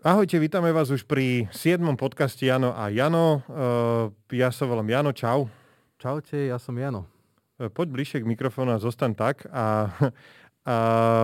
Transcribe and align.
Ahojte, 0.00 0.40
vítame 0.40 0.72
vás 0.72 0.88
už 0.88 1.04
pri 1.04 1.44
7. 1.52 1.84
podcaste 2.00 2.48
Jano 2.48 2.72
a 2.72 2.88
Jano. 2.88 3.44
Uh, 3.44 4.08
ja 4.32 4.48
sa 4.48 4.64
volám 4.64 4.88
Jano, 4.88 5.12
čau. 5.12 5.52
Čaute, 6.00 6.48
ja 6.48 6.56
som 6.56 6.72
Jano. 6.72 7.04
Uh, 7.60 7.68
poď 7.68 7.92
bližšie 7.92 8.24
k 8.24 8.30
mikrofónu 8.32 8.72
a 8.72 8.80
zostan 8.80 9.12
tak. 9.12 9.44
A, 9.52 9.92
a 10.64 10.74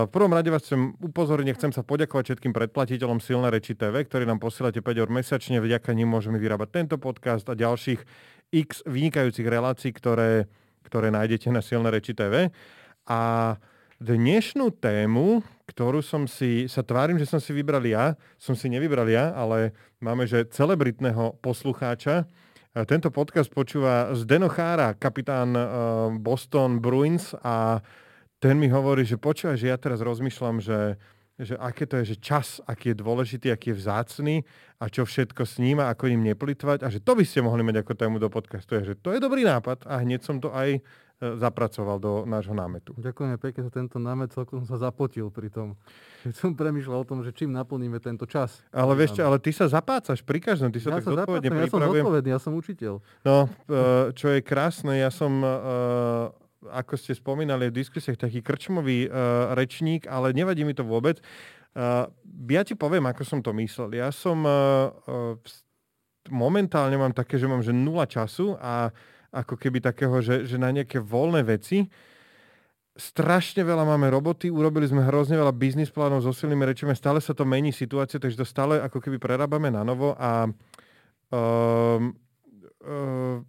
v 0.04 0.10
prvom 0.12 0.28
rade 0.28 0.52
vás 0.52 0.60
chcem 0.60 0.92
upozorniť, 1.00 1.56
chcem 1.56 1.72
sa 1.72 1.80
poďakovať 1.88 2.36
všetkým 2.36 2.52
predplatiteľom 2.52 3.16
Silné 3.16 3.48
reči 3.48 3.72
TV, 3.72 4.04
ktorí 4.04 4.28
nám 4.28 4.44
posielate 4.44 4.84
5 4.84 4.92
eur 4.92 5.08
mesačne, 5.08 5.56
vďaka 5.56 5.96
nim 5.96 6.12
môžeme 6.12 6.36
vyrábať 6.36 6.68
tento 6.76 7.00
podcast 7.00 7.48
a 7.48 7.56
ďalších 7.56 8.04
x 8.52 8.84
vynikajúcich 8.84 9.48
relácií, 9.48 9.88
ktoré, 9.96 10.52
ktoré 10.84 11.08
nájdete 11.08 11.48
na 11.48 11.64
Silné 11.64 11.88
reči 11.96 12.12
TV. 12.12 12.52
A 13.08 13.56
dnešnú 14.04 14.68
tému, 14.76 15.40
ktorú 15.66 15.98
som 15.98 16.30
si, 16.30 16.70
sa 16.70 16.86
tvárim, 16.86 17.18
že 17.18 17.26
som 17.26 17.42
si 17.42 17.50
vybral 17.50 17.82
ja, 17.82 18.14
som 18.38 18.54
si 18.54 18.70
nevybral 18.70 19.10
ja, 19.10 19.34
ale 19.34 19.74
máme, 19.98 20.22
že 20.24 20.46
celebritného 20.46 21.42
poslucháča. 21.42 22.26
Tento 22.86 23.08
podcast 23.10 23.50
počúva 23.50 24.12
Zdeno 24.14 24.46
Chára, 24.52 24.94
kapitán 24.94 25.56
Boston 26.20 26.78
Bruins 26.78 27.34
a 27.42 27.80
ten 28.38 28.60
mi 28.60 28.68
hovorí, 28.68 29.02
že 29.02 29.18
počúva, 29.18 29.56
že 29.56 29.72
ja 29.72 29.80
teraz 29.80 30.04
rozmýšľam, 30.04 30.60
že, 30.60 31.00
že 31.40 31.56
aké 31.56 31.88
to 31.88 31.98
je, 32.04 32.14
že 32.14 32.16
čas, 32.20 32.60
aký 32.68 32.92
je 32.92 33.00
dôležitý, 33.00 33.48
aký 33.48 33.72
je 33.72 33.80
vzácný 33.80 34.36
a 34.76 34.92
čo 34.92 35.08
všetko 35.08 35.42
s 35.48 35.56
ním 35.56 35.80
a 35.80 35.88
ako 35.88 36.12
ním 36.12 36.30
neplitvať 36.30 36.84
a 36.84 36.92
že 36.92 37.00
to 37.00 37.16
by 37.16 37.24
ste 37.24 37.40
mohli 37.40 37.64
mať 37.64 37.80
ako 37.80 37.92
tému 37.96 38.16
do 38.20 38.28
podcastu. 38.28 38.76
Je, 38.76 38.92
že 38.92 38.94
to 39.00 39.16
je 39.16 39.24
dobrý 39.24 39.42
nápad 39.42 39.88
a 39.88 40.04
hneď 40.04 40.20
som 40.20 40.36
to 40.36 40.52
aj 40.52 40.78
E, 40.78 41.05
zapracoval 41.16 41.96
do 41.96 42.12
nášho 42.28 42.52
námetu. 42.52 42.92
Ďakujeme 43.00 43.40
pekne 43.40 43.60
za 43.64 43.72
tento 43.72 43.96
námet, 43.96 44.36
celkom 44.36 44.60
som 44.60 44.68
sa 44.76 44.92
zapotil 44.92 45.32
pri 45.32 45.48
tom. 45.48 45.72
Keď 46.20 46.34
som 46.44 46.50
premyšľal 46.52 46.98
o 47.02 47.06
tom, 47.08 47.24
že 47.24 47.32
čím 47.32 47.56
naplníme 47.56 47.96
tento 48.04 48.28
čas. 48.28 48.60
Ale 48.68 48.92
vieš 48.92 49.16
čo, 49.16 49.24
ale 49.24 49.40
ty 49.40 49.48
sa 49.48 49.64
zapácaš 49.64 50.20
pri 50.20 50.44
každom, 50.44 50.68
ty 50.68 50.76
sa 50.76 50.92
ja 50.92 51.00
tak 51.00 51.08
sa 51.08 51.24
zodpovedne 51.24 51.48
ja 51.48 51.72
som 51.72 51.80
zodpovedný, 51.80 52.28
ja 52.28 52.40
som 52.40 52.52
učiteľ. 52.52 52.94
No, 53.24 53.48
e, 53.48 53.78
čo 54.12 54.28
je 54.28 54.40
krásne, 54.44 55.00
ja 55.00 55.08
som, 55.08 55.40
e, 55.40 55.48
ako 56.68 56.94
ste 57.00 57.16
spomínali 57.16 57.72
v 57.72 57.80
diskusiách, 57.80 58.20
taký 58.20 58.44
krčmový 58.44 59.08
rečník, 59.56 60.04
ale 60.04 60.36
nevadí 60.36 60.68
mi 60.68 60.74
to 60.74 60.84
vôbec. 60.84 61.22
Ja 62.48 62.62
ti 62.64 62.74
poviem, 62.74 63.04
ako 63.06 63.22
som 63.22 63.38
to 63.44 63.54
myslel. 63.54 63.92
Ja 63.94 64.08
som 64.10 64.42
momentálne 66.30 66.98
mám 66.98 67.14
také, 67.14 67.38
že 67.38 67.46
mám 67.46 67.62
že 67.62 67.70
nula 67.70 68.08
času 68.08 68.58
a 68.58 68.90
ako 69.32 69.54
keby 69.58 69.82
takého, 69.82 70.18
že, 70.22 70.46
že 70.46 70.56
na 70.56 70.70
nejaké 70.70 71.02
voľné 71.02 71.42
veci. 71.46 71.86
Strašne 72.96 73.60
veľa 73.60 73.84
máme 73.84 74.08
roboty, 74.08 74.48
urobili 74.48 74.88
sme 74.88 75.04
hrozne 75.04 75.36
veľa 75.36 75.52
biznis 75.52 75.92
plánov 75.92 76.24
so 76.24 76.32
silnými 76.32 76.64
rečami, 76.64 76.96
stále 76.96 77.20
sa 77.20 77.36
to 77.36 77.44
mení 77.44 77.68
situácia, 77.68 78.16
takže 78.16 78.40
to 78.40 78.46
stále 78.48 78.80
ako 78.80 79.04
keby 79.04 79.20
prerábame 79.20 79.68
na 79.68 79.84
novo 79.84 80.16
a 80.16 80.48
um, 81.28 82.16
um, 82.80 83.44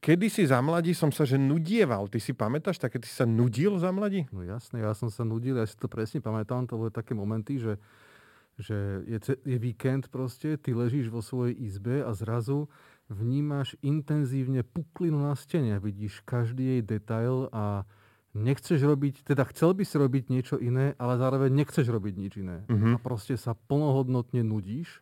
kedy 0.00 0.32
si 0.32 0.48
za 0.48 0.64
mladí 0.64 0.96
som 0.96 1.12
sa 1.12 1.28
že 1.28 1.36
nudieval. 1.36 2.08
Ty 2.08 2.16
si 2.16 2.32
pamätáš 2.32 2.80
také, 2.80 2.96
ty 2.96 3.04
si 3.04 3.12
sa 3.12 3.28
nudil 3.28 3.76
za 3.76 3.92
mladí? 3.92 4.24
No 4.32 4.40
jasne, 4.40 4.80
ja 4.80 4.96
som 4.96 5.12
sa 5.12 5.20
nudil, 5.20 5.60
ja 5.60 5.68
si 5.68 5.76
to 5.76 5.84
presne 5.84 6.24
pamätám, 6.24 6.64
to 6.64 6.80
boli 6.80 6.88
také 6.88 7.12
momenty, 7.12 7.60
že, 7.60 7.76
že 8.56 9.04
je, 9.04 9.18
je 9.44 9.58
víkend 9.60 10.08
proste, 10.08 10.56
ty 10.56 10.72
ležíš 10.72 11.12
vo 11.12 11.20
svojej 11.20 11.52
izbe 11.60 12.00
a 12.00 12.16
zrazu 12.16 12.72
vnímaš 13.08 13.74
intenzívne 13.80 14.60
puklinu 14.62 15.20
na 15.24 15.34
stene, 15.34 15.80
vidíš 15.80 16.20
každý 16.28 16.78
jej 16.78 16.82
detail 16.84 17.48
a 17.52 17.88
nechceš 18.36 18.84
robiť, 18.84 19.24
teda 19.24 19.48
chcel 19.50 19.72
by 19.72 19.82
si 19.82 19.96
robiť 19.96 20.24
niečo 20.28 20.56
iné, 20.60 20.92
ale 21.00 21.16
zároveň 21.16 21.50
nechceš 21.50 21.88
robiť 21.88 22.14
nič 22.14 22.32
iné. 22.38 22.62
Uh-huh. 22.68 22.94
A 22.94 22.96
proste 23.00 23.34
sa 23.40 23.56
plnohodnotne 23.56 24.44
nudíš, 24.44 25.00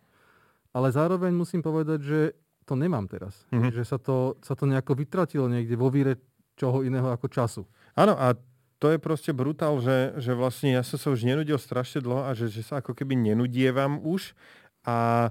ale 0.70 0.94
zároveň 0.94 1.34
musím 1.34 1.60
povedať, 1.60 2.00
že 2.00 2.20
to 2.62 2.78
nemám 2.78 3.10
teraz. 3.10 3.44
Uh-huh. 3.50 3.74
Že 3.74 3.82
sa 3.82 3.98
to, 3.98 4.38
sa 4.40 4.54
to 4.54 4.64
nejako 4.70 4.94
vytratilo 4.94 5.50
niekde 5.50 5.74
vo 5.74 5.90
víre 5.90 6.22
čoho 6.54 6.86
iného 6.86 7.10
ako 7.10 7.26
času. 7.28 7.62
Áno, 7.98 8.14
a 8.16 8.38
to 8.76 8.92
je 8.92 8.98
proste 9.00 9.32
brutál, 9.32 9.80
že, 9.80 10.16
že 10.20 10.36
vlastne 10.36 10.76
ja 10.76 10.84
som 10.84 11.00
sa 11.00 11.08
už 11.12 11.24
nenudil 11.24 11.56
strašne 11.56 12.04
dlho 12.04 12.28
a 12.28 12.36
že, 12.36 12.52
že 12.52 12.62
sa 12.62 12.84
ako 12.84 12.92
keby 12.92 13.16
nenudievam 13.16 14.00
už 14.04 14.36
a 14.84 15.30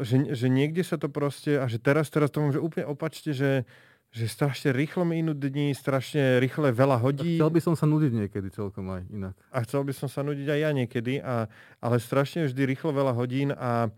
že, 0.00 0.32
že 0.32 0.46
niekde 0.48 0.80
sa 0.80 0.96
to 0.96 1.12
proste, 1.12 1.60
a 1.60 1.68
že 1.68 1.76
teraz, 1.76 2.08
teraz 2.08 2.32
to 2.32 2.40
môže 2.40 2.56
úplne 2.56 2.88
opačte, 2.88 3.36
že, 3.36 3.68
že 4.08 4.24
strašne 4.24 4.72
rýchlo 4.72 5.04
mi 5.04 5.20
inú 5.20 5.36
dní, 5.36 5.76
strašne 5.76 6.40
rýchle 6.40 6.72
veľa 6.72 6.96
hodí. 6.96 7.36
chcel 7.36 7.52
by 7.52 7.60
som 7.60 7.74
sa 7.76 7.84
nudiť 7.84 8.12
niekedy 8.24 8.48
celkom 8.48 8.88
aj 8.88 9.04
inak. 9.12 9.36
A 9.52 9.60
chcel 9.68 9.84
by 9.84 9.92
som 9.92 10.08
sa 10.08 10.24
nudiť 10.24 10.48
aj 10.48 10.60
ja 10.64 10.70
niekedy, 10.72 11.20
a, 11.20 11.52
ale 11.84 11.96
strašne 12.00 12.48
vždy 12.48 12.62
rýchlo 12.64 12.96
veľa 12.96 13.12
hodín 13.12 13.52
a 13.52 13.92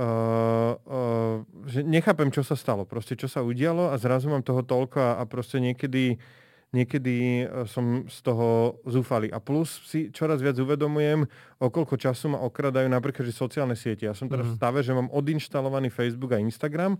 uh, 0.00 0.72
uh, 0.80 1.36
že 1.68 1.84
nechápem, 1.84 2.32
čo 2.32 2.40
sa 2.40 2.56
stalo, 2.56 2.88
proste 2.88 3.12
čo 3.20 3.28
sa 3.28 3.44
udialo 3.44 3.92
a 3.92 4.00
zrazu 4.00 4.32
mám 4.32 4.40
toho 4.40 4.64
toľko 4.64 4.96
a, 4.96 5.10
a 5.20 5.22
proste 5.28 5.60
niekedy 5.60 6.16
niekedy 6.70 7.44
e, 7.44 7.66
som 7.66 8.06
z 8.06 8.18
toho 8.22 8.78
zúfalý. 8.86 9.30
A 9.34 9.42
plus 9.42 9.82
si 9.86 10.14
čoraz 10.14 10.38
viac 10.38 10.54
uvedomujem, 10.58 11.26
okolko 11.58 11.98
času 11.98 12.34
ma 12.34 12.38
okradajú 12.46 12.86
napríklad 12.86 13.26
že 13.26 13.34
sociálne 13.34 13.74
siete. 13.74 14.06
Ja 14.06 14.14
som 14.14 14.30
teraz 14.30 14.46
mm. 14.46 14.52
v 14.54 14.58
stave, 14.58 14.78
že 14.86 14.94
mám 14.94 15.10
odinštalovaný 15.10 15.90
Facebook 15.90 16.34
a 16.34 16.42
Instagram 16.42 16.98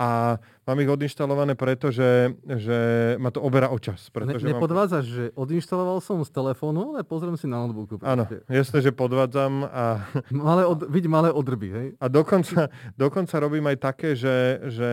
a 0.00 0.40
mám 0.64 0.78
ich 0.80 0.88
odinštalované 0.88 1.52
preto, 1.52 1.92
že, 1.92 2.32
že 2.48 2.78
ma 3.20 3.28
to 3.28 3.44
oberá 3.44 3.68
o 3.68 3.76
čas. 3.76 4.08
Pretože 4.08 4.48
ne, 4.48 4.56
nepodvádzaš, 4.56 5.04
mám... 5.04 5.12
že 5.12 5.24
odinštaloval 5.36 6.00
som 6.00 6.24
z 6.24 6.32
telefónu, 6.32 6.96
ale 6.96 7.04
pozriem 7.04 7.36
si 7.36 7.44
na 7.44 7.60
notebooku. 7.60 8.00
Áno, 8.00 8.24
jasné, 8.48 8.80
že 8.80 8.96
podvádzam. 8.96 9.68
A... 9.68 10.08
Malé 10.32 10.64
od, 10.64 10.88
vidí 10.88 11.04
malé 11.04 11.28
odrby, 11.28 11.68
hej? 11.68 11.86
A 12.00 12.08
dokonca, 12.08 12.72
dokonca 12.96 13.34
robím 13.36 13.68
aj 13.68 13.76
také, 13.76 14.16
že, 14.16 14.64
že 14.72 14.90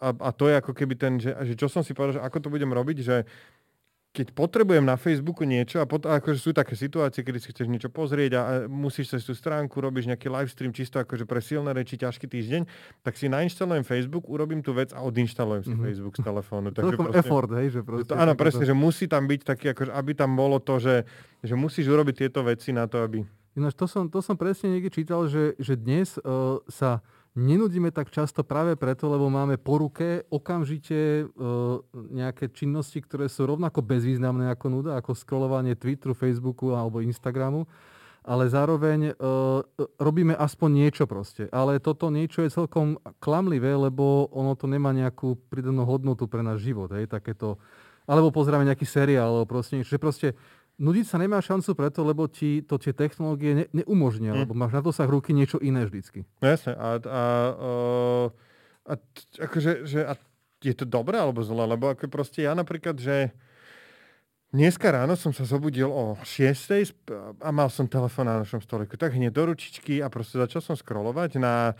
a, 0.00 0.08
a 0.16 0.30
to 0.32 0.48
je 0.48 0.54
ako 0.56 0.72
keby 0.72 0.94
ten, 0.96 1.20
že, 1.20 1.36
že 1.44 1.54
čo 1.54 1.68
som 1.68 1.84
si 1.84 1.92
povedal, 1.92 2.18
že 2.18 2.24
ako 2.24 2.38
to 2.40 2.48
budem 2.48 2.72
robiť, 2.72 2.98
že 3.04 3.16
keď 4.10 4.34
potrebujem 4.34 4.82
na 4.82 4.98
Facebooku 4.98 5.46
niečo 5.46 5.78
a 5.78 5.86
pot, 5.86 6.02
akože 6.02 6.38
sú 6.42 6.50
také 6.50 6.74
situácie, 6.74 7.22
kedy 7.22 7.38
si 7.38 7.54
chceš 7.54 7.70
niečo 7.70 7.94
pozrieť 7.94 8.32
a 8.34 8.42
musíš 8.66 9.14
cez 9.14 9.22
tú 9.22 9.38
stránku, 9.38 9.78
robíš 9.78 10.10
nejaký 10.10 10.26
live 10.26 10.50
stream 10.50 10.74
čisto 10.74 10.98
akože 10.98 11.30
pre 11.30 11.38
silné 11.38 11.70
reči, 11.70 11.94
ťažký 11.94 12.26
týždeň, 12.26 12.62
tak 13.06 13.14
si 13.14 13.30
nainštalujem 13.30 13.86
Facebook, 13.86 14.26
urobím 14.26 14.66
tú 14.66 14.74
vec 14.74 14.90
a 14.90 15.06
odinštalujem 15.06 15.62
si 15.62 15.70
mm-hmm. 15.70 15.86
Facebook 15.86 16.14
z 16.18 16.22
telefónu. 16.26 16.68
Takže 16.76 16.96
proste, 16.98 17.18
effort, 17.22 17.50
hej? 17.54 17.66
Že 17.70 17.80
proste, 17.86 18.10
to, 18.10 18.14
áno, 18.18 18.34
presne, 18.34 18.64
to... 18.66 18.68
že 18.68 18.74
musí 18.74 19.06
tam 19.06 19.30
byť 19.30 19.40
taký, 19.46 19.66
akože, 19.78 19.92
aby 19.94 20.12
tam 20.18 20.34
bolo 20.34 20.58
to, 20.58 20.82
že, 20.82 21.06
že 21.46 21.54
musíš 21.54 21.86
urobiť 21.86 22.26
tieto 22.26 22.42
veci 22.42 22.74
na 22.74 22.90
to, 22.90 23.06
aby... 23.06 23.22
Ináč 23.54 23.78
to 23.78 23.86
som, 23.86 24.10
to 24.10 24.18
som 24.18 24.34
presne 24.34 24.74
niekde 24.74 24.90
čítal, 24.90 25.30
že, 25.30 25.54
že 25.62 25.78
dnes 25.78 26.18
uh, 26.18 26.58
sa 26.66 26.98
nenudíme 27.38 27.94
tak 27.94 28.10
často 28.10 28.42
práve 28.42 28.74
preto, 28.74 29.06
lebo 29.06 29.30
máme 29.30 29.54
po 29.54 29.78
ruke 29.78 30.26
okamžite 30.30 30.98
e, 30.98 31.24
nejaké 32.10 32.50
činnosti, 32.50 32.98
ktoré 32.98 33.30
sú 33.30 33.46
rovnako 33.46 33.82
bezvýznamné 33.86 34.50
ako 34.50 34.66
nuda, 34.70 34.90
ako 34.98 35.14
scrollovanie 35.14 35.78
Twitteru, 35.78 36.16
Facebooku 36.16 36.74
alebo 36.74 36.98
Instagramu, 36.98 37.70
ale 38.26 38.50
zároveň 38.50 39.00
e, 39.10 39.12
robíme 39.96 40.34
aspoň 40.34 40.70
niečo 40.86 41.04
proste. 41.06 41.46
Ale 41.54 41.78
toto 41.78 42.10
niečo 42.10 42.42
je 42.42 42.52
celkom 42.52 42.98
klamlivé, 43.22 43.72
lebo 43.78 44.28
ono 44.34 44.58
to 44.58 44.66
nemá 44.66 44.90
nejakú 44.90 45.38
pridanú 45.48 45.86
hodnotu 45.86 46.26
pre 46.26 46.42
náš 46.42 46.66
život. 46.66 46.90
Hej, 46.92 47.08
takéto, 47.08 47.56
alebo 48.04 48.34
pozrieme 48.34 48.66
nejaký 48.66 48.84
seriál, 48.84 49.32
alebo 49.32 49.48
proste 49.48 49.80
niečo. 49.80 49.94
Že 49.96 50.02
proste 50.02 50.28
nudiť 50.80 51.06
sa 51.06 51.20
nemá 51.20 51.44
šancu 51.44 51.76
preto, 51.76 52.00
lebo 52.02 52.24
ti 52.24 52.64
to 52.64 52.80
tie 52.80 52.96
technológie 52.96 53.52
ne, 53.52 53.64
neumožnia, 53.76 54.32
mm. 54.32 54.40
lebo 54.48 54.52
máš 54.56 54.72
na 54.74 54.82
dosah 54.82 55.06
ruky 55.06 55.36
niečo 55.36 55.60
iné 55.60 55.84
vždycky. 55.84 56.24
No 56.40 56.46
jasne. 56.48 56.72
A, 56.74 56.88
a, 56.96 57.22
a, 58.88 58.94
akože, 59.36 59.84
že, 59.84 60.00
a 60.08 60.16
je 60.64 60.74
to 60.74 60.88
dobré 60.88 61.20
alebo 61.20 61.44
zlé? 61.44 61.68
Lebo 61.68 61.92
ako 61.92 62.08
proste 62.08 62.48
ja 62.48 62.56
napríklad, 62.56 62.96
že 62.96 63.36
Dneska 64.50 64.90
ráno 64.90 65.14
som 65.14 65.30
sa 65.30 65.46
zobudil 65.46 65.86
o 65.86 66.18
6 66.26 66.90
a 67.38 67.54
mal 67.54 67.70
som 67.70 67.86
telefón 67.86 68.26
na 68.26 68.42
našom 68.42 68.58
stoliku. 68.58 68.98
Tak 68.98 69.14
hneď 69.14 69.30
do 69.30 69.46
ručičky 69.46 70.02
a 70.02 70.10
proste 70.10 70.42
začal 70.42 70.58
som 70.58 70.74
scrollovať 70.74 71.38
na 71.38 71.78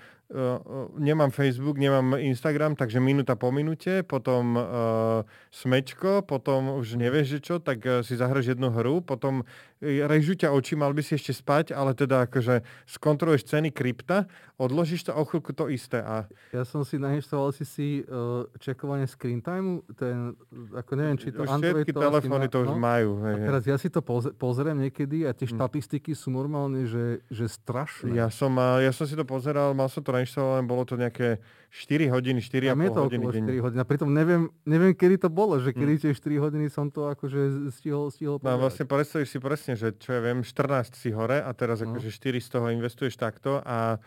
nemám 0.95 1.35
Facebook, 1.35 1.75
nemám 1.75 2.15
Instagram, 2.15 2.79
takže 2.79 3.03
minúta 3.03 3.35
po 3.35 3.51
minúte, 3.51 4.07
potom 4.07 4.55
uh, 4.55 5.27
smečko, 5.51 6.23
potom 6.23 6.79
už 6.79 6.95
nevieš, 6.95 7.27
že 7.27 7.39
čo, 7.43 7.55
tak 7.59 7.83
uh, 7.83 8.07
si 8.07 8.15
zahraš 8.15 8.55
jednu 8.55 8.71
hru, 8.71 9.03
potom 9.03 9.43
režu 9.83 10.37
ťa 10.37 10.53
oči, 10.53 10.77
mal 10.77 10.93
by 10.93 11.01
si 11.01 11.17
ešte 11.17 11.33
spať, 11.33 11.73
ale 11.73 11.97
teda 11.97 12.29
akože 12.29 12.63
skontroluješ 12.85 13.49
ceny 13.49 13.73
krypta, 13.73 14.29
odložíš 14.61 15.09
to 15.09 15.13
o 15.17 15.25
chvíľku 15.25 15.57
to 15.57 15.73
isté. 15.73 16.05
A... 16.05 16.29
Ja 16.53 16.69
som 16.69 16.85
si 16.85 17.01
nainštaloval 17.01 17.57
si 17.57 17.65
si 17.65 17.89
uh, 18.05 18.45
čekovanie 18.61 19.09
screen 19.09 19.41
time, 19.41 19.81
ten, 19.97 20.37
ako 20.77 20.93
neviem, 20.95 21.17
či 21.17 21.33
to 21.33 21.43
Už 21.43 21.49
Android 21.49 21.89
všetky 21.89 21.97
telefóny 21.97 22.47
to 22.47 22.61
to 22.61 22.69
už 22.69 22.71
no. 22.77 22.79
majú. 22.79 23.11
A 23.25 23.41
teraz 23.41 23.63
ja 23.65 23.77
si 23.81 23.89
to 23.89 24.05
pozriem 24.37 24.77
niekedy 24.85 25.25
a 25.25 25.33
tie 25.33 25.49
hm. 25.49 25.57
štatistiky 25.57 26.13
sú 26.13 26.29
normálne, 26.29 26.85
že, 26.85 27.25
že 27.33 27.49
strašné. 27.49 28.13
Ja 28.13 28.29
som, 28.29 28.53
ja 28.61 28.93
som 28.93 29.09
si 29.09 29.17
to 29.17 29.25
pozeral, 29.25 29.73
mal 29.73 29.89
som 29.89 30.05
to 30.05 30.13
nainštalované, 30.21 30.63
bolo 30.69 30.83
to 30.85 30.95
nejaké 31.01 31.41
4 31.73 32.13
hodiny, 32.13 32.39
4,5 32.45 33.09
hodiny. 33.09 33.25
to 33.25 33.33
4 33.41 33.65
hodiny. 33.65 33.81
A 33.81 33.87
pritom 33.87 34.09
neviem, 34.11 34.53
neviem, 34.69 34.93
kedy 34.93 35.27
to 35.27 35.29
bolo, 35.33 35.57
že 35.59 35.73
kedy 35.73 35.97
hm. 35.97 36.01
tie 36.05 36.13
4 36.13 36.45
hodiny 36.45 36.67
som 36.69 36.93
to 36.93 37.09
akože 37.09 37.73
stihol, 37.73 38.11
stihol 38.11 38.43
No 38.43 38.59
vlastne 38.59 38.85
predstavíš 38.85 39.33
si 39.33 39.39
presne, 39.39 39.73
že 39.79 39.95
čo 39.97 40.13
ja 40.15 40.21
viem, 40.21 40.43
14 40.43 40.99
si 40.99 41.11
hore 41.15 41.41
a 41.41 41.51
teraz 41.57 41.81
no. 41.81 41.91
akože 41.91 42.11
4 42.13 42.39
z 42.43 42.49
toho 42.51 42.67
investuješ 42.71 43.15
takto 43.17 43.63
a 43.65 43.99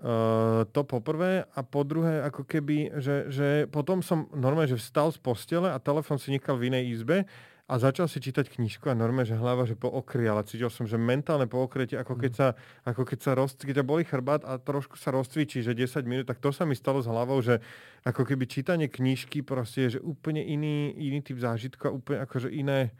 Uh, 0.00 0.64
to 0.72 0.80
poprvé 0.80 1.44
a 1.52 1.60
po 1.60 1.84
druhé, 1.84 2.24
ako 2.24 2.48
keby, 2.48 2.88
že, 3.04 3.28
že 3.28 3.48
potom 3.68 4.00
som 4.00 4.32
normálne, 4.32 4.72
že 4.72 4.80
vstal 4.80 5.12
z 5.12 5.20
postele 5.20 5.68
a 5.68 5.76
telefon 5.76 6.16
si 6.16 6.32
nechal 6.32 6.56
v 6.56 6.72
inej 6.72 6.96
izbe 6.96 7.28
a 7.70 7.78
začal 7.78 8.10
si 8.10 8.18
čítať 8.18 8.50
knižku 8.50 8.90
a 8.90 8.98
normálne, 8.98 9.30
že 9.30 9.38
hlava, 9.38 9.62
že 9.62 9.78
pookriala. 9.78 10.42
Cítil 10.42 10.66
som, 10.74 10.90
že 10.90 10.98
mentálne 10.98 11.46
pookretie, 11.46 11.94
ako 11.94 12.18
keď 12.18 12.32
mm. 12.34 12.38
sa, 12.42 12.48
ako 12.82 13.02
keď 13.06 13.18
sa 13.22 13.32
roz, 13.38 13.54
keď 13.54 13.86
boli 13.86 14.02
chrbát 14.02 14.42
a 14.42 14.58
trošku 14.58 14.98
sa 14.98 15.14
rozcvičí, 15.14 15.62
že 15.62 15.78
10 15.78 16.02
minút, 16.02 16.26
tak 16.26 16.42
to 16.42 16.50
sa 16.50 16.66
mi 16.66 16.74
stalo 16.74 16.98
s 16.98 17.06
hlavou, 17.06 17.38
že 17.38 17.62
ako 18.02 18.26
keby 18.26 18.50
čítanie 18.50 18.90
knižky 18.90 19.46
proste 19.46 19.86
je 19.86 19.90
že 19.96 20.00
úplne 20.02 20.42
iný, 20.42 20.90
iný 20.98 21.22
typ 21.22 21.38
zážitku 21.38 21.86
a 21.86 21.94
úplne 21.94 22.18
akože 22.26 22.50
iné, 22.50 22.90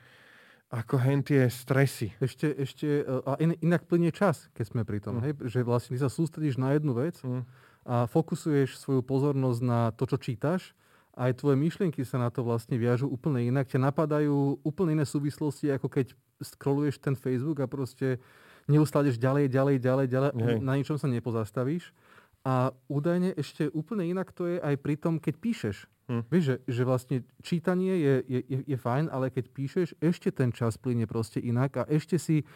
ako 0.70 1.02
hen 1.02 1.26
tie 1.26 1.50
stresy. 1.50 2.14
Ešte, 2.22 2.54
ešte 2.54 3.02
e, 3.02 3.26
a 3.26 3.34
in, 3.42 3.58
inak 3.58 3.90
plne 3.90 4.14
čas, 4.14 4.46
keď 4.54 4.64
sme 4.70 4.86
pri 4.86 5.02
tom, 5.02 5.18
mm. 5.18 5.22
hej? 5.26 5.32
že 5.50 5.66
vlastne 5.66 5.98
sa 5.98 6.06
sústredíš 6.06 6.62
na 6.62 6.78
jednu 6.78 6.94
vec 6.94 7.18
mm. 7.26 7.42
a 7.90 8.06
fokusuješ 8.06 8.78
svoju 8.78 9.02
pozornosť 9.02 9.60
na 9.66 9.90
to, 9.98 10.06
čo 10.06 10.14
čítaš, 10.22 10.78
aj 11.20 11.44
tvoje 11.44 11.60
myšlienky 11.60 12.00
sa 12.08 12.16
na 12.16 12.32
to 12.32 12.40
vlastne 12.40 12.80
viažu 12.80 13.04
úplne 13.04 13.44
inak. 13.44 13.68
Ťa 13.68 13.92
napadajú 13.92 14.64
úplne 14.64 14.96
iné 14.96 15.04
súvislosti, 15.04 15.68
ako 15.68 15.92
keď 15.92 16.16
scrolluješ 16.40 16.96
ten 16.96 17.12
Facebook 17.12 17.60
a 17.60 17.68
proste 17.68 18.16
neustále 18.64 19.12
ďalej, 19.12 19.52
ďalej, 19.52 19.76
ďalej, 19.84 20.06
ďalej, 20.08 20.30
hej. 20.32 20.58
na 20.64 20.72
ničom 20.80 20.96
sa 20.96 21.12
nepozastavíš. 21.12 21.92
A 22.40 22.72
údajne 22.88 23.36
ešte 23.36 23.68
úplne 23.76 24.08
inak 24.08 24.32
to 24.32 24.48
je 24.48 24.56
aj 24.56 24.80
pri 24.80 24.96
tom, 24.96 25.20
keď 25.20 25.34
píšeš. 25.36 25.76
Hm. 26.08 26.24
Vieš, 26.32 26.44
že, 26.44 26.56
že 26.64 26.82
vlastne 26.88 27.16
čítanie 27.44 27.94
je, 28.00 28.14
je, 28.24 28.40
je, 28.48 28.58
je 28.64 28.78
fajn, 28.80 29.12
ale 29.12 29.28
keď 29.28 29.44
píšeš, 29.52 29.88
ešte 30.00 30.32
ten 30.32 30.50
čas 30.56 30.80
plyne 30.80 31.04
proste 31.04 31.36
inak 31.36 31.84
a 31.84 31.86
ešte 31.86 32.16
si 32.16 32.48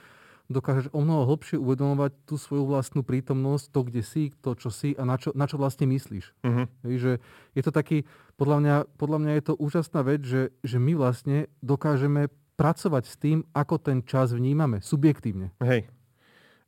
dokážeš 0.49 0.93
o 0.93 1.01
mnoho 1.01 1.25
hlbšie 1.25 1.57
uvedomovať 1.57 2.13
tú 2.29 2.37
svoju 2.37 2.69
vlastnú 2.69 3.01
prítomnosť, 3.01 3.65
to, 3.73 3.81
kde 3.89 4.03
si, 4.05 4.23
to, 4.45 4.53
čo 4.53 4.69
si 4.69 4.93
a 4.93 5.05
na 5.09 5.17
čo, 5.17 5.33
na 5.33 5.49
čo 5.49 5.57
vlastne 5.57 5.89
myslíš. 5.89 6.25
Uh-huh. 6.45 6.69
Vieš, 6.85 7.01
že 7.01 7.13
je 7.57 7.63
to 7.65 7.73
taký, 7.73 8.05
podľa 8.35 8.59
mňa, 8.61 8.77
podľa 8.99 9.19
mňa 9.23 9.33
je 9.39 9.45
to 9.47 9.55
úžasná 9.59 10.01
vec, 10.03 10.21
že, 10.27 10.51
že 10.67 10.79
my 10.83 10.99
vlastne 10.99 11.47
dokážeme 11.63 12.29
pracovať 12.55 13.05
s 13.07 13.15
tým, 13.19 13.43
ako 13.55 13.83
ten 13.83 13.99
čas 14.07 14.31
vnímame, 14.31 14.79
subjektívne. 14.83 15.51
Hej. 15.63 15.91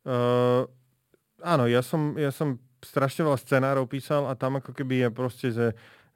Uh, 0.06 0.66
áno, 1.42 1.66
ja 1.66 1.82
som, 1.82 2.14
ja 2.14 2.30
som 2.30 2.58
strašne 2.82 3.26
veľa 3.26 3.38
scenárov 3.38 3.90
písal 3.90 4.30
a 4.30 4.38
tam 4.38 4.58
ako 4.58 4.70
keby 4.74 5.06
je 5.06 5.08
proste, 5.10 5.48
že 5.50 5.66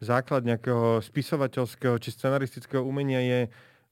základ 0.02 0.47
nejakého 0.47 1.02
spisovateľského 1.05 1.99
či 2.00 2.11
scenaristického 2.14 2.82
umenia 2.82 3.20
je 3.20 3.41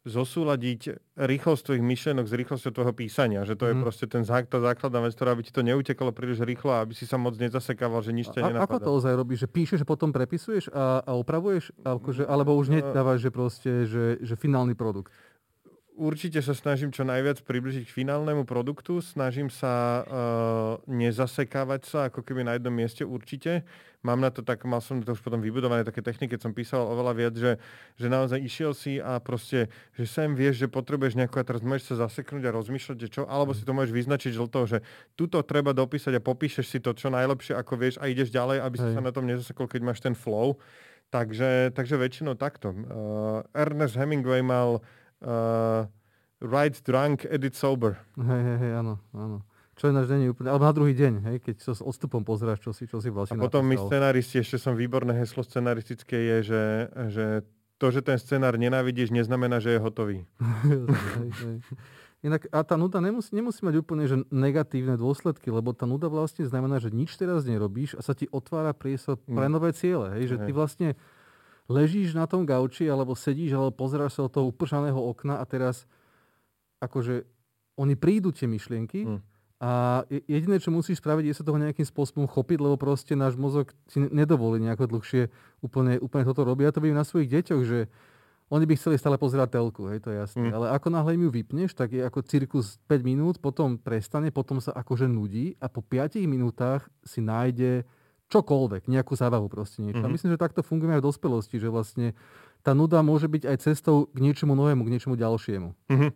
zosúľadiť 0.07 1.15
rýchlosť 1.19 1.63
tvojich 1.67 1.85
myšlenok 1.85 2.31
s 2.31 2.35
rýchlosťou 2.35 2.71
tvojho 2.71 2.95
písania. 2.95 3.43
Že 3.43 3.55
to 3.59 3.65
mm. 3.65 3.69
je 3.69 3.75
mhm. 3.75 3.83
proste 3.83 4.07
ten 4.07 4.23
zák, 4.23 4.47
tá 4.47 4.59
základná 4.63 5.03
vec, 5.03 5.13
ktorá 5.19 5.35
by 5.35 5.43
ti 5.43 5.53
to 5.53 5.63
neutekalo 5.67 6.15
príliš 6.15 6.47
rýchlo 6.47 6.71
a 6.75 6.87
aby 6.87 6.95
si 6.95 7.05
sa 7.05 7.19
moc 7.19 7.35
nezasekával, 7.35 8.01
že 8.01 8.15
nič 8.15 8.31
ťa 8.31 8.41
nenapadá. 8.47 8.65
Ako 8.65 8.79
to 8.79 8.91
ozaj 9.03 9.13
robíš? 9.19 9.45
Že 9.45 9.49
píšeš, 9.51 9.81
potom 9.83 10.15
prepisuješ 10.15 10.71
a, 10.71 11.03
a 11.03 11.11
opravuješ? 11.19 11.75
Akože, 11.83 12.23
alebo 12.25 12.55
už 12.55 12.71
nedávaš, 12.73 13.27
že 13.27 13.31
proste, 13.35 13.73
že, 13.85 14.05
že 14.23 14.35
finálny 14.39 14.79
produkt? 14.79 15.11
Určite 15.99 16.39
sa 16.39 16.55
snažím 16.55 16.95
čo 16.95 17.03
najviac 17.03 17.43
približiť 17.43 17.91
k 17.91 17.97
finálnemu 18.01 18.47
produktu. 18.47 19.03
Snažím 19.03 19.51
sa 19.51 20.07
uh, 20.07 20.07
nezasekávať 20.87 21.83
sa 21.85 21.99
ako 22.07 22.23
keby 22.23 22.47
na 22.47 22.55
jednom 22.55 22.71
mieste 22.71 23.03
určite. 23.03 23.67
Mám 24.07 24.23
na 24.23 24.31
to 24.31 24.47
tak, 24.47 24.63
mal 24.63 24.79
som 24.79 25.03
to 25.03 25.11
už 25.11 25.21
potom 25.27 25.43
vybudované 25.43 25.83
také 25.83 25.99
techniky, 25.99 26.39
keď 26.39 26.47
som 26.47 26.55
písal 26.55 26.87
oveľa 26.87 27.13
viac, 27.19 27.35
že, 27.35 27.59
že 27.99 28.07
naozaj 28.07 28.39
išiel 28.39 28.71
si 28.71 29.03
a 29.03 29.19
proste, 29.19 29.67
že 29.99 30.07
sem 30.07 30.31
vieš, 30.39 30.63
že 30.63 30.71
potrebuješ 30.71 31.19
nejakú 31.19 31.43
a 31.43 31.43
teraz 31.43 31.67
môžeš 31.67 31.99
sa 31.99 32.07
zaseknúť 32.07 32.47
a 32.47 32.55
rozmýšľať, 32.55 32.97
že 33.03 33.09
čo, 33.11 33.23
alebo 33.27 33.59
si 33.59 33.67
to 33.67 33.75
môžeš 33.75 33.91
vyznačiť 33.91 34.33
žlto, 34.39 34.61
že 34.71 34.79
tuto 35.19 35.43
treba 35.43 35.75
dopísať 35.75 36.15
a 36.15 36.23
popíšeš 36.23 36.67
si 36.71 36.79
to 36.79 36.95
čo 36.95 37.11
najlepšie, 37.11 37.59
ako 37.59 37.75
vieš 37.75 37.99
a 37.99 38.07
ideš 38.07 38.31
ďalej, 38.31 38.63
aby 38.63 38.77
si 38.79 38.89
sa 38.95 39.03
na 39.03 39.11
tom 39.11 39.27
nezasekol, 39.27 39.67
keď 39.67 39.83
máš 39.83 39.99
ten 39.99 40.15
flow. 40.15 40.63
Takže, 41.09 41.73
takže 41.73 41.97
väčšinou 41.97 42.37
takto. 42.37 42.69
Uh, 42.69 43.41
Ernest 43.57 43.97
Hemingway 43.97 44.45
mal 44.45 44.77
uh, 44.77 44.98
Ride 46.39 46.79
Drunk, 46.87 47.27
Edit 47.27 47.55
Sober. 47.59 47.99
Hej, 48.15 48.43
hej, 48.43 48.59
hej, 48.63 48.73
áno, 48.79 48.95
áno. 49.11 49.43
Čo 49.79 49.91
je 49.91 49.95
náš 49.95 50.11
není 50.11 50.27
úplne, 50.27 50.51
alebo 50.51 50.67
na 50.67 50.75
druhý 50.75 50.91
deň, 50.91 51.15
hej, 51.23 51.37
keď 51.39 51.57
sa 51.63 51.73
s 51.75 51.83
odstupom 51.87 52.27
pozráš, 52.27 52.59
čo 52.67 52.75
si, 52.75 52.91
čo 52.91 52.99
si 52.99 53.15
vlastne 53.15 53.39
A 53.39 53.47
potom 53.47 53.63
napísal. 53.63 53.87
my 53.87 53.91
scenaristi, 53.91 54.37
ešte 54.43 54.59
som 54.59 54.75
výborné 54.75 55.15
heslo 55.15 55.47
scenaristické 55.47 56.19
je, 56.19 56.37
že, 56.51 56.63
že 57.15 57.25
to, 57.79 57.95
že 57.95 58.03
ten 58.03 58.19
scenár 58.19 58.59
nenávidíš, 58.59 59.15
neznamená, 59.15 59.63
že 59.63 59.79
je 59.79 59.79
hotový. 59.79 60.27
hej, 61.23 61.31
hej. 61.31 61.59
Inak, 62.19 62.51
a 62.51 62.67
tá 62.67 62.75
nuda 62.75 62.99
nemusí, 62.99 63.31
nemusí 63.31 63.63
mať 63.63 63.79
úplne 63.79 64.11
že 64.11 64.19
negatívne 64.35 64.99
dôsledky, 64.99 65.55
lebo 65.55 65.71
tá 65.71 65.87
nuda 65.87 66.11
vlastne 66.11 66.43
znamená, 66.43 66.83
že 66.83 66.91
nič 66.91 67.15
teraz 67.15 67.47
nerobíš 67.47 67.95
a 67.95 68.03
sa 68.03 68.11
ti 68.11 68.27
otvára 68.35 68.75
priestor 68.75 69.23
pre 69.23 69.47
mm. 69.47 69.53
nové 69.55 69.71
ciele. 69.71 70.19
Hej? 70.19 70.35
Že 70.35 70.37
ty 70.43 70.51
vlastne 70.51 70.89
ležíš 71.69 72.17
na 72.17 72.25
tom 72.25 72.49
gauči, 72.49 72.89
alebo 72.89 73.13
sedíš, 73.13 73.53
alebo 73.53 73.77
pozeráš 73.77 74.17
sa 74.17 74.25
od 74.25 74.33
toho 74.33 74.49
upršaného 74.49 74.97
okna 74.97 75.39
a 75.39 75.45
teraz 75.45 75.85
akože 76.81 77.29
oni 77.79 77.95
prídu 77.95 78.33
tie 78.33 78.49
myšlienky 78.49 79.07
mm. 79.07 79.21
a 79.61 80.03
jediné, 80.09 80.59
čo 80.59 80.75
musíš 80.75 80.99
spraviť, 80.99 81.25
je 81.31 81.37
sa 81.37 81.47
toho 81.47 81.61
nejakým 81.61 81.87
spôsobom 81.87 82.27
chopiť, 82.27 82.59
lebo 82.59 82.81
proste 82.81 83.15
náš 83.15 83.39
mozog 83.39 83.71
si 83.87 84.01
nedovolí 84.01 84.59
nejako 84.65 84.99
dlhšie 84.99 85.31
úplne, 85.63 86.01
úplne 86.03 86.25
toto 86.27 86.43
robiť. 86.43 86.65
Ja 86.65 86.75
to 86.75 86.83
vidím 86.83 86.99
na 86.99 87.07
svojich 87.07 87.31
deťoch, 87.31 87.63
že 87.63 87.87
oni 88.49 88.65
by 88.65 88.75
chceli 88.81 88.97
stále 88.97 89.21
pozerať 89.21 89.61
telku, 89.61 89.93
hej, 89.93 90.01
to 90.01 90.09
je 90.09 90.25
jasné. 90.25 90.49
Mm. 90.49 90.57
Ale 90.57 90.67
ako 90.73 90.89
náhle 90.89 91.21
im 91.21 91.29
ju 91.29 91.31
vypneš, 91.37 91.77
tak 91.77 91.93
je 91.93 92.01
ako 92.01 92.25
cirkus 92.25 92.81
5 92.89 93.05
minút, 93.05 93.37
potom 93.45 93.77
prestane, 93.77 94.33
potom 94.33 94.57
sa 94.57 94.73
akože 94.73 95.05
nudí 95.05 95.53
a 95.61 95.69
po 95.69 95.85
5 95.85 96.17
minútach 96.25 96.89
si 97.05 97.21
nájde 97.21 97.85
čokoľvek, 98.29 98.93
nejakú 98.93 99.17
zábavu 99.17 99.49
proste 99.49 99.81
niečo. 99.81 100.05
Mm-hmm. 100.05 100.05
A 100.05 100.09
mhm. 100.09 100.15
myslím, 100.15 100.31
že 100.37 100.41
takto 100.41 100.61
funguje 100.61 100.93
aj 100.97 101.01
v 101.01 101.09
dospelosti, 101.09 101.57
že 101.57 101.69
vlastne 101.73 102.13
tá 102.61 102.77
nuda 102.77 103.01
môže 103.01 103.27
byť 103.29 103.43
aj 103.49 103.57
cestou 103.65 104.09
k 104.13 104.19
niečomu 104.21 104.53
novému, 104.53 104.85
k 104.85 104.93
niečomu 104.93 105.17
ďalšiemu. 105.17 105.69
Mm-hmm. 105.89 106.11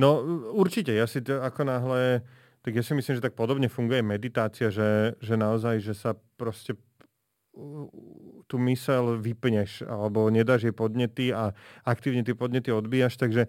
No 0.00 0.08
určite, 0.56 0.96
ja 0.96 1.04
si 1.04 1.20
to 1.20 1.44
ako 1.44 1.68
náhle, 1.68 2.24
tak 2.64 2.72
ja 2.72 2.80
si 2.80 2.96
myslím, 2.96 3.20
že 3.20 3.24
tak 3.24 3.36
podobne 3.36 3.68
funguje 3.68 4.00
meditácia, 4.00 4.72
že, 4.72 5.18
že 5.20 5.34
naozaj, 5.36 5.84
že 5.84 5.92
sa 5.92 6.16
proste 6.40 6.78
tú 8.48 8.56
mysel 8.56 9.20
vypneš 9.20 9.84
alebo 9.84 10.32
nedáš 10.32 10.64
jej 10.64 10.72
podnety 10.72 11.36
a 11.36 11.52
aktívne 11.84 12.24
tie 12.24 12.32
podnety 12.32 12.72
odbíjaš, 12.72 13.20
takže 13.20 13.44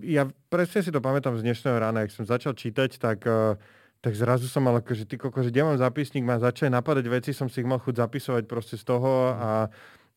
ja 0.00 0.24
presne 0.48 0.80
si 0.80 0.88
to 0.88 1.04
pamätám 1.04 1.36
z 1.36 1.44
dnešného 1.44 1.76
rána, 1.76 2.08
ak 2.08 2.14
som 2.14 2.24
začal 2.24 2.56
čítať, 2.56 2.96
tak 2.96 3.28
uh, 3.28 3.60
tak 4.02 4.18
zrazu 4.18 4.50
som 4.50 4.66
mal 4.66 4.82
že 4.82 5.06
ty 5.06 5.14
koko, 5.14 5.46
že 5.46 5.54
kde 5.54 5.62
mám 5.62 5.78
zápisník, 5.78 6.26
ma 6.26 6.42
začali 6.42 6.74
napadať 6.74 7.06
veci, 7.06 7.30
som 7.30 7.46
si 7.46 7.62
ich 7.62 7.68
mal 7.70 7.78
chuť 7.78 8.02
zapisovať 8.02 8.44
proste 8.50 8.74
z 8.74 8.82
toho 8.82 9.30
a, 9.30 9.70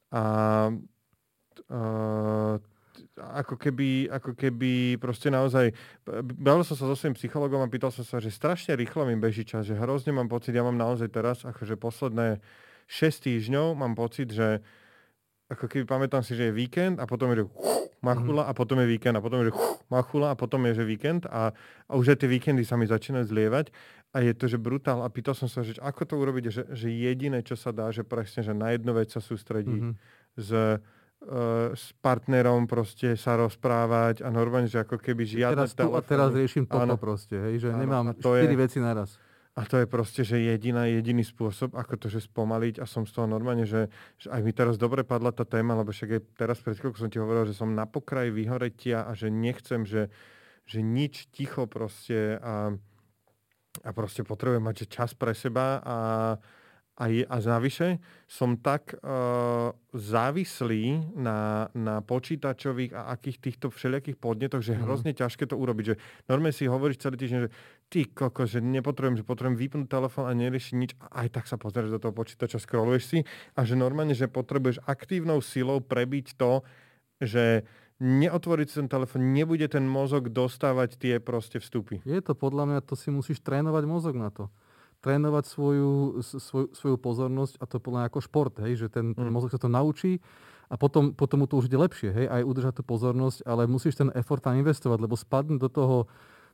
a, 0.10 0.24
a 1.70 1.82
ako 3.16 3.56
keby, 3.56 4.10
ako 4.10 4.34
keby 4.34 4.98
proste 4.98 5.30
naozaj, 5.30 5.70
bavil 6.42 6.66
som 6.66 6.76
sa 6.76 6.90
so 6.90 6.98
svojím 6.98 7.14
psychologom 7.14 7.62
a 7.62 7.70
pýtal 7.70 7.94
som 7.94 8.02
sa, 8.02 8.18
že 8.18 8.34
strašne 8.34 8.74
rýchlo 8.74 9.06
mi 9.06 9.16
beží 9.22 9.46
čas, 9.46 9.70
že 9.70 9.78
hrozne 9.78 10.12
mám 10.12 10.28
pocit, 10.28 10.58
ja 10.58 10.66
mám 10.66 10.76
naozaj 10.76 11.14
teraz, 11.14 11.46
akože 11.46 11.78
posledné 11.78 12.42
6 12.90 13.30
týždňov 13.30 13.78
mám 13.78 13.94
pocit, 13.94 14.34
že 14.34 14.66
ako 15.46 15.66
keby 15.70 15.86
pamätám 15.86 16.26
si, 16.26 16.34
že 16.34 16.50
je 16.50 16.54
víkend 16.54 16.98
a 16.98 17.06
potom 17.06 17.30
je, 17.34 17.44
že 17.44 17.46
machula 18.02 18.46
a 18.46 18.54
potom 18.54 18.82
je 18.82 18.88
víkend 18.90 19.18
a 19.18 19.22
potom 19.22 19.42
je, 19.42 19.50
že 19.50 19.56
machula 19.90 20.34
a 20.34 20.36
potom 20.38 20.62
je, 20.70 20.82
že 20.82 20.84
víkend 20.86 21.24
a, 21.30 21.54
a 21.90 21.92
už 21.94 22.14
aj 22.14 22.26
tie 22.26 22.30
víkendy 22.30 22.66
sa 22.66 22.78
mi 22.78 22.86
začínajú 22.90 23.26
zlievať 23.30 23.70
a 24.16 24.24
je 24.26 24.34
to, 24.34 24.46
že 24.50 24.58
brutál 24.58 25.06
a 25.06 25.10
pýtal 25.10 25.38
som 25.38 25.46
sa, 25.46 25.62
že 25.62 25.78
ako 25.82 26.02
to 26.08 26.16
urobiť, 26.18 26.44
že, 26.50 26.64
že 26.74 26.88
jediné, 26.90 27.46
čo 27.46 27.54
sa 27.54 27.70
dá, 27.70 27.90
že 27.94 28.02
presne, 28.02 28.42
že 28.42 28.54
na 28.56 28.74
jednu 28.74 28.96
vec 28.96 29.14
sa 29.14 29.22
sústredí 29.22 29.76
mm-hmm. 29.76 29.94
s, 30.40 30.50
uh, 30.54 30.80
s 31.76 31.86
partnerom 32.00 32.66
proste 32.66 33.14
sa 33.14 33.38
rozprávať 33.38 34.26
a 34.26 34.30
normálne, 34.34 34.70
že 34.70 34.82
ako 34.82 34.98
keby 34.98 35.26
žiadne 35.26 35.68
teraz 35.68 35.78
tu 35.78 35.90
a 35.94 36.02
teraz 36.02 36.30
riešim 36.34 36.66
toto 36.66 36.96
proste, 36.98 37.38
hej, 37.38 37.68
že 37.68 37.70
áno, 37.70 37.82
nemám 37.86 38.06
štyri 38.18 38.56
je... 38.56 38.62
veci 38.62 38.80
naraz. 38.82 39.22
A 39.56 39.64
to 39.64 39.80
je 39.80 39.88
proste, 39.88 40.28
že 40.28 40.36
jediná, 40.36 40.84
jediný 40.84 41.24
spôsob, 41.24 41.80
ako 41.80 41.96
to, 41.96 42.08
že 42.12 42.28
spomaliť 42.28 42.84
a 42.84 42.86
som 42.86 43.08
z 43.08 43.16
toho 43.16 43.24
normálne, 43.24 43.64
že, 43.64 43.88
že 44.20 44.28
aj 44.28 44.44
mi 44.44 44.52
teraz 44.52 44.76
dobre 44.76 45.08
padla 45.08 45.32
tá 45.32 45.48
téma, 45.48 45.80
lebo 45.80 45.96
však 45.96 46.12
aj 46.12 46.22
teraz 46.36 46.60
pred 46.60 46.76
chvíľkou 46.76 47.00
som 47.00 47.08
ti 47.08 47.24
hovoril, 47.24 47.48
že 47.48 47.56
som 47.56 47.72
na 47.72 47.88
pokraji 47.88 48.36
vyhoretia 48.36 49.08
a 49.08 49.16
že 49.16 49.32
nechcem, 49.32 49.88
že, 49.88 50.12
že 50.68 50.84
nič 50.84 51.32
ticho 51.32 51.72
proste 51.72 52.36
a, 52.44 52.76
a 53.80 53.90
proste 53.96 54.28
potrebujem 54.28 54.60
mať 54.60 54.76
že 54.84 54.92
čas 54.92 55.16
pre 55.16 55.32
seba 55.32 55.80
a, 55.80 55.98
a, 56.96 57.06
a 57.28 57.36
navyše 57.44 58.00
som 58.24 58.56
tak 58.56 58.96
uh, 59.04 59.72
závislý 59.92 61.16
na, 61.16 61.68
na 61.76 62.00
počítačových 62.00 62.96
a 62.96 63.12
akých 63.12 63.38
týchto 63.44 63.68
všelijakých 63.68 64.16
podnetoch, 64.16 64.64
že 64.64 64.76
je 64.76 64.80
mm. 64.80 64.86
hrozne 64.88 65.12
ťažké 65.12 65.44
to 65.48 65.60
urobiť. 65.60 65.86
Že 65.92 65.96
normálne 66.32 66.56
si 66.56 66.72
hovoríš 66.72 67.04
celý 67.04 67.20
týždeň, 67.20 67.40
že 67.48 67.54
ty 67.90 68.10
koko, 68.10 68.50
že 68.50 68.60
nepotrebujem, 68.60 69.22
že 69.22 69.28
potrebujem 69.28 69.58
vypnúť 69.58 69.88
telefón 69.88 70.26
a 70.28 70.34
neriešiť 70.34 70.76
nič. 70.76 70.92
A 71.00 71.26
aj 71.26 71.28
tak 71.38 71.46
sa 71.46 71.56
pozrieš 71.56 71.96
do 71.96 72.02
toho 72.02 72.14
počítača, 72.14 72.60
scrolluješ 72.60 73.04
si 73.04 73.20
a 73.54 73.62
že 73.64 73.78
normálne, 73.78 74.18
že 74.18 74.32
potrebuješ 74.32 74.84
aktívnou 74.84 75.40
silou 75.40 75.80
prebiť 75.80 76.36
to, 76.36 76.66
že 77.22 77.64
neotvoriť 78.04 78.68
ten 78.84 78.88
telefón, 78.92 79.32
nebude 79.32 79.64
ten 79.72 79.88
mozog 79.88 80.28
dostávať 80.28 81.00
tie 81.00 81.16
proste 81.24 81.64
vstupy. 81.64 82.04
Je 82.04 82.20
to 82.20 82.36
podľa 82.36 82.68
mňa, 82.68 82.80
to 82.84 83.00
si 83.00 83.08
musíš 83.08 83.40
trénovať 83.40 83.84
mozog 83.88 84.20
na 84.20 84.30
to 84.34 84.52
trénovať 85.06 85.46
svoju, 85.46 85.92
svoju, 86.26 86.68
svoju 86.74 86.98
pozornosť 86.98 87.62
a 87.62 87.70
to 87.70 87.78
podľa 87.78 88.10
ako 88.10 88.26
šport, 88.26 88.58
hej, 88.66 88.74
že 88.82 88.88
ten, 88.90 89.14
ten 89.14 89.30
mm. 89.30 89.34
mozog 89.38 89.54
sa 89.54 89.62
to 89.62 89.70
naučí 89.70 90.18
a 90.66 90.82
potom, 90.82 91.14
potom 91.14 91.46
mu 91.46 91.46
to 91.46 91.62
už 91.62 91.70
ide 91.70 91.78
lepšie, 91.78 92.10
hej, 92.10 92.26
aj 92.26 92.42
udržať 92.42 92.82
tú 92.82 92.84
pozornosť, 92.90 93.46
ale 93.46 93.70
musíš 93.70 94.02
ten 94.02 94.10
effort 94.18 94.42
tam 94.42 94.58
investovať, 94.58 94.98
lebo 94.98 95.14
spadnúť 95.14 95.62
do 95.62 95.70
toho, 95.70 95.98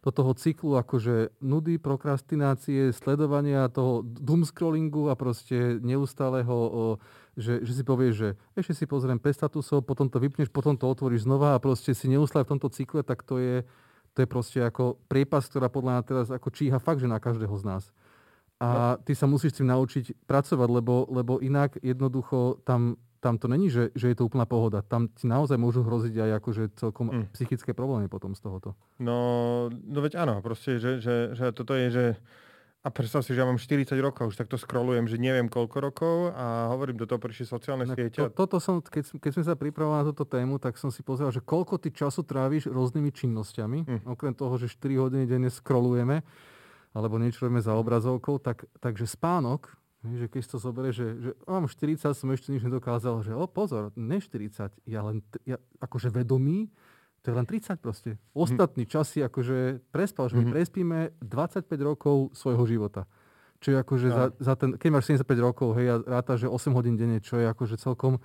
do 0.02 0.10
toho 0.10 0.34
cyklu 0.34 0.82
akože 0.82 1.38
nudy, 1.46 1.78
prokrastinácie, 1.78 2.90
sledovania 2.90 3.70
toho 3.70 4.02
doom 4.02 4.42
scrollingu 4.42 5.14
a 5.14 5.16
proste 5.16 5.78
neustáleho, 5.78 6.98
že, 7.38 7.62
že 7.62 7.72
si 7.78 7.84
povieš, 7.86 8.14
že 8.18 8.30
ešte 8.58 8.74
si 8.74 8.86
pozriem 8.90 9.22
5 9.22 9.46
statusov, 9.46 9.86
potom 9.86 10.10
to 10.10 10.18
vypneš, 10.18 10.50
potom 10.50 10.74
to 10.74 10.90
otvoríš 10.90 11.30
znova 11.30 11.54
a 11.54 11.62
proste 11.62 11.94
si 11.94 12.10
neustále 12.10 12.50
v 12.50 12.58
tomto 12.58 12.74
cykle, 12.74 13.06
tak 13.06 13.22
to 13.22 13.38
je, 13.38 13.62
to 14.18 14.26
je 14.26 14.28
proste 14.28 14.58
ako 14.58 14.98
priepas, 15.06 15.46
ktorá 15.46 15.70
podľa 15.70 16.02
mňa 16.02 16.04
teraz 16.10 16.28
ako 16.34 16.50
číha 16.50 16.82
fakt, 16.82 16.98
že 16.98 17.06
na 17.06 17.22
každého 17.22 17.54
z 17.62 17.64
nás. 17.64 17.84
A 18.62 18.98
ty 19.02 19.18
sa 19.18 19.26
musíš 19.26 19.58
s 19.58 19.58
tým 19.62 19.74
naučiť 19.74 20.30
pracovať, 20.30 20.70
lebo, 20.70 21.10
lebo 21.10 21.42
inak 21.42 21.82
jednoducho 21.82 22.62
tam, 22.62 22.98
tam 23.22 23.38
to 23.38 23.46
není, 23.46 23.70
že, 23.70 23.94
že 23.94 24.10
je 24.12 24.18
to 24.18 24.26
úplná 24.26 24.50
pohoda. 24.50 24.82
Tam 24.82 25.06
ti 25.14 25.30
naozaj 25.30 25.56
môžu 25.62 25.86
hroziť 25.86 26.18
aj 26.18 26.32
akože 26.42 26.64
celkom 26.74 27.08
mm. 27.14 27.26
psychické 27.38 27.72
problémy 27.78 28.10
potom 28.10 28.34
z 28.34 28.42
tohoto. 28.42 28.74
No, 28.98 29.70
no 29.70 30.00
veď 30.02 30.26
áno, 30.26 30.42
proste, 30.42 30.82
že, 30.82 30.98
že, 30.98 31.38
že 31.38 31.54
toto 31.54 31.78
je, 31.78 31.88
že 31.94 32.06
a 32.82 32.90
predstav 32.90 33.22
si, 33.22 33.38
že 33.38 33.46
ja 33.46 33.46
mám 33.46 33.62
40 33.62 33.94
rokov, 34.02 34.34
už 34.34 34.42
takto 34.42 34.58
scrollujem, 34.58 35.06
že 35.06 35.22
neviem 35.22 35.46
koľko 35.46 35.78
rokov 35.86 36.16
a 36.34 36.74
hovorím, 36.74 36.98
do 36.98 37.06
toho 37.06 37.22
prišli 37.22 37.46
sociálne 37.46 37.86
no, 37.86 37.94
siete. 37.94 38.26
To, 38.26 38.34
toto 38.34 38.58
som, 38.58 38.82
keď, 38.82 39.22
keď 39.22 39.32
sme 39.38 39.44
sa 39.46 39.54
pripravovali 39.54 40.02
na 40.02 40.10
túto 40.10 40.26
tému, 40.26 40.58
tak 40.58 40.82
som 40.82 40.90
si 40.90 41.06
pozrel, 41.06 41.30
že 41.30 41.46
koľko 41.46 41.78
ty 41.78 41.94
času 41.94 42.26
tráviš 42.26 42.74
rôznymi 42.74 43.14
činnosťami, 43.14 43.80
mm. 43.86 44.02
okrem 44.10 44.34
toho, 44.34 44.58
že 44.58 44.66
4 44.66 44.98
hodiny 44.98 45.30
denne 45.30 45.54
scrollujeme 45.54 46.26
alebo 46.92 47.16
niečo 47.16 47.48
robíme 47.48 47.64
za 47.64 47.72
obrazovkou, 47.78 48.36
tak, 48.44 48.68
takže 48.84 49.08
spánok, 49.08 49.72
že 50.02 50.26
keď 50.26 50.42
to 50.50 50.58
zoberie, 50.58 50.90
že, 50.90 51.08
že 51.22 51.32
mám 51.46 51.70
40, 51.70 52.02
som 52.18 52.30
ešte 52.34 52.50
nič 52.50 52.66
nedokázal, 52.66 53.22
že 53.22 53.38
o 53.38 53.46
pozor, 53.46 53.94
ne 53.94 54.18
40, 54.18 54.74
ja 54.90 55.02
len, 55.06 55.22
ja, 55.46 55.62
akože 55.78 56.10
vedomý, 56.10 56.74
to 57.22 57.30
je 57.30 57.36
len 57.38 57.46
30 57.46 57.78
proste. 57.78 58.18
Ostatný 58.34 58.90
mm. 58.90 58.92
čas 58.92 59.14
si 59.14 59.22
akože 59.22 59.86
prespal, 59.94 60.26
že 60.26 60.42
my 60.42 60.50
mm-hmm. 60.50 60.56
prespíme 60.58 61.00
25 61.22 61.70
rokov 61.86 62.34
svojho 62.34 62.66
života. 62.66 63.06
Čo 63.62 63.68
je 63.74 63.78
akože 63.78 64.08
ja. 64.10 64.16
za, 64.18 64.26
za 64.42 64.54
ten, 64.58 64.74
keď 64.74 64.90
máš 64.90 65.06
75 65.22 65.38
rokov, 65.38 65.78
hej, 65.78 65.88
a 65.94 65.96
ráta, 66.02 66.34
že 66.34 66.50
8 66.50 66.74
hodín 66.74 66.98
denne, 66.98 67.22
čo 67.22 67.38
je 67.38 67.46
akože 67.46 67.78
celkom 67.78 68.18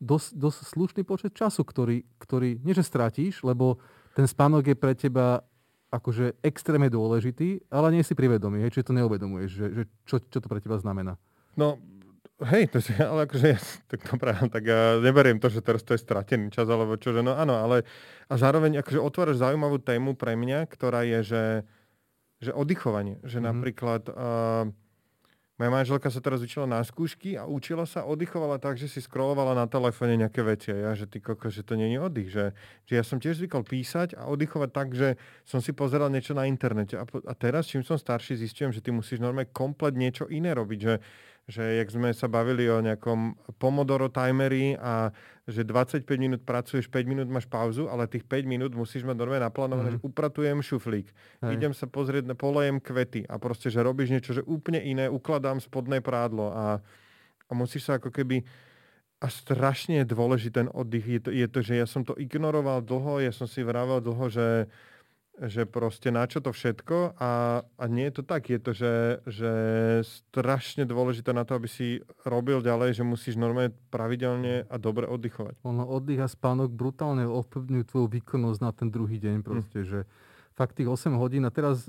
dosť, 0.00 0.32
dosť 0.32 0.58
slušný 0.64 1.02
počet 1.04 1.36
času, 1.36 1.60
ktorý, 1.60 2.08
ktorý 2.16 2.64
nie 2.64 2.72
že 2.72 2.86
stratíš, 2.86 3.44
lebo 3.44 3.76
ten 4.16 4.24
spánok 4.24 4.72
je 4.72 4.76
pre 4.80 4.96
teba 4.96 5.44
akože 5.88 6.36
extrémne 6.44 6.92
dôležitý, 6.92 7.64
ale 7.72 7.96
nie 7.96 8.04
si 8.04 8.12
privedomý, 8.12 8.60
hej, 8.64 8.76
či 8.76 8.84
to 8.84 8.92
neuvedomuješ, 8.92 9.50
že, 9.50 9.66
že 9.72 9.82
čo, 10.04 10.16
čo 10.20 10.38
to 10.40 10.46
pre 10.46 10.60
teba 10.60 10.76
znamená. 10.76 11.16
No, 11.56 11.80
hej, 12.44 12.68
to 12.68 12.78
si, 12.78 12.92
ale 13.00 13.24
akože 13.24 13.46
ja, 13.48 13.58
tak 13.90 14.04
dobré, 14.04 14.36
tak 14.36 14.62
ja 14.68 15.00
neberiem 15.00 15.40
to, 15.40 15.48
že 15.48 15.64
teraz 15.64 15.80
to 15.82 15.96
je 15.96 16.04
stratený 16.04 16.52
čas, 16.52 16.68
alebo 16.68 17.00
čo, 17.00 17.16
že 17.16 17.24
no 17.24 17.34
áno, 17.34 17.56
ale 17.56 17.88
a 18.28 18.34
zároveň 18.36 18.84
akože 18.84 19.00
otváraš 19.00 19.40
zaujímavú 19.40 19.80
tému 19.80 20.12
pre 20.12 20.36
mňa, 20.36 20.68
ktorá 20.68 21.02
je, 21.08 21.20
že, 21.24 21.44
že 22.44 22.50
oddychovanie, 22.52 23.18
že 23.24 23.40
mm-hmm. 23.40 23.48
napríklad 23.48 24.02
uh, 24.12 24.68
moja 25.58 25.70
manželka 25.74 26.06
sa 26.06 26.22
teraz 26.22 26.38
učila 26.38 26.70
na 26.70 26.78
skúšky 26.86 27.34
a 27.34 27.42
učila 27.42 27.82
sa, 27.82 28.06
oddychovala 28.06 28.62
tak, 28.62 28.78
že 28.78 28.86
si 28.86 29.02
scrollovala 29.02 29.58
na 29.58 29.66
telefóne 29.66 30.14
nejaké 30.14 30.46
veci. 30.46 30.70
A 30.70 30.78
ja, 30.78 30.92
že 30.94 31.10
ty 31.10 31.18
koko, 31.18 31.50
že 31.50 31.66
to 31.66 31.74
nie 31.74 31.90
je 31.90 31.98
oddych. 31.98 32.30
Že, 32.30 32.44
že 32.86 32.92
ja 32.94 33.02
som 33.02 33.18
tiež 33.18 33.42
zvykol 33.42 33.66
písať 33.66 34.14
a 34.14 34.30
oddychovať 34.30 34.70
tak, 34.70 34.94
že 34.94 35.18
som 35.42 35.58
si 35.58 35.74
pozeral 35.74 36.14
niečo 36.14 36.30
na 36.30 36.46
internete. 36.46 36.94
A, 36.94 37.02
a 37.02 37.34
teraz, 37.34 37.66
čím 37.66 37.82
som 37.82 37.98
starší, 37.98 38.38
zistujem, 38.38 38.70
že 38.70 38.78
ty 38.78 38.94
musíš 38.94 39.18
normálne 39.18 39.50
komplet 39.50 39.98
niečo 39.98 40.30
iné 40.30 40.54
robiť. 40.54 40.78
Že 40.78 40.94
že 41.48 41.80
jak 41.80 41.88
sme 41.88 42.12
sa 42.12 42.28
bavili 42.28 42.68
o 42.68 42.84
nejakom 42.84 43.32
Pomodoro 43.56 44.12
timery 44.12 44.76
a 44.76 45.08
že 45.48 45.64
25 45.64 46.04
minút 46.20 46.44
pracuješ, 46.44 46.92
5 46.92 47.08
minút 47.08 47.24
máš 47.32 47.48
pauzu, 47.48 47.88
ale 47.88 48.04
tých 48.04 48.28
5 48.28 48.44
minút 48.44 48.76
musíš 48.76 49.08
mať 49.08 49.16
normálne 49.16 49.48
naplánované, 49.48 49.96
mm-hmm. 49.96 50.04
že 50.04 50.08
upratujem 50.12 50.60
šuflík, 50.60 51.08
Hej. 51.40 51.52
idem 51.56 51.72
sa 51.72 51.88
pozrieť, 51.88 52.28
polejem 52.36 52.76
kvety 52.84 53.24
a 53.24 53.40
proste, 53.40 53.72
že 53.72 53.80
robíš 53.80 54.12
niečo, 54.12 54.36
že 54.36 54.44
úplne 54.44 54.84
iné, 54.84 55.08
ukladám 55.08 55.56
spodné 55.56 56.04
prádlo 56.04 56.52
a, 56.52 56.84
a 57.48 57.52
musíš 57.56 57.88
sa 57.88 57.96
ako 57.96 58.12
keby 58.12 58.44
a 59.18 59.26
strašne 59.26 60.04
je 60.04 60.14
dôležitý 60.14 60.62
ten 60.62 60.68
oddych. 60.70 61.02
Je 61.02 61.20
to, 61.20 61.30
je 61.34 61.46
to, 61.50 61.58
že 61.58 61.74
ja 61.74 61.86
som 61.90 62.06
to 62.06 62.14
ignoroval 62.14 62.78
dlho, 62.78 63.18
ja 63.18 63.34
som 63.34 63.50
si 63.50 63.66
vravel 63.66 63.98
dlho, 63.98 64.30
že 64.30 64.70
že 65.46 65.62
proste 65.70 66.10
na 66.10 66.26
čo 66.26 66.42
to 66.42 66.50
všetko 66.50 67.14
a, 67.14 67.62
a 67.62 67.84
nie 67.86 68.10
je 68.10 68.14
to 68.18 68.22
tak, 68.26 68.50
je 68.50 68.58
to, 68.58 68.72
že, 68.74 68.94
že 69.28 69.52
strašne 70.02 70.82
dôležité 70.82 71.30
na 71.30 71.46
to, 71.46 71.54
aby 71.54 71.70
si 71.70 72.02
robil 72.26 72.58
ďalej, 72.58 72.98
že 72.98 73.04
musíš 73.06 73.38
normálne 73.38 73.70
pravidelne 73.94 74.66
a 74.66 74.76
dobre 74.82 75.06
oddychovať. 75.06 75.62
Ono 75.62 75.86
oddych 75.86 76.18
a 76.18 76.28
spánok 76.28 76.74
brutálne 76.74 77.22
ovplyvňujú 77.30 77.84
tvoju 77.86 78.06
výkonnosť 78.18 78.58
na 78.58 78.70
ten 78.74 78.88
druhý 78.90 79.22
deň 79.22 79.46
proste, 79.46 79.86
mm. 79.86 79.86
že 79.86 80.00
fakt 80.58 80.74
tých 80.74 80.90
8 80.90 81.14
hodín 81.14 81.46
a 81.46 81.54
teraz 81.54 81.86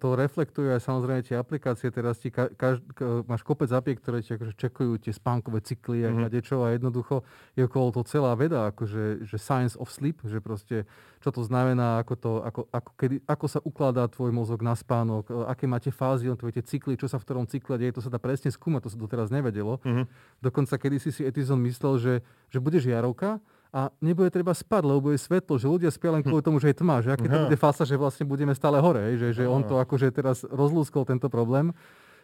to 0.00 0.16
reflektujú 0.16 0.72
aj 0.72 0.80
samozrejme 0.80 1.20
tie 1.20 1.36
aplikácie, 1.36 1.92
teraz 1.92 2.16
ti 2.16 2.32
ka, 2.32 2.48
ka, 2.56 2.80
máš 3.28 3.44
kopec 3.44 3.68
apiek, 3.68 4.00
ktoré 4.00 4.24
ti 4.24 4.32
akože 4.32 4.56
čekujú 4.56 4.96
tie 4.96 5.12
spánkové 5.12 5.60
cykly 5.60 6.08
mm-hmm. 6.08 6.24
a 6.24 6.32
niečo 6.32 6.64
a 6.64 6.72
jednoducho 6.72 7.20
je 7.52 7.68
okolo 7.68 7.92
to 7.92 8.08
celá 8.08 8.32
veda, 8.32 8.72
akože 8.72 9.28
že 9.28 9.36
science 9.36 9.76
of 9.76 9.92
sleep, 9.92 10.24
že 10.24 10.40
proste 10.40 10.88
čo 11.20 11.34
to 11.34 11.42
znamená, 11.42 12.06
ako, 12.06 12.14
to, 12.14 12.32
ako, 12.38 12.60
ako, 12.70 12.90
kedy, 12.94 13.16
ako 13.26 13.46
sa 13.50 13.60
ukladá 13.66 14.06
tvoj 14.06 14.30
mozog 14.30 14.62
na 14.62 14.78
spánok, 14.78 15.26
e, 15.26 15.34
aké 15.50 15.66
máte 15.66 15.90
fázy, 15.90 16.30
on 16.30 16.38
tie 16.38 16.62
cykly, 16.62 16.94
čo 16.94 17.10
sa 17.10 17.18
v 17.18 17.26
ktorom 17.26 17.50
cykle 17.50 17.74
deje, 17.82 17.98
to 17.98 18.04
sa 18.04 18.14
dá 18.14 18.22
presne 18.22 18.46
skúmať, 18.54 18.86
to 18.86 18.90
sa 18.94 18.98
doteraz 19.00 19.34
nevedelo. 19.34 19.82
Mm-hmm. 19.82 20.06
Dokonca 20.38 20.78
kedy 20.78 21.02
si 21.02 21.10
si 21.10 21.26
Edison 21.26 21.58
myslel, 21.66 21.94
že, 21.98 22.14
že 22.46 22.62
budeš 22.62 22.86
jarovka, 22.86 23.42
a 23.76 23.92
nebude 24.00 24.32
treba 24.32 24.56
spať, 24.56 24.88
lebo 24.88 25.12
bude 25.12 25.20
svetlo, 25.20 25.60
že 25.60 25.68
ľudia 25.68 25.92
spia 25.92 26.08
len 26.16 26.24
kvôli 26.24 26.40
tomu, 26.40 26.56
že 26.56 26.72
je 26.72 26.80
tma, 26.80 27.04
že 27.04 27.12
aké 27.12 27.28
to 27.28 27.44
bude 27.44 27.60
fasa, 27.60 27.84
že 27.84 28.00
vlastne 28.00 28.24
budeme 28.24 28.56
stále 28.56 28.80
hore, 28.80 29.20
že, 29.20 29.36
že 29.36 29.44
on 29.44 29.60
to 29.68 29.76
akože 29.76 30.08
teraz 30.16 30.48
rozlúskol 30.48 31.04
tento 31.04 31.28
problém, 31.28 31.76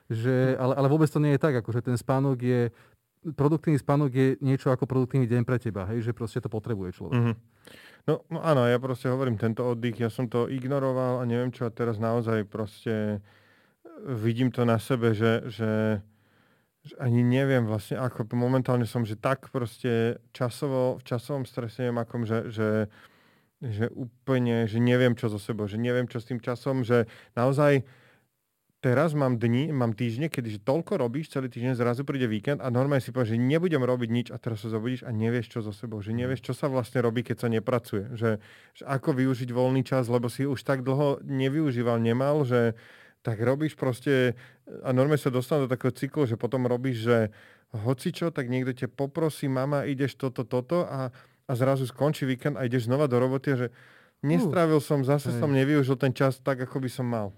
že, 0.08 0.56
ale, 0.56 0.72
ale 0.80 0.88
vôbec 0.88 1.12
to 1.12 1.20
nie 1.20 1.36
je 1.36 1.40
tak, 1.44 1.60
akože 1.60 1.84
ten 1.84 2.00
spánok 2.00 2.40
je, 2.40 2.72
produktívny 3.36 3.76
spánok 3.76 4.10
je 4.16 4.28
niečo 4.40 4.72
ako 4.72 4.88
produktívny 4.88 5.28
deň 5.28 5.44
pre 5.44 5.60
teba, 5.60 5.84
hej, 5.92 6.00
že 6.00 6.16
proste 6.16 6.40
to 6.40 6.48
potrebuje 6.48 6.96
človek. 6.96 7.20
Mm-hmm. 7.20 7.36
No, 8.08 8.24
no 8.32 8.38
áno, 8.40 8.64
ja 8.64 8.80
proste 8.80 9.12
hovorím 9.12 9.36
tento 9.36 9.68
oddych, 9.68 10.00
ja 10.00 10.08
som 10.08 10.32
to 10.32 10.48
ignoroval 10.48 11.20
a 11.20 11.28
neviem 11.28 11.52
čo 11.52 11.68
a 11.68 11.74
teraz 11.74 12.00
naozaj 12.00 12.48
proste 12.48 13.20
vidím 14.08 14.48
to 14.48 14.64
na 14.64 14.80
sebe, 14.80 15.12
že, 15.12 15.52
že 15.52 16.00
že 16.82 16.98
ani 16.98 17.22
neviem 17.22 17.62
vlastne, 17.62 17.94
ako 17.98 18.26
momentálne 18.34 18.86
som, 18.90 19.06
že 19.06 19.14
tak 19.14 19.54
proste 19.54 20.18
časovo, 20.34 20.98
v 20.98 21.02
časovom 21.06 21.46
strese 21.46 21.86
neviem 21.86 22.02
akom, 22.02 22.26
že, 22.26 22.50
že, 22.50 22.68
že 23.62 23.86
úplne, 23.94 24.66
že 24.66 24.82
neviem 24.82 25.14
čo 25.14 25.30
so 25.30 25.38
sebou, 25.38 25.70
že 25.70 25.78
neviem 25.78 26.10
čo 26.10 26.18
s 26.18 26.26
tým 26.26 26.42
časom, 26.42 26.82
že 26.82 27.06
naozaj 27.38 27.86
teraz 28.82 29.14
mám 29.14 29.38
dni, 29.38 29.70
mám 29.70 29.94
týždne, 29.94 30.26
kedy 30.26 30.58
že 30.58 30.60
toľko 30.66 30.98
robíš, 30.98 31.30
celý 31.30 31.46
týždeň 31.46 31.78
zrazu 31.78 32.02
príde 32.02 32.26
víkend 32.26 32.58
a 32.58 32.66
normálne 32.66 32.98
si 32.98 33.14
povieš, 33.14 33.38
že 33.38 33.38
nebudem 33.38 33.78
robiť 33.78 34.10
nič 34.10 34.26
a 34.34 34.42
teraz 34.42 34.66
sa 34.66 34.74
zobudíš 34.74 35.06
a 35.06 35.14
nevieš 35.14 35.54
čo 35.54 35.60
so 35.62 35.70
sebou, 35.70 36.02
že 36.02 36.10
nevieš, 36.10 36.50
čo 36.50 36.52
sa 36.52 36.66
vlastne 36.66 36.98
robí, 36.98 37.22
keď 37.22 37.46
sa 37.46 37.48
nepracuje, 37.48 38.10
že, 38.18 38.42
že 38.74 38.82
ako 38.82 39.22
využiť 39.22 39.54
voľný 39.54 39.86
čas, 39.86 40.10
lebo 40.10 40.26
si 40.26 40.50
už 40.50 40.58
tak 40.66 40.82
dlho 40.82 41.22
nevyužíval, 41.22 42.02
nemal, 42.02 42.42
že 42.42 42.74
tak 43.22 43.38
robíš 43.38 43.78
proste, 43.78 44.34
a 44.82 44.90
normálne 44.90 45.22
sa 45.22 45.30
dostanú 45.30 45.66
do 45.66 45.72
takého 45.72 45.94
cyklu, 45.94 46.26
že 46.26 46.34
potom 46.34 46.66
robíš, 46.66 47.06
že 47.06 47.18
hocičo, 47.72 48.34
tak 48.34 48.50
niekto 48.50 48.74
ťa 48.74 48.90
poprosí, 48.92 49.46
mama, 49.46 49.86
ideš 49.86 50.18
toto, 50.18 50.42
toto 50.44 50.84
a, 50.84 51.14
a 51.46 51.52
zrazu 51.54 51.88
skončí 51.88 52.26
víkend 52.28 52.58
a 52.58 52.66
ideš 52.66 52.90
znova 52.90 53.08
do 53.08 53.16
roboty 53.16 53.56
že 53.56 53.66
nestrávil 54.22 54.78
som, 54.78 55.02
zase 55.02 55.34
Hej. 55.34 55.38
som 55.42 55.50
nevyužil 55.50 55.96
ten 55.98 56.14
čas 56.14 56.38
tak, 56.38 56.62
ako 56.62 56.78
by 56.82 56.90
som 56.90 57.06
mal. 57.06 57.34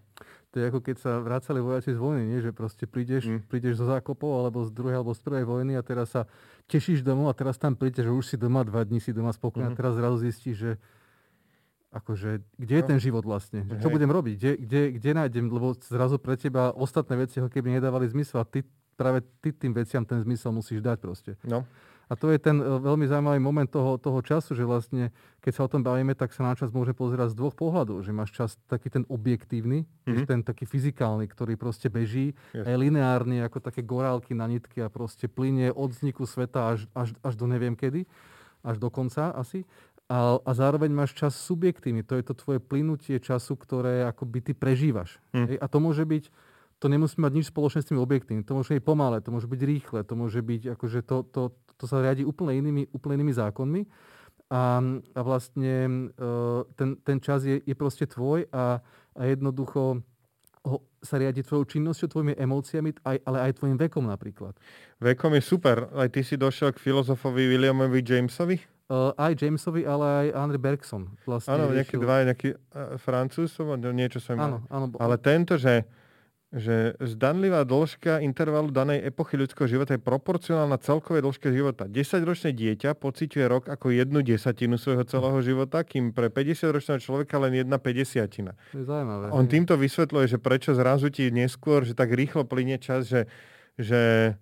To 0.53 0.63
je 0.63 0.71
ako 0.71 0.81
keď 0.87 0.97
sa 1.03 1.13
vracali 1.19 1.59
vojaci 1.59 1.91
z 1.95 1.99
vojny, 1.99 2.23
nie? 2.31 2.39
že 2.39 2.55
proste 2.55 2.87
prídeš, 2.87 3.27
mm. 3.27 3.51
prídeš 3.51 3.83
zo 3.83 3.91
zákopov 3.91 4.31
alebo 4.39 4.63
z 4.63 4.71
druhej 4.71 5.03
alebo 5.03 5.11
z 5.11 5.21
prvej 5.27 5.45
vojny 5.51 5.75
a 5.75 5.83
teraz 5.83 6.15
sa 6.15 6.31
tešíš 6.71 7.03
domov 7.03 7.27
a 7.27 7.35
teraz 7.35 7.59
tam 7.59 7.75
prídeš, 7.75 8.07
že 8.07 8.13
už 8.15 8.25
si 8.25 8.37
doma 8.39 8.63
dva 8.63 8.87
dní, 8.87 9.03
si 9.03 9.11
doma 9.11 9.35
spokojný 9.35 9.71
mm. 9.71 9.75
a 9.75 9.79
teraz 9.79 9.99
zrazu 9.99 10.17
zistíš, 10.23 10.57
že 10.57 10.73
akože, 11.95 12.43
kde 12.59 12.75
je 12.75 12.85
no. 12.85 12.89
ten 12.91 12.99
život 12.99 13.23
vlastne? 13.23 13.63
Čo 13.79 13.89
budem 13.89 14.11
robiť? 14.11 14.35
Kde, 14.35 14.53
kde, 14.59 14.81
kde 14.99 15.11
nájdem? 15.15 15.47
Lebo 15.47 15.79
zrazu 15.79 16.19
pre 16.19 16.35
teba 16.35 16.75
ostatné 16.75 17.15
veci 17.15 17.39
ako 17.39 17.49
keby 17.49 17.79
nedávali 17.79 18.11
zmysel 18.11 18.43
a 18.43 18.47
ty 18.47 18.67
práve 18.99 19.23
ty 19.43 19.55
tým 19.55 19.75
veciam 19.75 20.03
ten 20.03 20.19
zmysel 20.23 20.51
musíš 20.55 20.83
dať 20.83 20.99
proste. 20.99 21.33
No. 21.47 21.63
A 22.05 22.13
to 22.21 22.29
je 22.29 22.37
ten 22.37 22.61
e, 22.61 22.65
veľmi 22.85 23.09
zaujímavý 23.09 23.41
moment 23.41 23.65
toho, 23.65 23.97
toho 23.97 24.21
času, 24.21 24.53
že 24.53 24.65
vlastne, 24.69 25.09
keď 25.41 25.53
sa 25.57 25.63
o 25.65 25.73
tom 25.73 25.81
bavíme, 25.81 26.13
tak 26.13 26.37
sa 26.37 26.45
na 26.45 26.53
čas 26.53 26.69
môže 26.69 26.93
pozerať 26.93 27.33
z 27.33 27.39
dvoch 27.41 27.57
pohľadov. 27.57 28.05
Že 28.05 28.13
máš 28.13 28.31
čas 28.37 28.51
taký 28.69 28.93
ten 28.93 29.09
objektívny, 29.09 29.89
mm-hmm. 30.05 30.27
ten 30.29 30.41
taký 30.45 30.69
fyzikálny, 30.69 31.25
ktorý 31.33 31.57
proste 31.57 31.89
beží, 31.89 32.37
yes. 32.53 32.65
aj 32.69 32.77
lineárny, 32.77 33.41
ako 33.41 33.65
také 33.65 33.81
gorálky 33.81 34.37
na 34.37 34.45
nitky 34.45 34.85
a 34.85 34.93
proste 34.93 35.33
plynie 35.33 35.73
od 35.73 35.97
vzniku 35.97 36.29
sveta 36.29 36.77
až, 36.77 36.85
až, 36.93 37.17
až 37.25 37.35
do 37.41 37.49
neviem 37.49 37.73
kedy, 37.73 38.05
až 38.61 38.77
do 38.77 38.93
konca 38.93 39.33
asi. 39.33 39.65
A, 40.05 40.37
a 40.37 40.51
zároveň 40.53 40.93
máš 40.93 41.17
čas 41.17 41.33
subjektívny. 41.33 42.05
To 42.05 42.21
je 42.21 42.25
to 42.25 42.37
tvoje 42.37 42.61
plynutie 42.61 43.17
času, 43.17 43.57
ktoré 43.57 44.05
akoby 44.05 44.39
ty 44.45 44.53
prežívaš. 44.53 45.17
Mm. 45.33 45.57
A 45.57 45.67
to 45.67 45.79
môže 45.81 46.05
byť 46.05 46.29
to 46.85 46.93
nemusí 46.93 47.17
mať 47.17 47.33
nič 47.33 47.47
spoločné 47.49 47.81
s 47.81 47.89
tým 47.89 47.97
objektom. 47.97 48.45
To 48.45 48.61
môže 48.61 48.77
byť 48.77 48.85
pomalé, 48.85 49.25
to 49.25 49.33
môže 49.33 49.49
byť 49.49 49.61
rýchle, 49.65 50.05
to 50.05 50.15
môže 50.21 50.45
byť, 50.45 50.77
akože 50.77 51.01
to, 51.01 51.25
to, 51.33 51.43
to 51.81 51.85
sa 51.89 52.05
riadi 52.05 52.29
úplne 52.29 52.61
inými, 52.61 52.93
úplne 52.93 53.25
inými 53.25 53.33
zákonmi. 53.33 53.83
A, 54.53 54.85
a 55.17 55.21
vlastne 55.25 56.13
uh, 56.13 56.69
ten, 56.77 57.01
ten 57.01 57.19
čas 57.25 57.49
je, 57.49 57.65
je 57.65 57.73
proste 57.73 58.05
tvoj 58.05 58.45
a, 58.53 58.85
a 59.17 59.23
jednoducho 59.25 60.05
ho, 60.65 60.77
sa 61.01 61.17
riadi 61.17 61.41
tvojou 61.41 61.65
činnosťou, 61.65 62.13
tvojimi 62.13 62.35
emóciami, 62.37 62.93
aj, 63.01 63.17
ale 63.25 63.39
aj 63.49 63.53
tvojim 63.57 63.81
vekom 63.81 64.05
napríklad. 64.05 64.53
Vekom 65.01 65.33
je 65.37 65.43
super. 65.45 65.89
Aj 65.97 66.13
ty 66.13 66.21
si 66.21 66.37
došiel 66.37 66.77
k 66.77 66.85
filozofovi 66.85 67.49
Williamovi 67.49 68.05
Jamesovi? 68.05 68.74
Uh, 68.85 69.17
aj 69.17 69.41
Jamesovi, 69.41 69.89
ale 69.89 70.05
aj 70.05 70.27
Andrew 70.37 70.61
Bergson. 70.61 71.09
Vlastne 71.25 71.57
áno, 71.57 71.73
nejaký 71.73 71.97
dva, 71.97 72.21
nejaký 72.29 72.49
uh, 72.53 73.01
francúz, 73.01 73.57
niečo 73.97 74.21
som 74.21 74.37
áno, 74.37 74.61
áno, 74.69 74.93
Ale 75.01 75.17
tento, 75.17 75.57
že 75.57 75.89
že 76.55 76.95
zdanlivá 77.03 77.67
dĺžka 77.67 78.23
intervalu 78.23 78.71
danej 78.71 79.11
epochy 79.11 79.35
ľudského 79.35 79.67
života 79.67 79.99
je 79.99 80.01
proporcionálna 80.01 80.79
celkovej 80.79 81.27
dĺžke 81.27 81.51
života. 81.51 81.91
10-ročné 81.91 82.55
dieťa 82.55 82.95
pociťuje 82.95 83.45
rok 83.51 83.67
ako 83.67 83.91
jednu 83.91 84.23
desatinu 84.23 84.79
svojho 84.79 85.03
celého 85.03 85.39
života, 85.43 85.83
kým 85.83 86.15
pre 86.15 86.31
50-ročného 86.31 87.03
človeka 87.03 87.43
len 87.43 87.59
jedna 87.59 87.83
50 87.83 88.55
To 88.71 88.79
je 88.79 88.87
zaujímavé. 88.87 89.35
On 89.35 89.51
týmto 89.51 89.75
vysvetľuje, 89.75 90.31
že 90.31 90.39
prečo 90.39 90.79
zrazu 90.79 91.11
ti 91.11 91.27
neskôr, 91.35 91.83
že 91.83 91.99
tak 91.99 92.15
rýchlo 92.15 92.47
plynie 92.47 92.79
čas, 92.79 93.11
že, 93.11 93.27
že 93.75 94.33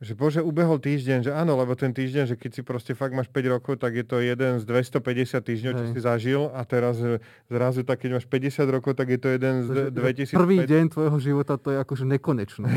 že 0.00 0.16
bože, 0.16 0.40
ubehol 0.40 0.80
týždeň, 0.80 1.28
že 1.28 1.32
áno, 1.36 1.60
lebo 1.60 1.76
ten 1.76 1.92
týždeň, 1.92 2.32
že 2.32 2.36
keď 2.40 2.50
si 2.56 2.62
proste 2.64 2.96
fakt 2.96 3.12
máš 3.12 3.28
5 3.28 3.52
rokov, 3.52 3.76
tak 3.76 3.92
je 3.92 4.04
to 4.08 4.16
jeden 4.24 4.56
z 4.56 4.64
250 4.64 5.44
týždňov, 5.44 5.72
čo 5.76 5.84
si 5.92 6.00
zažil 6.00 6.48
a 6.56 6.64
teraz 6.64 6.96
e, 7.04 7.20
zrazu 7.52 7.84
tak, 7.84 8.00
keď 8.00 8.16
máš 8.16 8.24
50 8.24 8.64
rokov, 8.72 8.96
tak 8.96 9.12
je 9.12 9.20
to 9.20 9.28
jeden 9.28 9.68
z 9.68 9.92
2000. 9.92 10.40
Prvý 10.40 10.64
deň 10.64 10.84
tvojho 10.96 11.18
života 11.20 11.60
to 11.60 11.76
je 11.76 11.78
akože 11.84 12.08
nekonečné. 12.16 12.68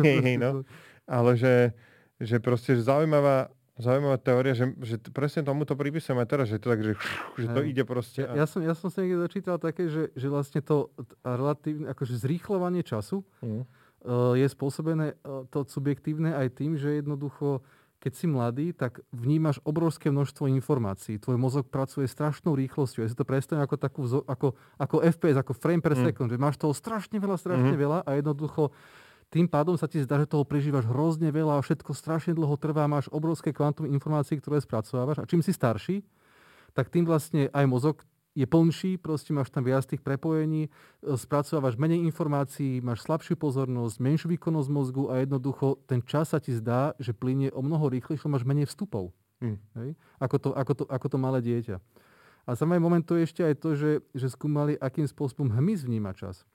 no. 0.40 0.64
Ale 1.04 1.36
že, 1.36 1.76
že 2.16 2.40
proste 2.40 2.72
že 2.72 2.88
zaujímavá, 2.88 3.52
zaujímavá 3.76 4.16
teória, 4.16 4.56
že, 4.56 4.72
že 4.80 4.96
presne 5.12 5.44
tomu 5.44 5.68
to 5.68 5.76
pripisujem 5.76 6.16
aj 6.16 6.28
teraz, 6.32 6.48
že 6.48 6.56
to 6.56 6.72
tak, 6.72 6.80
že, 6.80 6.96
že 7.36 7.46
to 7.52 7.60
ide 7.60 7.84
proste. 7.84 8.24
A... 8.24 8.32
Ja, 8.32 8.48
som, 8.48 8.64
ja 8.64 8.72
som 8.72 8.88
si 8.88 9.04
niekde 9.04 9.28
dočítal 9.28 9.60
také, 9.60 9.92
že, 9.92 10.16
že 10.16 10.32
vlastne 10.32 10.64
to 10.64 10.88
relatívne, 11.28 11.92
akože 11.92 12.16
zrýchľovanie 12.16 12.80
času, 12.88 13.20
mm 13.44 13.79
je 14.08 14.46
spôsobené 14.48 15.16
to 15.52 15.64
subjektívne 15.68 16.32
aj 16.32 16.56
tým, 16.56 16.80
že 16.80 17.04
jednoducho 17.04 17.60
keď 18.00 18.12
si 18.16 18.24
mladý, 18.24 18.72
tak 18.72 19.04
vnímaš 19.12 19.60
obrovské 19.60 20.08
množstvo 20.08 20.48
informácií. 20.48 21.20
Tvoj 21.20 21.36
mozog 21.36 21.68
pracuje 21.68 22.08
strašnou 22.08 22.56
rýchlosťou. 22.56 23.04
Ja 23.04 23.12
si 23.12 23.14
to 23.14 23.28
predstavím 23.28 23.68
ako, 23.68 23.76
takú, 23.76 24.02
ako, 24.24 24.56
ako 24.80 24.96
FPS, 25.04 25.36
ako 25.36 25.52
frame 25.52 25.84
per 25.84 25.92
mm. 25.92 26.08
second, 26.08 26.32
že 26.32 26.40
máš 26.40 26.56
toho 26.56 26.72
strašne 26.72 27.20
veľa, 27.20 27.36
strašne 27.36 27.76
mm. 27.76 27.80
veľa 27.84 27.98
a 28.08 28.10
jednoducho 28.16 28.72
tým 29.30 29.46
pádom 29.46 29.76
sa 29.78 29.86
ti 29.86 30.00
zdá, 30.02 30.18
že 30.18 30.26
toho 30.26 30.42
prežívaš 30.42 30.88
hrozne 30.90 31.30
veľa 31.30 31.60
a 31.60 31.62
všetko 31.62 31.92
strašne 31.94 32.32
dlho 32.34 32.56
trvá, 32.58 32.90
máš 32.90 33.06
obrovské 33.14 33.54
kvantum 33.54 33.86
informácií, 33.86 34.40
ktoré 34.40 34.58
spracovávaš 34.58 35.22
a 35.22 35.28
čím 35.28 35.44
si 35.44 35.54
starší, 35.54 36.02
tak 36.74 36.90
tým 36.90 37.06
vlastne 37.06 37.46
aj 37.52 37.64
mozog 37.68 38.02
je 38.34 38.46
plnší, 38.46 38.96
proste 39.02 39.34
máš 39.34 39.50
tam 39.50 39.66
viac 39.66 39.82
tých 39.82 40.00
prepojení, 40.00 40.66
e, 40.66 40.70
spracovávaš 41.18 41.74
menej 41.74 42.06
informácií, 42.06 42.78
máš 42.78 43.02
slabšiu 43.02 43.34
pozornosť, 43.34 43.96
menšiu 43.98 44.28
výkonnosť 44.30 44.68
mozgu 44.70 45.10
a 45.10 45.22
jednoducho 45.22 45.82
ten 45.90 45.98
čas 46.06 46.30
sa 46.30 46.38
ti 46.38 46.54
zdá, 46.54 46.94
že 47.02 47.10
plynie 47.10 47.50
o 47.50 47.60
mnoho 47.60 47.90
rýchlejšie, 47.90 48.30
máš 48.30 48.46
menej 48.46 48.70
vstupov. 48.70 49.10
Hmm. 49.42 49.58
Hej? 49.82 49.98
Ako, 50.22 50.36
to, 50.38 50.48
ako, 50.54 50.72
to, 50.78 50.84
ako 50.86 51.06
to 51.10 51.18
malé 51.18 51.42
dieťa. 51.42 51.82
A 52.48 52.56
samý 52.56 52.80
moment 52.80 53.02
to 53.04 53.18
je 53.18 53.26
ešte 53.26 53.42
aj 53.44 53.54
to, 53.58 53.76
že, 53.76 53.92
že 54.16 54.26
skúmali, 54.32 54.78
akým 54.78 55.06
spôsobom 55.06 55.50
hmyz 55.50 55.86
vníma 55.86 56.14
čas. 56.16 56.46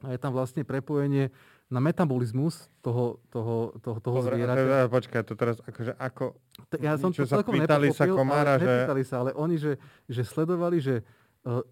A 0.00 0.16
je 0.16 0.18
tam 0.20 0.32
vlastne 0.32 0.64
prepojenie 0.64 1.28
na 1.70 1.78
metabolizmus 1.78 2.66
toho, 2.82 3.22
toho, 3.30 3.78
toho, 3.78 3.98
toho 4.02 4.18
zvieraťa. 4.26 4.90
Počkaj, 4.90 5.22
to 5.22 5.38
teraz 5.38 5.62
akože 5.62 5.94
ako... 5.94 6.34
Ja 6.82 6.98
som 6.98 7.14
to 7.14 7.22
sa 7.28 7.46
pýtali 7.46 7.94
sa 7.94 8.10
komára, 8.10 8.58
ale, 8.58 8.62
že... 8.62 8.66
Nepýtali 8.66 9.02
sa, 9.06 9.14
ale 9.22 9.30
oni, 9.38 9.56
že, 9.60 9.72
že 10.10 10.22
sledovali, 10.26 10.82
že 10.82 11.06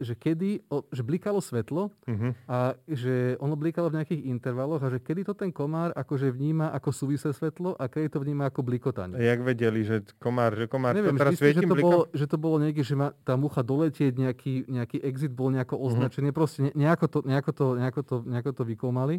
že 0.00 0.16
kedy, 0.16 0.64
že 0.88 1.02
blikalo 1.04 1.44
svetlo 1.44 1.92
uh-huh. 2.08 2.32
a 2.48 2.72
že 2.88 3.36
ono 3.36 3.52
blikalo 3.52 3.92
v 3.92 4.00
nejakých 4.00 4.22
intervaloch 4.24 4.80
a 4.80 4.88
že 4.88 4.98
kedy 5.04 5.28
to 5.28 5.36
ten 5.36 5.52
komár 5.52 5.92
akože 5.92 6.32
vníma 6.32 6.72
ako 6.72 6.88
súvisle 6.88 7.36
svetlo 7.36 7.76
a 7.76 7.84
kedy 7.84 8.08
to 8.08 8.18
vníma 8.24 8.48
ako 8.48 8.64
blikotanie. 8.64 9.20
Jak 9.20 9.44
vedeli, 9.44 9.84
že 9.84 10.08
komár, 10.16 10.56
že 10.56 10.72
komár 10.72 10.96
Neviem, 10.96 11.20
to 11.20 11.20
teraz 11.20 11.36
svieti 11.36 11.60
že 11.60 11.68
to, 11.68 11.76
bolo, 11.76 12.00
že 12.16 12.26
to 12.26 12.36
bolo 12.40 12.56
niekde, 12.64 12.80
že 12.80 12.96
má 12.96 13.12
tá 13.28 13.36
mucha 13.36 13.60
doletieť, 13.60 14.16
nejaký, 14.16 14.72
nejaký 14.72 15.04
exit 15.04 15.36
bol 15.36 15.52
nejako 15.52 15.76
mhm. 15.76 15.84
označený, 15.84 16.28
uh-huh. 16.32 16.38
proste 16.40 16.58
nejako 16.72 17.06
to, 17.12 17.18
nejako 17.28 17.50
to, 17.52 17.66
nejako 17.76 18.00
to, 18.00 18.16
nejako 18.24 18.50
to 18.56 18.62
vykomali 18.64 19.16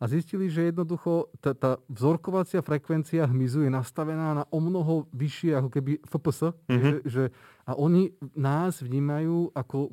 a 0.00 0.04
zistili, 0.10 0.50
že 0.50 0.74
jednoducho 0.74 1.30
tá, 1.38 1.54
tá 1.54 1.78
vzorkovacia 1.86 2.60
frekvencia 2.60 3.30
hmyzu 3.30 3.62
je 3.64 3.70
nastavená 3.70 4.34
na 4.34 4.44
o 4.50 4.58
mnoho 4.58 5.06
vyššie 5.14 5.54
ako 5.54 5.68
keby 5.70 5.92
FPS, 6.02 6.50
mm-hmm. 6.50 6.82
že, 6.82 6.96
že, 7.06 7.22
a 7.64 7.78
oni 7.78 8.10
nás 8.34 8.82
vnímajú 8.82 9.54
ako... 9.54 9.88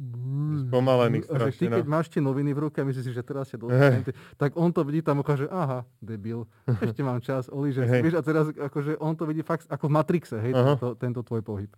Pomalených 0.73 1.29
strašne. 1.29 1.53
Že 1.53 1.59
ty, 1.61 1.65
keď 1.69 1.85
no. 1.85 1.91
máš 1.93 2.05
tie 2.09 2.21
noviny 2.21 2.51
v 2.51 2.59
ruke 2.67 2.77
a 2.81 2.85
myslíš 2.85 3.05
si, 3.05 3.13
že 3.13 3.23
teraz 3.23 3.53
sa 3.53 3.61
dostanete, 3.61 4.11
tak 4.35 4.57
on 4.57 4.73
to 4.73 4.81
vidí 4.81 5.05
tam 5.05 5.21
ukáže, 5.21 5.45
aha, 5.47 5.85
debil, 6.01 6.49
ešte 6.85 7.01
mám 7.05 7.21
čas, 7.21 7.47
že 7.47 7.81
vieš, 8.01 8.17
a 8.17 8.23
teraz 8.25 8.49
akože 8.49 8.97
on 8.97 9.13
to 9.13 9.29
vidí 9.29 9.45
fakt 9.45 9.69
ako 9.69 9.85
v 9.87 9.93
Matrixe, 9.95 10.37
hej, 10.41 10.51
tento, 10.57 10.87
tento 10.97 11.21
tvoj 11.21 11.41
pohyb. 11.45 11.71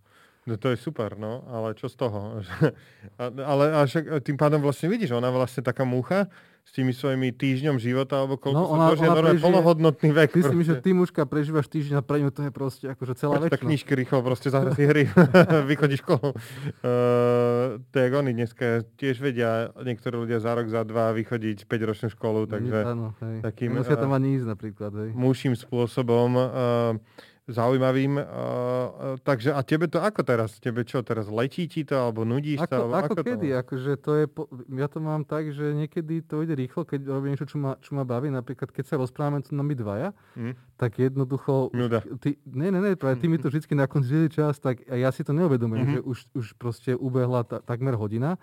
No 0.43 0.59
to 0.59 0.75
je 0.75 0.77
super, 0.77 1.15
no, 1.15 1.47
ale 1.47 1.71
čo 1.71 1.87
z 1.87 1.95
toho? 1.95 2.43
ale 3.51 3.63
a 3.71 3.87
však 3.87 4.27
tým 4.27 4.35
pádom 4.35 4.59
vlastne 4.59 4.91
vidíš, 4.91 5.15
ona 5.15 5.31
vlastne 5.31 5.63
taká 5.63 5.87
múcha, 5.87 6.27
s 6.63 6.71
tými 6.71 6.95
svojimi 6.95 7.35
týždňom 7.35 7.75
života, 7.75 8.23
alebo 8.23 8.39
koľko 8.39 8.63
no, 8.63 8.71
ona, 8.71 8.95
to, 8.95 9.03
ona 9.03 9.03
je 9.03 9.09
prežije, 9.19 9.43
plnohodnotný 9.43 10.09
vek. 10.15 10.29
Ty 10.31 10.41
si 10.47 10.63
že 10.63 10.75
ty 10.79 10.89
mužka 10.95 11.21
prežívaš 11.27 11.67
týždeň 11.67 11.99
a 11.99 12.03
pre 12.03 12.23
ňu 12.23 12.31
to 12.31 12.47
je 12.47 12.51
proste 12.55 12.85
akože 12.87 13.13
celá 13.19 13.35
večnosť. 13.43 13.59
Tak 13.59 13.67
knižky 13.67 13.91
rýchlo 13.99 14.23
proste 14.23 14.47
za 14.47 14.63
si 14.71 14.83
hry, 14.87 15.11
vychodí 15.69 15.99
školu. 15.99 16.31
Uh, 16.31 17.83
to 17.91 17.95
je 17.99 18.07
oni 18.15 18.31
dneska 18.31 18.87
tiež 18.95 19.19
vedia 19.19 19.75
niektorí 19.75 20.15
ľudia 20.23 20.39
za 20.39 20.55
rok, 20.55 20.71
za 20.71 20.87
dva 20.87 21.11
vychodiť 21.11 21.67
5-ročnú 21.67 22.07
školu, 22.15 22.47
takže 22.47 22.77
áno, 22.87 23.11
hej. 23.19 23.43
takým 23.43 23.75
tam 23.83 24.15
ani 24.15 24.39
ísť 24.39 24.47
napríklad. 24.47 24.91
Hej. 24.95 25.09
Muším 25.13 25.53
spôsobom 25.59 26.29
uh, 26.39 26.95
zaujímavým. 27.43 28.15
Uh, 28.15 29.19
takže 29.19 29.51
a 29.51 29.59
tebe 29.67 29.91
to 29.91 29.99
ako 29.99 30.23
teraz? 30.23 30.55
Tebe 30.63 30.87
čo 30.87 31.03
teraz? 31.03 31.27
Letí 31.27 31.67
ti 31.67 31.83
to 31.83 31.99
alebo 31.99 32.23
nudíš 32.23 32.63
ako, 32.63 32.71
sa? 32.71 32.75
Alebo 32.79 32.95
ako, 32.95 33.13
ako 33.19 33.23
kedy? 33.27 33.47
To 33.51 33.55
akože 33.59 33.91
to 33.99 34.11
je, 34.15 34.25
po, 34.31 34.41
ja 34.71 34.87
to 34.87 34.99
mám 35.03 35.21
tak, 35.27 35.51
že 35.51 35.75
niekedy 35.75 36.23
to 36.23 36.39
ide 36.39 36.55
rýchlo, 36.55 36.87
keď 36.87 37.03
robím 37.11 37.35
niečo, 37.35 37.47
čo 37.47 37.59
ma, 37.59 37.75
čo 37.83 37.91
ma 37.99 38.07
baví. 38.07 38.31
Napríklad, 38.31 38.71
keď 38.71 38.85
sa 38.87 38.95
rozprávame 38.95 39.43
tu 39.43 39.51
na 39.51 39.63
my 39.63 39.75
dvaja, 39.75 40.15
mm. 40.39 40.79
tak 40.79 41.03
jednoducho... 41.03 41.75
Nuda. 41.75 41.99
Ty, 42.23 42.39
ne, 42.47 42.67
ne, 42.71 42.79
ne, 42.79 42.91
práve 42.95 43.19
ty 43.19 43.27
mi 43.27 43.35
to 43.35 43.51
vždy 43.51 43.75
na 43.75 43.91
konci 43.91 44.31
čas, 44.31 44.55
tak 44.63 44.79
ja 44.87 45.11
si 45.11 45.27
to 45.27 45.35
neuvedomujem, 45.35 45.83
mm-hmm. 45.83 45.99
že 45.99 46.07
už, 46.07 46.17
už 46.31 46.45
proste 46.55 46.91
ubehla 46.95 47.43
ta, 47.43 47.59
takmer 47.59 47.99
hodina 47.99 48.39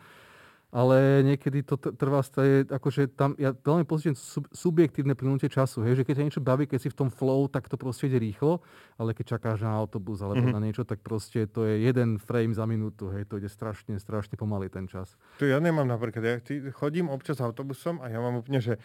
ale 0.71 1.27
niekedy 1.27 1.67
to 1.67 1.75
trvá 1.77 2.23
stále, 2.23 2.63
akože 2.63 3.11
tam, 3.19 3.35
ja 3.35 3.51
veľmi 3.51 3.83
pocítim 3.83 4.15
sub, 4.15 4.47
subjektívne 4.55 5.19
plynutie 5.19 5.51
času, 5.51 5.83
hej, 5.83 5.99
že 5.99 6.07
keď 6.07 6.15
ťa 6.23 6.27
niečo 6.31 6.43
baví, 6.43 6.71
keď 6.71 6.81
si 6.87 6.89
v 6.95 6.99
tom 6.99 7.11
flow, 7.11 7.51
tak 7.51 7.67
to 7.67 7.75
proste 7.75 8.07
ide 8.07 8.23
rýchlo, 8.23 8.63
ale 8.95 9.11
keď 9.11 9.39
čakáš 9.39 9.67
na 9.67 9.75
autobus 9.75 10.23
alebo 10.23 10.47
mm-hmm. 10.47 10.55
na 10.55 10.63
niečo, 10.63 10.87
tak 10.87 11.03
proste 11.03 11.51
to 11.51 11.67
je 11.67 11.83
jeden 11.83 12.23
frame 12.23 12.55
za 12.55 12.71
minútu, 12.71 13.11
hej, 13.11 13.27
to 13.27 13.43
ide 13.43 13.51
strašne, 13.51 13.99
strašne 13.99 14.39
pomaly 14.39 14.71
ten 14.71 14.87
čas. 14.87 15.19
To 15.43 15.45
ja 15.45 15.59
nemám 15.59 15.91
napríklad, 15.91 16.23
ja 16.23 16.35
chodím 16.71 17.11
občas 17.11 17.43
autobusom 17.43 17.99
a 17.99 18.07
ja 18.07 18.23
mám 18.23 18.39
úplne, 18.39 18.63
že 18.63 18.79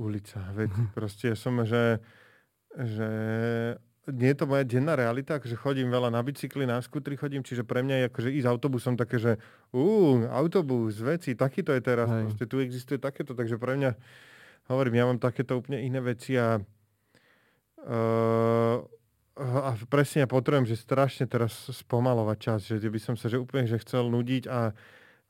ulica, 0.00 0.40
veď 0.56 0.72
proste 0.96 1.36
som, 1.36 1.60
že 1.68 2.00
že 2.76 3.10
nie 4.10 4.28
je 4.32 4.38
to 4.40 4.46
moja 4.48 4.64
denná 4.64 4.96
realita, 4.96 5.36
akože 5.36 5.56
chodím 5.56 5.92
veľa 5.92 6.10
na 6.12 6.22
bicykli, 6.24 6.64
na 6.64 6.80
skutri 6.80 7.14
chodím, 7.14 7.44
čiže 7.44 7.64
pre 7.64 7.82
mňa 7.84 7.94
je 7.94 8.04
akože 8.08 8.30
ísť 8.32 8.46
autobusom 8.48 8.96
také, 8.96 9.18
že 9.20 9.36
ú, 9.70 10.16
autobus, 10.32 10.96
veci, 11.00 11.34
takýto 11.36 11.72
je 11.76 11.80
teraz, 11.84 12.08
Hej. 12.08 12.32
proste 12.32 12.46
tu 12.48 12.60
existuje 12.60 12.98
takéto, 12.98 13.34
takže 13.36 13.60
pre 13.60 13.76
mňa, 13.76 13.94
hovorím, 14.72 14.94
ja 14.96 15.04
mám 15.06 15.18
takéto 15.20 15.60
úplne 15.60 15.84
iné 15.84 16.00
veci 16.00 16.36
a 16.36 16.58
uh, 16.58 18.76
a 19.38 19.78
presne 19.86 20.26
ja 20.26 20.28
potrebujem, 20.28 20.66
že 20.66 20.74
strašne 20.74 21.30
teraz 21.30 21.70
spomalovať 21.70 22.38
čas, 22.42 22.66
že 22.66 22.90
by 22.90 22.98
som 22.98 23.14
sa 23.14 23.30
že 23.30 23.38
úplne 23.38 23.70
že 23.70 23.78
chcel 23.78 24.10
nudiť 24.10 24.50
a, 24.50 24.74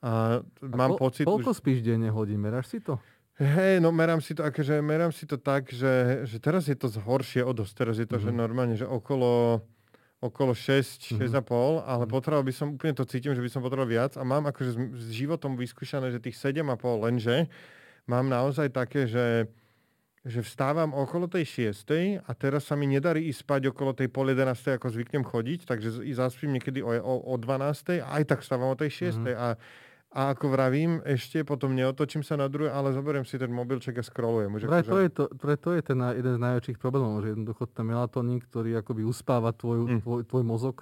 a 0.01 0.41
mám 0.65 0.97
a 0.97 0.97
po, 0.97 1.09
pocit... 1.09 1.29
Koľko 1.29 1.53
už... 1.53 1.61
spíš 1.61 1.85
denne 1.85 2.09
hodín, 2.09 2.41
meráš 2.41 2.73
si 2.73 2.81
to? 2.81 2.97
Hej, 3.39 3.79
no 3.79 3.95
merám 3.95 4.19
si 4.19 4.35
to, 4.35 4.43
akože 4.43 4.83
merám 4.83 5.15
si 5.15 5.23
to 5.23 5.39
tak, 5.39 5.71
že, 5.71 6.27
že 6.27 6.43
teraz 6.43 6.67
je 6.67 6.75
to 6.75 6.91
horšie 6.91 7.39
o 7.39 7.55
dosť. 7.55 7.73
Teraz 7.73 7.95
je 7.95 8.03
to, 8.03 8.19
mm-hmm. 8.19 8.35
že 8.35 8.41
normálne, 8.43 8.75
že 8.75 8.83
okolo, 8.83 9.63
okolo 10.19 10.51
6, 10.51 11.15
mm-hmm. 11.15 11.39
6,5, 11.39 11.87
ale 11.87 12.03
mm-hmm. 12.03 12.11
potreboval 12.11 12.43
by 12.43 12.51
som, 12.51 12.75
úplne 12.75 12.91
to 12.91 13.07
cítim, 13.07 13.31
že 13.31 13.39
by 13.39 13.47
som 13.47 13.63
potreboval 13.63 13.87
viac 13.87 14.19
a 14.19 14.27
mám 14.27 14.43
akože 14.51 14.71
s, 14.75 14.77
s 14.91 15.05
životom 15.15 15.55
vyskúšané, 15.55 16.11
že 16.11 16.19
tých 16.19 16.35
7,5, 16.35 16.83
lenže 16.99 17.47
mám 18.11 18.27
naozaj 18.27 18.75
také, 18.75 19.07
že 19.07 19.47
že 20.27 20.43
vstávam 20.43 20.91
okolo 20.91 21.31
tej 21.31 21.71
6 21.71 22.27
a 22.27 22.31
teraz 22.35 22.67
sa 22.67 22.75
mi 22.75 22.91
nedarí 22.91 23.31
ísť 23.31 23.39
spať 23.39 23.61
okolo 23.71 23.95
tej 23.95 24.11
pol 24.11 24.27
11, 24.27 24.51
ako 24.75 24.91
zvyknem 24.91 25.23
chodiť, 25.23 25.63
takže 25.63 26.03
zaspím 26.11 26.59
niekedy 26.59 26.83
o, 26.83 26.91
o, 26.91 27.15
o 27.23 27.35
12 27.39 28.03
a 28.03 28.19
aj 28.19 28.23
tak 28.27 28.43
vstávam 28.43 28.75
o 28.75 28.75
tej 28.75 29.15
6 29.15 29.15
mm-hmm. 29.15 29.39
a 29.39 29.47
a 30.09 30.33
ako 30.33 30.49
vravím, 30.49 31.05
ešte 31.05 31.45
potom 31.45 31.77
neotočím 31.77 32.25
sa 32.25 32.33
na 32.33 32.49
druhé, 32.49 32.73
ale 32.73 32.89
zoberiem 32.97 33.29
si 33.29 33.37
ten 33.37 33.53
mobilček 33.53 34.01
a 34.01 34.03
scrollujem. 34.03 34.57
Už 34.57 34.65
pre, 34.65 34.81
akože... 34.81 34.89
to 34.89 34.97
je 34.97 35.09
to, 35.13 35.23
pre 35.37 35.55
to 35.55 35.69
je 35.77 35.81
ten 35.85 35.99
jeden 36.01 36.33
z 36.33 36.41
najväčších 36.41 36.77
problémov, 36.81 37.21
že 37.21 37.37
jednoducho 37.37 37.63
ten 37.69 37.85
melatonín, 37.85 38.41
ktorý 38.41 38.81
akoby 38.81 39.05
uspáva 39.05 39.53
tvoju, 39.53 39.83
mm. 39.85 39.99
tvoj, 40.01 40.21
tvoj 40.25 40.43
mozog, 40.43 40.77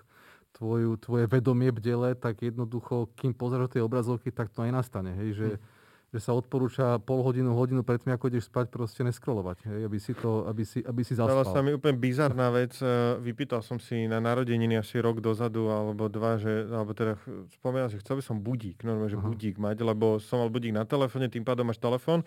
tvoju, 0.55 0.95
tvoje 1.03 1.27
vedomie 1.27 1.75
bdele, 1.75 2.15
tak 2.15 2.39
jednoducho, 2.39 3.11
kým 3.19 3.35
pozrieš 3.35 3.75
tie 3.75 3.83
obrazovky, 3.83 4.31
tak 4.31 4.47
to 4.55 4.63
aj 4.63 4.71
nastane. 4.71 5.11
Hej, 5.11 5.29
že 5.35 5.49
mm 5.59 5.75
že 6.07 6.23
sa 6.23 6.31
odporúča 6.31 7.03
pol 7.03 7.19
hodinu, 7.19 7.51
hodinu 7.51 7.83
predtým, 7.83 8.15
ako 8.15 8.31
ideš 8.31 8.47
spať, 8.47 8.71
proste 8.71 9.03
neskrolovať, 9.03 9.67
hej, 9.67 9.79
aby 9.91 9.97
si 9.99 10.15
to, 10.15 10.47
aby 10.47 10.63
si, 10.63 10.79
aby 10.79 11.03
si 11.03 11.19
zaspal. 11.19 11.43
Stala 11.43 11.51
sa 11.51 11.59
mi 11.59 11.75
úplne 11.75 11.99
bizarná 11.99 12.47
vec. 12.47 12.79
E, 12.79 13.19
vypýtal 13.19 13.59
som 13.59 13.75
si 13.75 14.07
na 14.07 14.23
narodeniny 14.23 14.79
asi 14.79 15.03
rok 15.03 15.19
dozadu, 15.19 15.67
alebo 15.67 16.07
dva, 16.07 16.39
že, 16.39 16.63
alebo 16.71 16.95
teda 16.95 17.19
spomínal, 17.59 17.91
že 17.91 17.99
chcel 17.99 18.17
by 18.19 18.23
som 18.23 18.39
budík, 18.39 18.87
normálne, 18.87 19.11
že 19.11 19.19
Aha. 19.19 19.27
budík 19.27 19.59
mať, 19.59 19.77
lebo 19.83 20.15
som 20.23 20.39
mal 20.39 20.47
budík 20.47 20.71
na 20.71 20.87
telefóne, 20.87 21.27
tým 21.27 21.43
pádom 21.43 21.67
máš 21.67 21.83
telefón 21.83 22.23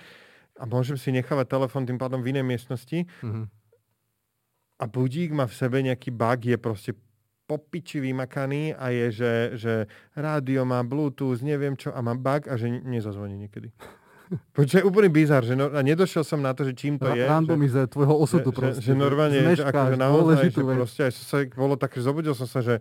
a 0.60 0.68
môžem 0.68 1.00
si 1.00 1.08
nechávať 1.08 1.48
telefón 1.48 1.88
tým 1.88 1.96
pádom 1.96 2.20
v 2.20 2.36
inej 2.36 2.44
miestnosti. 2.44 3.08
Uh-huh. 3.24 3.48
A 4.76 4.84
budík 4.84 5.32
má 5.32 5.48
v 5.48 5.56
sebe 5.56 5.80
nejaký 5.80 6.12
bug, 6.12 6.40
je 6.44 6.56
proste 6.60 6.92
po 7.50 7.58
piči 7.58 7.98
vymakaný 7.98 8.78
a 8.78 8.94
je, 8.94 9.06
že, 9.10 9.32
že 9.58 9.74
rádio 10.14 10.62
má 10.62 10.86
Bluetooth, 10.86 11.42
neviem 11.42 11.74
čo 11.74 11.90
a 11.90 11.98
má 11.98 12.14
bug 12.14 12.46
a 12.46 12.54
že 12.54 12.70
nezazvoní 12.70 13.34
niekedy. 13.34 13.74
Počkaj, 14.54 14.86
úplný 14.86 15.10
bizar, 15.10 15.42
že 15.42 15.58
no, 15.58 15.74
a 15.74 15.82
nedošiel 15.82 16.22
som 16.22 16.38
na 16.38 16.54
to, 16.54 16.62
že 16.62 16.78
čím 16.78 16.94
to 16.94 17.10
je. 17.10 17.26
Randomize 17.26 17.90
tvojho 17.90 18.14
osudu 18.14 18.54
že, 18.54 18.58
proste. 18.62 18.82
Že, 18.86 18.86
že 18.86 18.94
normálne, 18.94 19.38
že, 19.58 19.66
akože 19.66 19.96
naozaj, 19.98 20.54
že 20.54 20.62
proste, 20.62 21.02
aj 21.10 21.12
sa, 21.18 21.38
bolo 21.58 21.74
tak, 21.74 21.90
že 21.98 22.06
zobudil 22.06 22.38
som 22.38 22.46
sa, 22.46 22.62
že, 22.62 22.78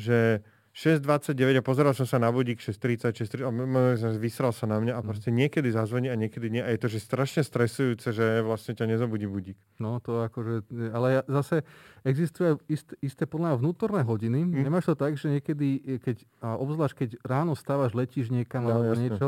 že 0.00 0.40
6.29 0.76 1.32
a 1.56 1.62
pozeral 1.64 1.96
som 1.96 2.04
sa 2.04 2.20
na 2.20 2.28
budík 2.28 2.60
6.30, 2.60 3.40
6.30 3.40 4.20
vysral 4.20 4.52
sa 4.52 4.68
na 4.68 4.76
mňa 4.76 4.92
a 4.92 5.00
mhm. 5.00 5.06
proste 5.08 5.32
niekedy 5.32 5.72
zazvoní 5.72 6.12
a 6.12 6.16
niekedy 6.20 6.52
nie. 6.52 6.60
A 6.60 6.68
je 6.68 6.84
to 6.84 6.92
že 6.92 7.00
strašne 7.00 7.40
stresujúce, 7.40 8.12
že 8.12 8.44
vlastne 8.44 8.76
ťa 8.76 8.84
nezabudí 8.84 9.24
budík. 9.24 9.56
No 9.80 10.04
to 10.04 10.20
akože, 10.28 10.68
ale 10.92 11.24
zase 11.32 11.64
existuje 12.04 12.60
isté, 12.68 12.92
isté 13.00 13.24
podľa 13.24 13.56
vnútorné 13.56 14.04
hodiny. 14.04 14.44
Hm. 14.44 14.68
Nemáš 14.68 14.92
to 14.92 15.00
tak, 15.00 15.16
že 15.16 15.40
niekedy, 15.40 15.96
keď, 16.04 16.16
a 16.44 16.60
obzvlášť 16.60 16.94
keď 16.94 17.10
ráno 17.24 17.56
stávaš, 17.56 17.96
letíš 17.96 18.28
niekam 18.28 18.68
no, 18.68 18.76
alebo 18.76 18.92
jasne. 18.92 19.00
niečo, 19.00 19.26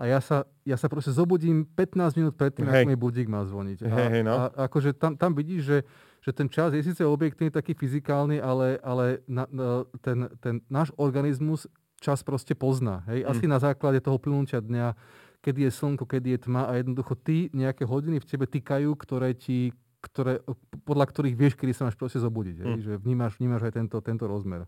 a 0.00 0.08
ja 0.08 0.16
sa, 0.24 0.48
ja 0.64 0.80
sa 0.80 0.88
proste 0.88 1.12
zobudím 1.12 1.68
15 1.76 2.16
minút 2.16 2.32
predtým, 2.32 2.64
ako 2.64 2.88
mi 2.88 2.96
budík 2.96 3.28
má 3.28 3.44
zvoniť. 3.44 3.84
Hej, 3.84 4.08
hej, 4.16 4.22
no. 4.24 4.32
a 4.32 4.64
akože 4.64 4.96
tam, 4.96 5.12
tam 5.12 5.36
vidíš, 5.36 5.60
že 5.60 5.78
že 6.20 6.30
ten 6.36 6.48
čas 6.52 6.76
je 6.76 6.84
síce 6.84 7.00
objektívny, 7.00 7.48
taký 7.48 7.72
fyzikálny, 7.72 8.40
ale, 8.40 8.76
ale 8.84 9.24
na, 9.24 9.48
na, 9.48 9.88
ten, 10.04 10.28
ten 10.40 10.60
náš 10.68 10.92
organizmus 11.00 11.64
čas 12.00 12.20
proste 12.24 12.52
pozná. 12.52 13.04
Hej? 13.08 13.24
Asi 13.24 13.44
mm. 13.44 13.52
na 13.52 13.58
základe 13.60 14.00
toho 14.04 14.20
plynúťa 14.20 14.60
dňa, 14.60 14.96
kedy 15.40 15.68
je 15.68 15.70
slnko, 15.72 16.04
kedy 16.04 16.36
je 16.36 16.38
tma 16.48 16.68
a 16.68 16.76
jednoducho 16.76 17.16
ty 17.16 17.48
nejaké 17.56 17.88
hodiny 17.88 18.20
v 18.20 18.28
tebe 18.28 18.44
týkajú, 18.44 18.92
ktoré 18.96 19.32
ti 19.36 19.72
ktoré, 20.00 20.40
podľa 20.88 21.12
ktorých 21.12 21.36
vieš, 21.36 21.54
kedy 21.60 21.76
sa 21.76 21.84
máš 21.84 21.96
proste 22.00 22.16
zobudiť. 22.24 22.56
Hej? 22.56 22.68
Mm. 22.72 22.80
Že 22.80 22.92
vnímaš, 23.04 23.32
vnímaš 23.36 23.68
aj 23.68 23.72
tento, 23.76 23.96
tento 24.00 24.24
rozmer. 24.24 24.64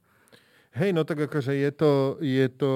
Hej, 0.77 0.93
no 0.93 1.05
tak 1.05 1.29
akože 1.29 1.53
je 1.57 1.71
to, 1.73 1.93
je 2.21 2.47
to 2.53 2.73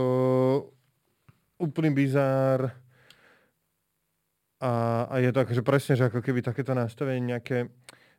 úplný 1.56 1.92
bizár 1.92 2.76
a, 4.60 5.04
a 5.08 5.14
je 5.20 5.32
to 5.32 5.38
akože 5.44 5.62
presne, 5.64 5.96
že 5.96 6.08
ako 6.08 6.20
keby 6.20 6.44
takéto 6.44 6.76
nastavenie 6.76 7.36
nejaké 7.36 7.72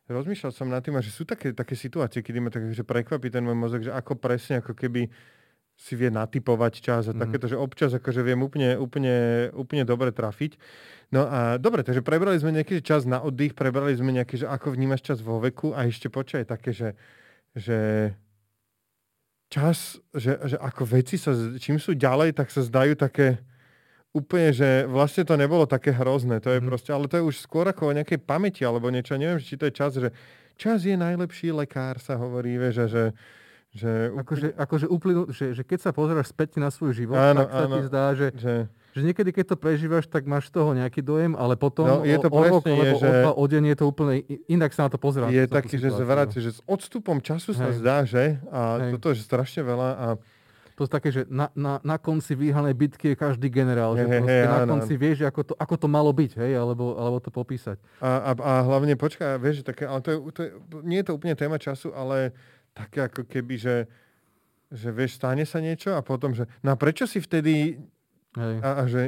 Rozmýšľal 0.08 0.52
som 0.56 0.72
nad 0.72 0.80
tým, 0.80 0.96
že 1.04 1.12
sú 1.12 1.28
také, 1.28 1.52
také 1.52 1.76
situácie, 1.76 2.24
kedy 2.24 2.38
ma 2.40 2.48
tak, 2.48 2.72
že 2.72 2.80
prekvapí 2.80 3.28
ten 3.28 3.44
môj 3.44 3.56
mozog, 3.56 3.80
že 3.84 3.92
ako 3.92 4.16
presne, 4.16 4.64
ako 4.64 4.72
keby 4.72 5.12
si 5.78 5.94
vie 5.94 6.10
natypovať 6.10 6.82
čas 6.82 7.06
a 7.06 7.14
mm. 7.14 7.20
takéto, 7.22 7.46
že 7.46 7.54
občas 7.54 7.94
akože 7.94 8.26
viem 8.26 8.42
úplne, 8.42 8.74
úplne, 8.74 9.48
úplne 9.54 9.86
dobre 9.86 10.10
trafiť. 10.10 10.58
No 11.14 11.28
a 11.28 11.60
dobre, 11.60 11.86
takže 11.86 12.02
prebrali 12.02 12.34
sme 12.40 12.50
nejaký 12.50 12.82
čas 12.82 13.06
na 13.06 13.22
oddych, 13.22 13.54
prebrali 13.54 13.94
sme 13.94 14.10
nejaký, 14.10 14.42
že 14.42 14.46
ako 14.50 14.74
vnímaš 14.74 15.06
čas 15.06 15.22
vo 15.22 15.38
veku 15.38 15.70
a 15.76 15.86
ešte 15.86 16.10
počkaj 16.10 16.50
také, 16.50 16.74
že, 16.74 16.98
že 17.54 17.78
čas, 19.52 20.02
že, 20.12 20.34
že 20.50 20.56
ako 20.58 20.82
veci 20.88 21.14
sa, 21.14 21.30
čím 21.62 21.78
sú 21.78 21.94
ďalej, 21.94 22.34
tak 22.34 22.50
sa 22.50 22.66
zdajú 22.66 22.98
také, 22.98 23.38
úplne, 24.16 24.50
že 24.56 24.88
vlastne 24.88 25.24
to 25.24 25.36
nebolo 25.36 25.68
také 25.68 25.92
hrozné. 25.92 26.40
To 26.40 26.52
je 26.52 26.60
mm. 26.60 26.68
proste, 26.68 26.90
ale 26.90 27.06
to 27.06 27.20
je 27.20 27.28
už 27.28 27.36
skôr 27.44 27.68
ako 27.68 27.92
o 27.92 27.96
nejakej 27.96 28.18
pamäti 28.24 28.64
alebo 28.64 28.88
niečo. 28.88 29.20
Neviem, 29.20 29.40
či 29.40 29.60
to 29.60 29.68
je 29.68 29.74
čas, 29.74 29.92
že 29.96 30.10
čas 30.58 30.82
je 30.82 30.96
najlepší 30.96 31.54
lekár, 31.54 32.00
sa 32.02 32.18
hovorí, 32.18 32.58
že, 32.72 32.90
že, 32.90 33.04
že, 33.70 34.10
akože, 34.10 34.58
akože 34.58 34.86
uplynú, 34.90 35.30
že, 35.30 35.54
že 35.54 35.62
keď 35.62 35.78
sa 35.88 35.90
pozeráš 35.94 36.34
späť 36.34 36.58
na 36.58 36.72
svoj 36.72 36.96
život, 36.96 37.14
áno, 37.14 37.46
tak 37.46 37.50
sa 37.52 37.64
áno, 37.68 37.74
ti 37.78 37.80
zdá, 37.86 38.04
že, 38.18 38.26
že, 38.34 38.54
že 38.96 39.00
niekedy, 39.06 39.30
keď 39.30 39.54
to 39.54 39.56
prežívaš, 39.60 40.10
tak 40.10 40.26
máš 40.26 40.50
z 40.50 40.58
toho 40.58 40.74
nejaký 40.74 41.04
dojem, 41.04 41.38
ale 41.38 41.54
potom 41.54 41.86
no, 41.86 41.96
je 42.02 42.16
to 42.18 42.28
o, 42.32 42.34
o 42.34 42.40
rok, 42.42 42.64
je, 42.66 42.92
že, 42.98 43.10
o, 43.28 43.32
o 43.38 43.44
deň 43.46 43.62
je 43.70 43.76
to 43.78 43.84
úplne, 43.86 44.12
inak 44.50 44.74
sa 44.74 44.88
na 44.88 44.90
to 44.90 44.98
pozerá. 44.98 45.30
Je 45.30 45.46
taký, 45.46 45.78
že 45.78 45.94
zvráti, 45.94 46.42
že 46.42 46.58
s 46.58 46.60
odstupom 46.66 47.22
času 47.22 47.54
sa 47.54 47.70
Hej. 47.70 47.78
zdá, 47.78 47.96
že 48.02 48.42
a 48.50 48.82
Hej. 48.82 48.98
toto 48.98 49.14
je 49.14 49.22
strašne 49.22 49.62
veľa 49.62 49.90
a 49.94 50.06
to 50.78 50.86
je 50.86 50.90
také, 50.94 51.10
že 51.10 51.26
na, 51.26 51.50
na, 51.58 51.82
na 51.82 51.98
konci 51.98 52.38
vyhranej 52.38 52.78
bitky 52.78 53.10
je 53.10 53.16
každý 53.18 53.50
generál. 53.50 53.98
Že 53.98 54.06
hey, 54.06 54.22
hey, 54.22 54.46
na 54.46 54.62
áno. 54.62 54.78
konci 54.78 54.94
vieš, 54.94 55.26
ako 55.26 55.42
to, 55.42 55.54
ako 55.58 55.74
to 55.74 55.88
malo 55.90 56.14
byť, 56.14 56.38
hej, 56.38 56.54
alebo, 56.54 56.94
alebo 56.94 57.18
to 57.18 57.34
popísať. 57.34 57.82
A, 57.98 58.30
a, 58.30 58.32
a 58.38 58.52
hlavne, 58.62 58.94
počkaj, 58.94 59.42
vieš, 59.42 59.66
také, 59.66 59.90
ale 59.90 59.98
to 59.98 60.14
je, 60.14 60.18
to 60.30 60.40
je, 60.46 60.50
nie 60.86 61.02
je 61.02 61.06
to 61.10 61.18
úplne 61.18 61.34
téma 61.34 61.58
času, 61.58 61.90
ale 61.90 62.30
také 62.70 63.10
ako 63.10 63.26
keby, 63.26 63.58
že, 63.58 63.76
že 64.70 64.94
vieš, 64.94 65.18
stane 65.18 65.42
sa 65.42 65.58
niečo 65.58 65.98
a 65.98 66.00
potom, 66.00 66.30
že 66.30 66.46
no 66.62 66.70
a 66.70 66.78
prečo 66.78 67.10
si 67.10 67.18
vtedy 67.18 67.82
Hej. 68.36 68.54
A, 68.62 68.68
a 68.68 68.82
že 68.86 69.02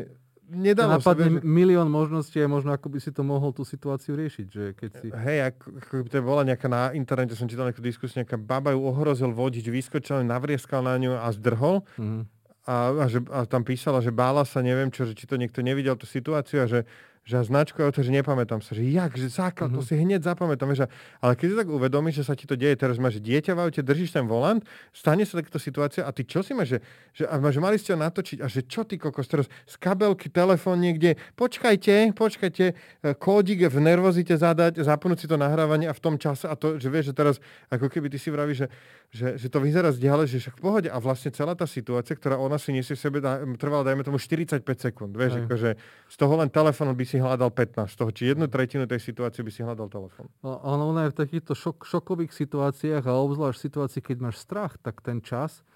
nedalo 0.50 0.98
napadne 0.98 1.38
sa, 1.38 1.46
milión 1.46 1.86
možností 1.86 2.42
a 2.42 2.50
možno 2.50 2.74
ako 2.74 2.90
by 2.90 2.98
si 2.98 3.10
to 3.14 3.22
mohol 3.22 3.54
tú 3.54 3.62
situáciu 3.62 4.18
riešiť. 4.18 4.46
Že 4.50 4.64
keď 4.74 4.90
si... 4.98 5.06
Hej, 5.08 5.38
ako, 5.54 5.66
ako 5.78 5.92
by 6.02 6.08
to 6.10 6.18
bola 6.20 6.42
nejaká 6.42 6.66
na 6.66 6.82
internete, 6.92 7.38
som 7.38 7.46
čítal 7.46 7.70
nejakú 7.70 7.80
diskusiu, 7.80 8.20
nejaká 8.20 8.36
baba 8.36 8.74
ju 8.74 8.82
ohrozil 8.82 9.30
vodič, 9.30 9.64
vyskočil, 9.70 10.26
navrieskal 10.26 10.82
na 10.82 10.98
ňu 10.98 11.14
a 11.14 11.30
zdrhol. 11.30 11.86
Mm-hmm. 11.96 12.22
A, 12.68 12.74
a, 12.92 13.04
že, 13.08 13.24
a 13.32 13.48
tam 13.48 13.64
písala, 13.64 14.04
že 14.04 14.12
bála 14.12 14.44
sa, 14.44 14.60
neviem 14.60 14.92
čo, 14.92 15.08
že 15.08 15.16
či 15.16 15.24
to 15.24 15.40
niekto 15.40 15.64
nevidel 15.64 15.96
tú 15.96 16.04
situáciu 16.04 16.62
a 16.62 16.66
že 16.68 16.84
že 17.24 17.44
značku 17.44 17.78
je 17.78 17.86
o 17.86 17.92
to, 17.92 18.00
že 18.00 18.10
nepamätám 18.10 18.64
sa, 18.64 18.72
že 18.72 18.82
jak, 18.88 19.12
že 19.14 19.28
základ, 19.28 19.70
mm-hmm. 19.70 19.78
to 19.78 19.82
mhm. 19.84 19.88
si 19.88 19.94
hneď 19.94 20.20
zapamätám, 20.24 20.72
že, 20.72 20.86
ale 21.20 21.36
keď 21.36 21.46
si 21.52 21.56
tak 21.60 21.68
uvedomíš, 21.68 22.14
že 22.20 22.24
sa 22.24 22.34
ti 22.34 22.48
to 22.48 22.56
deje, 22.56 22.74
teraz 22.80 22.96
máš 22.96 23.20
dieťa 23.20 23.52
v 23.52 23.60
aute, 23.60 23.80
držíš 23.84 24.16
ten 24.16 24.24
volant, 24.24 24.64
stane 24.90 25.22
sa 25.28 25.38
takéto 25.38 25.60
situácia 25.60 26.02
a 26.02 26.10
ty 26.10 26.24
čo 26.24 26.40
si 26.40 26.56
máš, 26.56 26.76
že, 26.76 26.78
že, 27.20 27.24
a 27.28 27.36
máš, 27.36 27.60
mali 27.60 27.76
ste 27.76 27.92
ho 27.92 27.98
natočiť 28.00 28.40
a 28.40 28.46
že 28.48 28.64
čo 28.64 28.88
ty 28.88 28.96
kokos, 28.96 29.28
teraz 29.28 29.46
z 29.68 29.74
kabelky, 29.76 30.32
telefón 30.32 30.80
niekde, 30.80 31.20
počkajte, 31.36 32.16
počkajte, 32.16 32.64
e, 32.72 32.74
kódik 33.20 33.68
v 33.68 33.78
nervozite 33.78 34.32
zadať, 34.40 34.80
zapnúť 34.80 35.18
si 35.22 35.26
to 35.28 35.36
nahrávanie 35.36 35.86
a 35.86 35.94
v 35.94 36.00
tom 36.00 36.16
čase 36.16 36.48
a 36.48 36.56
to, 36.56 36.80
že 36.80 36.88
vieš, 36.88 37.12
že 37.12 37.14
teraz 37.14 37.36
ako 37.68 37.92
keby 37.92 38.08
ty 38.08 38.16
si 38.16 38.32
vravíš, 38.32 38.64
že, 38.64 38.68
že, 39.12 39.26
že 39.36 39.46
to 39.52 39.60
vyzerá 39.60 39.92
zdiale, 39.92 40.24
že 40.24 40.40
však 40.40 40.56
v 40.56 40.62
pohode 40.62 40.88
a 40.88 40.96
vlastne 40.96 41.28
celá 41.34 41.52
tá 41.52 41.68
situácia, 41.68 42.16
ktorá 42.16 42.40
ona 42.40 42.56
si 42.56 42.72
nesie 42.72 42.96
v 42.96 43.00
sebe, 43.00 43.18
trvala 43.60 43.84
dajme 43.84 44.06
tomu 44.06 44.16
45 44.16 44.64
sekúnd, 44.64 45.12
vieš, 45.12 45.44
akože 45.44 45.76
z 46.08 46.16
toho 46.16 46.34
len 46.40 46.48
telefón 46.48 46.90
by 46.94 47.04
si 47.10 47.18
hľadal 47.18 47.50
15, 47.50 47.90
z 47.90 47.96
toho 47.98 48.10
či 48.14 48.22
jednu 48.30 48.46
tretinu 48.46 48.86
tej 48.86 49.02
situácie 49.02 49.42
by 49.42 49.50
si 49.50 49.66
hľadal 49.66 49.90
telefón. 49.90 50.30
No, 50.46 50.62
ale 50.62 50.82
ona 50.86 51.00
je 51.06 51.12
v 51.12 51.18
takýchto 51.26 51.58
šok, 51.58 51.82
šokových 51.82 52.30
situáciách 52.30 53.02
a 53.02 53.18
obzvlášť 53.18 53.58
v 53.58 53.66
situácii, 53.66 54.00
keď 54.06 54.16
máš 54.22 54.36
strach, 54.38 54.78
tak 54.78 55.02
ten 55.02 55.18
čas 55.18 55.66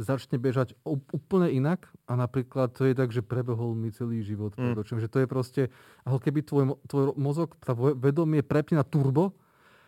začne 0.00 0.40
bežať 0.40 0.74
úplne 0.84 1.52
inak 1.52 1.86
a 2.10 2.18
napríklad 2.18 2.74
to 2.74 2.88
je 2.88 2.96
tak, 2.96 3.14
že 3.14 3.22
prebehol 3.22 3.78
mi 3.78 3.94
celý 3.94 4.24
život. 4.24 4.56
Mm. 4.58 4.82
Že 4.82 5.08
to 5.08 5.18
je 5.22 5.28
proste, 5.28 5.62
ako 6.02 6.18
keby 6.18 6.42
tvoj, 6.42 6.64
tvoj 6.90 7.04
mozog, 7.14 7.54
tá 7.62 7.76
vedomie 7.76 8.42
prepne 8.42 8.80
na 8.80 8.86
turbo 8.86 9.36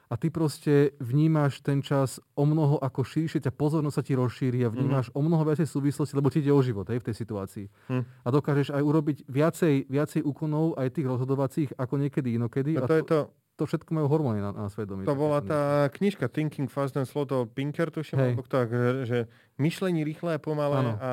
a 0.09 0.15
ty 0.17 0.29
proste 0.29 0.93
vnímaš 1.01 1.61
ten 1.65 1.81
čas 1.81 2.21
o 2.37 2.45
mnoho 2.45 2.79
ako 2.81 3.05
širšie, 3.05 3.41
ťa 3.45 3.53
pozornosť 3.55 3.97
sa 3.97 4.03
ti 4.05 4.13
rozšíri 4.15 4.61
a 4.65 4.73
vnímaš 4.73 5.11
mm. 5.11 5.17
o 5.17 5.21
mnoho 5.25 5.43
viacej 5.49 5.69
súvislosti, 5.69 6.15
lebo 6.17 6.29
ti 6.29 6.45
ide 6.45 6.53
o 6.53 6.61
život 6.61 6.89
hej, 6.89 7.01
v 7.01 7.07
tej 7.11 7.17
situácii. 7.17 7.67
Mm. 7.89 8.05
A 8.05 8.29
dokážeš 8.29 8.69
aj 8.73 8.83
urobiť 8.83 9.17
viacej, 9.27 9.89
viacej 9.89 10.21
úkonov, 10.25 10.77
aj 10.77 10.95
tých 10.95 11.07
rozhodovacích, 11.09 11.71
ako 11.77 11.95
niekedy 12.01 12.37
inokedy. 12.37 12.77
No 12.77 12.85
to, 12.85 12.87
a 12.87 12.89
to, 12.89 12.95
je 12.95 13.03
to, 13.05 13.19
to 13.55 13.63
všetko 13.71 13.91
majú 13.95 14.07
hormóny 14.11 14.43
na, 14.43 14.51
na 14.51 14.67
svedomí. 14.67 15.07
To 15.07 15.15
bola 15.15 15.39
tá 15.41 15.87
knižka 15.95 16.27
Thinking 16.27 16.67
Fast 16.67 16.99
and 16.99 17.07
Slow, 17.07 17.25
to 17.25 17.47
Pinker, 17.47 17.89
tuším, 17.89 18.19
hey. 18.19 18.35
to, 18.35 18.59
že, 19.07 19.19
myšlení 19.59 20.03
rýchle 20.03 20.35
a 20.35 20.41
pomalé 20.43 20.83
a, 20.83 20.91
a 20.99 21.13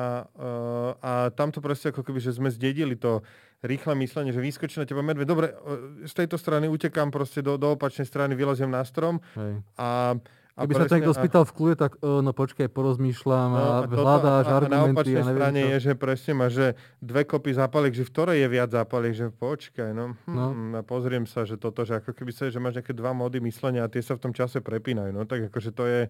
a 0.98 1.12
tamto 1.30 1.62
proste 1.62 1.90
ako 1.94 2.02
keby, 2.02 2.18
že 2.18 2.34
sme 2.34 2.50
zdedili 2.50 2.98
to 2.98 3.22
rýchle 3.62 3.94
myslenie, 3.94 4.34
že 4.34 4.42
vyskočí 4.42 4.78
na 4.78 4.86
teba 4.86 5.06
medveď. 5.06 5.26
Dobre, 5.26 5.54
z 6.02 6.12
tejto 6.12 6.36
strany 6.36 6.66
utekám 6.66 7.14
proste 7.14 7.40
do, 7.40 7.54
do 7.54 7.78
opačnej 7.78 8.06
strany, 8.06 8.34
vyleziem 8.34 8.70
na 8.70 8.82
strom 8.82 9.22
Hej. 9.38 9.62
a 9.78 10.18
a 10.52 10.68
Keby 10.68 10.84
sa 10.84 10.84
to 10.84 10.96
niekto 11.00 11.16
spýtal 11.16 11.44
v 11.48 11.52
kľude, 11.56 11.76
tak 11.80 11.96
uh, 12.04 12.20
no 12.20 12.36
počkaj, 12.36 12.68
porozmýšľam 12.68 13.48
no, 13.56 13.56
a, 13.56 13.68
a 13.72 13.88
hľadáš 13.88 14.44
a, 14.44 14.52
argumenty. 14.60 14.76
A 14.76 14.84
na 14.84 14.92
opačnej 14.92 15.24
ja 15.24 15.32
strane 15.32 15.60
čo. 15.64 15.68
je, 15.72 15.76
že 15.80 15.92
presne 15.96 16.32
máš, 16.36 16.52
že 16.52 16.66
dve 17.00 17.22
kopy 17.24 17.50
zápaliek, 17.56 17.94
že 17.96 18.04
v 18.04 18.12
ktorej 18.12 18.36
je 18.36 18.48
viac 18.52 18.68
zápaliek, 18.68 19.14
že 19.16 19.26
počkaj, 19.32 19.90
no, 19.96 20.12
hm, 20.12 20.36
no. 20.36 20.46
a 20.76 20.80
pozriem 20.84 21.24
sa, 21.24 21.48
že 21.48 21.56
toto, 21.56 21.88
že 21.88 22.04
ako 22.04 22.12
keby 22.12 22.36
sa, 22.36 22.52
že 22.52 22.60
máš 22.60 22.84
nejaké 22.84 22.92
dva 22.92 23.16
módy 23.16 23.40
myslenia 23.40 23.88
a 23.88 23.88
tie 23.88 24.04
sa 24.04 24.12
v 24.12 24.28
tom 24.28 24.36
čase 24.36 24.60
prepínajú, 24.60 25.16
no 25.16 25.24
tak 25.24 25.48
akože 25.48 25.72
to 25.72 25.88
je, 25.88 26.00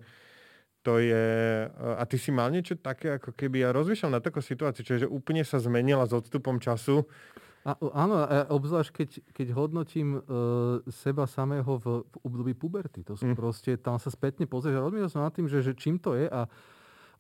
to 0.83 0.99
je, 0.99 1.27
a 1.71 2.03
ty 2.11 2.18
si 2.18 2.35
mal 2.35 2.51
niečo 2.51 2.75
také, 2.75 3.16
ako 3.16 3.33
keby, 3.38 3.62
ja 3.62 3.71
rozmýšľam 3.71 4.18
na 4.18 4.23
takú 4.23 4.42
situáciu, 4.42 4.83
čo 4.83 4.92
je, 4.99 5.03
že 5.07 5.09
úplne 5.09 5.47
sa 5.47 5.62
zmenila 5.62 6.05
s 6.07 6.12
odstupom 6.12 6.59
času, 6.59 7.07
a, 7.62 7.79
áno, 7.79 8.27
a 8.27 8.51
obzvlášť 8.51 8.90
keď, 8.90 9.11
keď 9.31 9.47
hodnotím 9.55 10.18
uh, 10.18 10.83
seba 10.90 11.31
samého 11.31 11.79
v, 11.79 12.03
v 12.03 12.14
období 12.27 12.53
puberty. 12.59 13.07
To 13.07 13.14
sú 13.14 13.31
mm. 13.31 13.38
proste, 13.38 13.79
tam 13.79 14.03
sa 14.03 14.11
spätne 14.11 14.51
pozrieš 14.51 14.83
a 14.83 14.85
rozmýšľam 14.90 15.12
som 15.14 15.23
nad 15.23 15.31
tým, 15.31 15.47
že, 15.47 15.62
že 15.62 15.79
čím 15.79 16.03
to 16.03 16.18
je 16.18 16.27
a 16.27 16.51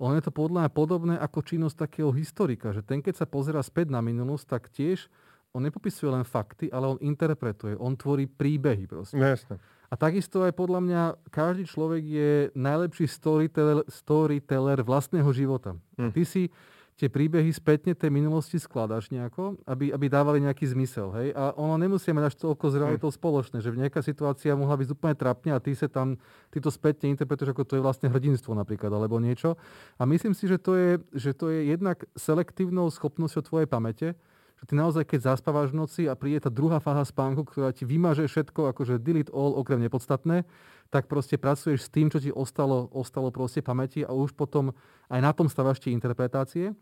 ono 0.02 0.18
je 0.18 0.26
to 0.26 0.34
podľa 0.34 0.66
mňa 0.66 0.70
podobné 0.74 1.14
ako 1.14 1.46
činnosť 1.46 1.86
takého 1.86 2.10
historika, 2.10 2.74
že 2.74 2.82
ten, 2.82 2.98
keď 2.98 3.22
sa 3.22 3.26
pozera 3.30 3.62
späť 3.62 3.94
na 3.94 4.02
minulosť, 4.02 4.46
tak 4.50 4.66
tiež 4.74 5.06
on 5.54 5.62
nepopisuje 5.62 6.10
len 6.10 6.26
fakty, 6.26 6.74
ale 6.74 6.90
on 6.90 6.98
interpretuje, 6.98 7.78
on 7.78 7.94
tvorí 7.94 8.26
príbehy 8.26 8.90
proste. 8.90 9.20
No, 9.20 9.30
jasne. 9.30 9.62
A 9.92 9.94
takisto 10.00 10.40
aj 10.40 10.56
podľa 10.56 10.80
mňa 10.80 11.02
každý 11.28 11.68
človek 11.68 12.00
je 12.00 12.32
najlepší 12.56 13.04
storyteller, 13.04 13.84
storyteller 13.92 14.80
vlastného 14.80 15.28
života. 15.36 15.76
Mm. 16.00 16.16
Ty 16.16 16.22
si 16.24 16.48
tie 16.96 17.08
príbehy 17.08 17.48
spätne 17.52 17.96
tej 17.96 18.12
minulosti 18.12 18.60
skladaš 18.60 19.08
nejako, 19.12 19.60
aby, 19.64 19.92
aby 19.92 20.06
dávali 20.12 20.44
nejaký 20.44 20.70
zmysel. 20.70 21.10
Hej? 21.16 21.28
A 21.32 21.50
ono 21.56 21.74
nemusí 21.80 22.12
mať 22.12 22.32
až 22.32 22.34
toľko 22.40 22.64
z 22.68 22.74
realitou 22.78 23.10
hm. 23.10 23.16
spoločné, 23.16 23.58
že 23.64 23.72
v 23.72 23.80
nejaká 23.84 24.04
situácia 24.04 24.52
mohla 24.52 24.76
byť 24.76 24.88
úplne 24.92 25.16
trapne 25.16 25.50
a 25.56 25.58
ty 25.58 25.72
sa 25.72 25.88
tam, 25.88 26.20
ty 26.52 26.60
to 26.60 26.68
spätne 26.68 27.10
interpretuješ 27.10 27.56
ako 27.56 27.64
to 27.64 27.74
je 27.80 27.82
vlastne 27.84 28.06
hrdinstvo 28.12 28.52
napríklad, 28.52 28.92
alebo 28.92 29.16
niečo. 29.18 29.56
A 29.96 30.04
myslím 30.04 30.36
si, 30.36 30.46
že 30.46 30.60
to 30.60 30.76
je, 30.76 30.90
že 31.16 31.32
to 31.32 31.48
je 31.48 31.74
jednak 31.74 32.04
selektívnou 32.14 32.92
schopnosťou 32.92 33.42
tvojej 33.42 33.68
pamäte, 33.68 34.14
že 34.62 34.70
ty 34.70 34.78
naozaj, 34.78 35.02
keď 35.10 35.34
zaspávaš 35.34 35.74
v 35.74 35.78
noci 35.82 36.02
a 36.06 36.14
príde 36.14 36.46
tá 36.46 36.50
druhá 36.50 36.78
fáza 36.78 37.02
spánku, 37.10 37.42
ktorá 37.42 37.74
ti 37.74 37.82
vymaže 37.82 38.30
všetko, 38.30 38.70
akože 38.70 39.02
delete 39.02 39.34
all, 39.34 39.58
okrem 39.58 39.82
nepodstatné, 39.82 40.46
tak 40.86 41.10
proste 41.10 41.34
pracuješ 41.34 41.90
s 41.90 41.90
tým, 41.90 42.14
čo 42.14 42.22
ti 42.22 42.30
ostalo, 42.30 42.86
ostalo 42.94 43.34
proste 43.34 43.58
pamäti 43.58 44.06
a 44.06 44.14
už 44.14 44.38
potom 44.38 44.70
aj 45.10 45.18
na 45.18 45.34
tom 45.34 45.50
stavaš 45.50 45.82
tie 45.82 45.90
interpretácie. 45.90 46.78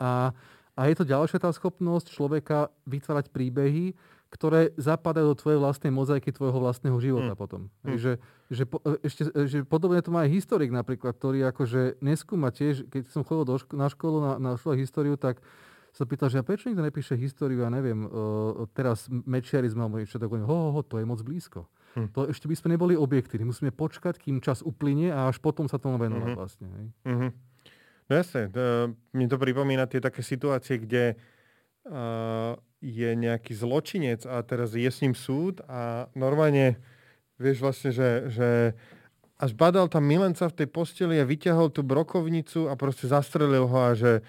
A, 0.00 0.32
a 0.72 0.80
je 0.88 0.94
to 0.96 1.04
ďalšia 1.04 1.36
tá 1.36 1.52
schopnosť 1.52 2.16
človeka 2.16 2.72
vytvárať 2.88 3.28
príbehy, 3.28 3.92
ktoré 4.32 4.72
zapadajú 4.80 5.36
do 5.36 5.36
tvojej 5.36 5.60
vlastnej 5.60 5.92
mozaiky, 5.92 6.32
tvojho 6.32 6.56
vlastného 6.56 6.96
života 6.96 7.36
mm. 7.36 7.38
potom. 7.38 7.68
Mm. 7.84 8.00
Že, 8.00 8.12
že, 8.48 8.64
po, 8.64 8.80
ešte, 9.04 9.22
že 9.44 9.58
podobne 9.68 10.00
to 10.00 10.08
má 10.08 10.24
aj 10.24 10.32
historik 10.32 10.72
napríklad, 10.72 11.12
ktorý 11.20 11.44
akože 11.52 12.00
neskúma 12.00 12.48
tiež, 12.48 12.88
keď 12.88 13.12
som 13.12 13.28
chodil 13.28 13.44
do 13.44 13.60
ško- 13.60 13.76
na 13.76 13.92
školu 13.92 14.16
na, 14.24 14.32
na 14.40 14.50
škole 14.56 14.80
históriu, 14.80 15.20
tak 15.20 15.44
sa 15.92 16.08
pýtal, 16.08 16.32
že 16.32 16.40
a 16.40 16.44
prečo 16.44 16.72
nikto 16.72 16.80
nepíše 16.80 17.14
históriu, 17.20 17.60
ja 17.60 17.68
neviem, 17.68 18.08
uh, 18.08 18.64
teraz 18.72 19.12
mečiarizm 19.12 19.84
alebo 19.84 20.00
niečo, 20.00 20.16
tak 20.16 20.32
ho, 20.32 20.40
ho, 20.40 20.58
ho, 20.72 20.80
to 20.80 20.96
je 20.96 21.04
moc 21.04 21.20
blízko. 21.20 21.68
Hm. 21.92 22.08
To 22.16 22.20
ešte 22.32 22.48
by 22.48 22.56
sme 22.56 22.68
neboli 22.74 22.96
objektívni. 22.96 23.44
Musíme 23.44 23.68
počkať, 23.68 24.16
kým 24.16 24.40
čas 24.40 24.64
uplynie 24.64 25.12
a 25.12 25.28
až 25.28 25.36
potom 25.44 25.68
sa 25.68 25.76
tomu 25.76 26.00
venovať 26.00 26.24
mm-hmm. 26.24 26.40
vlastne. 26.40 26.66
Hej. 26.72 26.86
Mm-hmm. 27.04 27.30
No 28.08 28.12
jasne, 28.16 28.40
to, 28.48 28.62
mne 29.12 29.26
to 29.28 29.36
pripomína 29.36 29.84
tie 29.84 30.00
také 30.00 30.24
situácie, 30.24 30.80
kde 30.80 31.20
uh, 31.84 32.56
je 32.80 33.10
nejaký 33.12 33.52
zločinec 33.52 34.24
a 34.24 34.40
teraz 34.40 34.72
je 34.72 34.88
s 34.88 35.04
ním 35.04 35.12
súd 35.12 35.60
a 35.68 36.08
normálne 36.16 36.80
vieš 37.36 37.60
vlastne, 37.60 37.92
že, 37.92 38.32
že 38.32 38.48
až 39.36 39.52
badal 39.52 39.86
tam 39.92 40.08
milenca 40.08 40.48
v 40.48 40.56
tej 40.64 40.68
posteli 40.72 41.20
a 41.20 41.28
vyťahol 41.28 41.68
tú 41.68 41.84
brokovnicu 41.84 42.70
a 42.70 42.78
proste 42.78 43.10
zastrelil 43.10 43.68
ho 43.68 43.78
a 43.78 43.92
že 43.92 44.24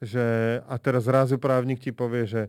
že, 0.00 0.60
a 0.68 0.76
teraz 0.76 1.08
zrazu 1.08 1.40
právnik 1.40 1.80
ti 1.80 1.92
povie, 1.92 2.28
že 2.28 2.42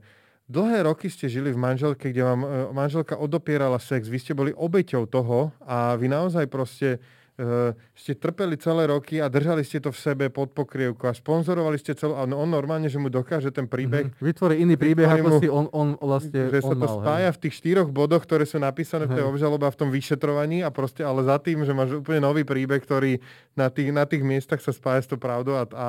dlhé 0.47 0.88
roky 0.88 1.12
ste 1.12 1.27
žili 1.27 1.51
v 1.51 1.60
manželke, 1.60 2.12
kde 2.12 2.23
vám 2.23 2.41
e, 2.43 2.47
manželka 2.71 3.15
odopierala 3.19 3.79
sex, 3.79 4.07
vy 4.07 4.19
ste 4.19 4.33
boli 4.36 4.51
obeťou 4.55 5.07
toho 5.07 5.51
a 5.63 5.95
vy 5.95 6.07
naozaj 6.12 6.47
proste 6.47 6.99
uh, 7.38 7.71
ste 7.93 8.17
trpeli 8.17 8.57
celé 8.57 8.89
roky 8.89 9.21
a 9.21 9.29
držali 9.29 9.62
ste 9.62 9.77
to 9.77 9.93
v 9.93 9.99
sebe 9.99 10.25
pod 10.33 10.51
pokrievku 10.51 11.05
a 11.05 11.13
sponzorovali 11.13 11.77
ste 11.77 11.93
celú, 11.93 12.17
a 12.17 12.25
on 12.25 12.49
normálne, 12.49 12.89
že 12.89 12.97
mu 12.97 13.07
dokáže 13.07 13.53
ten 13.53 13.69
príbeh. 13.69 14.10
Mm-hmm. 14.10 14.25
Vytvorí 14.25 14.55
iný 14.62 14.75
príbeh, 14.75 15.07
ako 15.07 15.29
mu, 15.29 15.39
si 15.39 15.47
on, 15.47 15.65
on 15.71 15.88
vlastne 16.01 16.49
Že 16.49 16.60
on 16.65 16.69
sa 16.73 16.75
to 16.75 16.88
mal, 16.89 16.97
spája 17.01 17.29
hej. 17.29 17.36
v 17.38 17.39
tých 17.47 17.53
štyroch 17.62 17.89
bodoch, 17.93 18.23
ktoré 18.25 18.43
sú 18.49 18.57
napísané 18.57 19.05
v 19.05 19.21
tej 19.21 19.25
obžalobe 19.25 19.63
a 19.69 19.71
v 19.71 19.79
tom 19.79 19.89
vyšetrovaní 19.93 20.65
a 20.65 20.69
proste, 20.73 21.05
ale 21.05 21.23
za 21.23 21.38
tým, 21.38 21.63
že 21.63 21.73
máš 21.75 22.01
úplne 22.01 22.21
nový 22.21 22.43
príbeh, 22.43 22.81
ktorý 22.81 23.21
na 23.53 23.69
tých, 23.69 23.89
na 23.93 24.03
tých 24.10 24.25
miestach 24.25 24.60
sa 24.60 24.73
spája 24.73 25.05
s 25.05 25.10
tou 25.10 25.21
pravdou 25.21 25.55
a, 25.57 25.65
a 25.69 25.88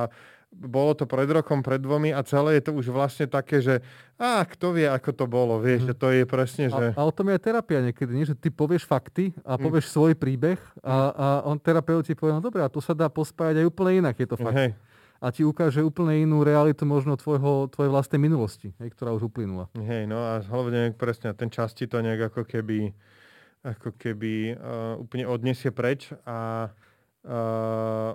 bolo 0.48 0.96
to 0.96 1.04
pred 1.04 1.28
rokom, 1.28 1.60
pred 1.60 1.78
dvomi 1.78 2.10
a 2.10 2.24
celé 2.24 2.58
je 2.58 2.68
to 2.68 2.72
už 2.72 2.88
vlastne 2.88 3.28
také, 3.28 3.60
že 3.60 3.84
a 4.16 4.42
kto 4.42 4.74
vie, 4.74 4.88
ako 4.88 5.10
to 5.12 5.24
bolo, 5.28 5.60
vieš, 5.60 5.84
mm. 5.84 5.88
že 5.92 5.94
to 5.94 6.06
je 6.10 6.22
presne, 6.24 6.64
že... 6.72 6.84
A, 6.96 7.04
o 7.04 7.12
tom 7.12 7.28
je 7.28 7.36
aj 7.36 7.42
terapia 7.44 7.78
niekedy, 7.84 8.10
nie? 8.16 8.24
že 8.24 8.34
ty 8.34 8.48
povieš 8.48 8.88
fakty 8.88 9.36
a 9.44 9.54
mhm. 9.54 9.62
povieš 9.68 9.86
mm. 9.86 9.92
svoj 9.92 10.12
príbeh 10.16 10.58
a, 10.80 10.96
a 11.12 11.26
on 11.44 11.60
terapeut 11.60 12.08
ti 12.08 12.16
povie, 12.16 12.32
no 12.34 12.42
dobré, 12.42 12.64
a 12.64 12.72
to 12.72 12.80
sa 12.80 12.96
dá 12.96 13.06
pospájať 13.12 13.60
aj 13.62 13.66
úplne 13.68 13.92
inak, 14.02 14.16
je 14.16 14.28
to 14.28 14.36
fakt. 14.40 14.56
Hej. 14.56 14.72
A 15.18 15.34
ti 15.34 15.42
ukáže 15.42 15.82
úplne 15.82 16.14
inú 16.22 16.46
realitu 16.46 16.86
možno 16.86 17.18
tvojho, 17.18 17.66
tvojej 17.74 17.90
vlastnej 17.90 18.22
minulosti, 18.22 18.70
hej, 18.78 18.94
ktorá 18.94 19.10
už 19.18 19.26
uplynula. 19.26 19.66
Hej, 19.74 20.06
no 20.06 20.14
a 20.14 20.38
hlavne 20.46 20.94
presne 20.94 21.34
ten 21.34 21.50
čas 21.50 21.74
ti 21.74 21.90
to 21.90 21.98
nejak 21.98 22.30
ako 22.30 22.46
keby, 22.46 22.94
ako 23.66 23.98
keby 23.98 24.54
uh, 24.54 24.94
úplne 24.94 25.26
odniesie 25.26 25.74
preč 25.74 26.14
a 26.22 26.70
uh, 27.26 28.14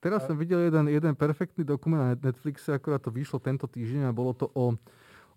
Teraz 0.00 0.24
som 0.24 0.32
videl 0.32 0.72
jeden, 0.72 0.88
jeden 0.88 1.12
perfektný 1.12 1.60
dokument 1.60 2.00
na 2.00 2.16
Netflixe, 2.16 2.72
akorát 2.72 3.04
to 3.04 3.12
vyšlo 3.12 3.36
tento 3.36 3.68
týždeň 3.68 4.08
a 4.08 4.16
bolo 4.16 4.32
to 4.32 4.48
o 4.56 4.72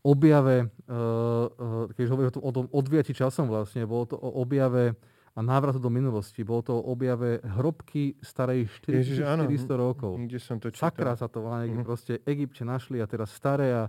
objave, 0.08 0.68
uh, 0.88 0.96
uh, 0.96 1.92
keď 1.92 2.06
hovorím 2.08 2.32
o 2.40 2.52
tom 2.52 2.66
odviati 2.72 3.12
časom 3.12 3.52
vlastne, 3.52 3.84
bolo 3.84 4.08
to 4.08 4.16
o 4.16 4.40
objave 4.40 4.96
a 5.34 5.42
návratu 5.42 5.82
do 5.82 5.90
minulosti. 5.90 6.46
Bolo 6.46 6.62
to 6.62 6.74
o 6.78 6.94
objave 6.94 7.42
hrobky 7.42 8.14
starej 8.22 8.70
400 8.86 9.74
rokov. 9.74 10.22
Kde 10.22 10.38
som 10.38 10.62
to 10.62 10.70
čítal. 10.70 10.94
Sakra 10.94 11.18
sa 11.18 11.26
to 11.26 11.42
volá, 11.42 11.66
uh-huh. 11.66 11.82
proste 11.82 12.22
Egypte 12.30 12.62
našli 12.62 13.02
a 13.02 13.10
teraz 13.10 13.34
staré 13.34 13.74
a 13.74 13.84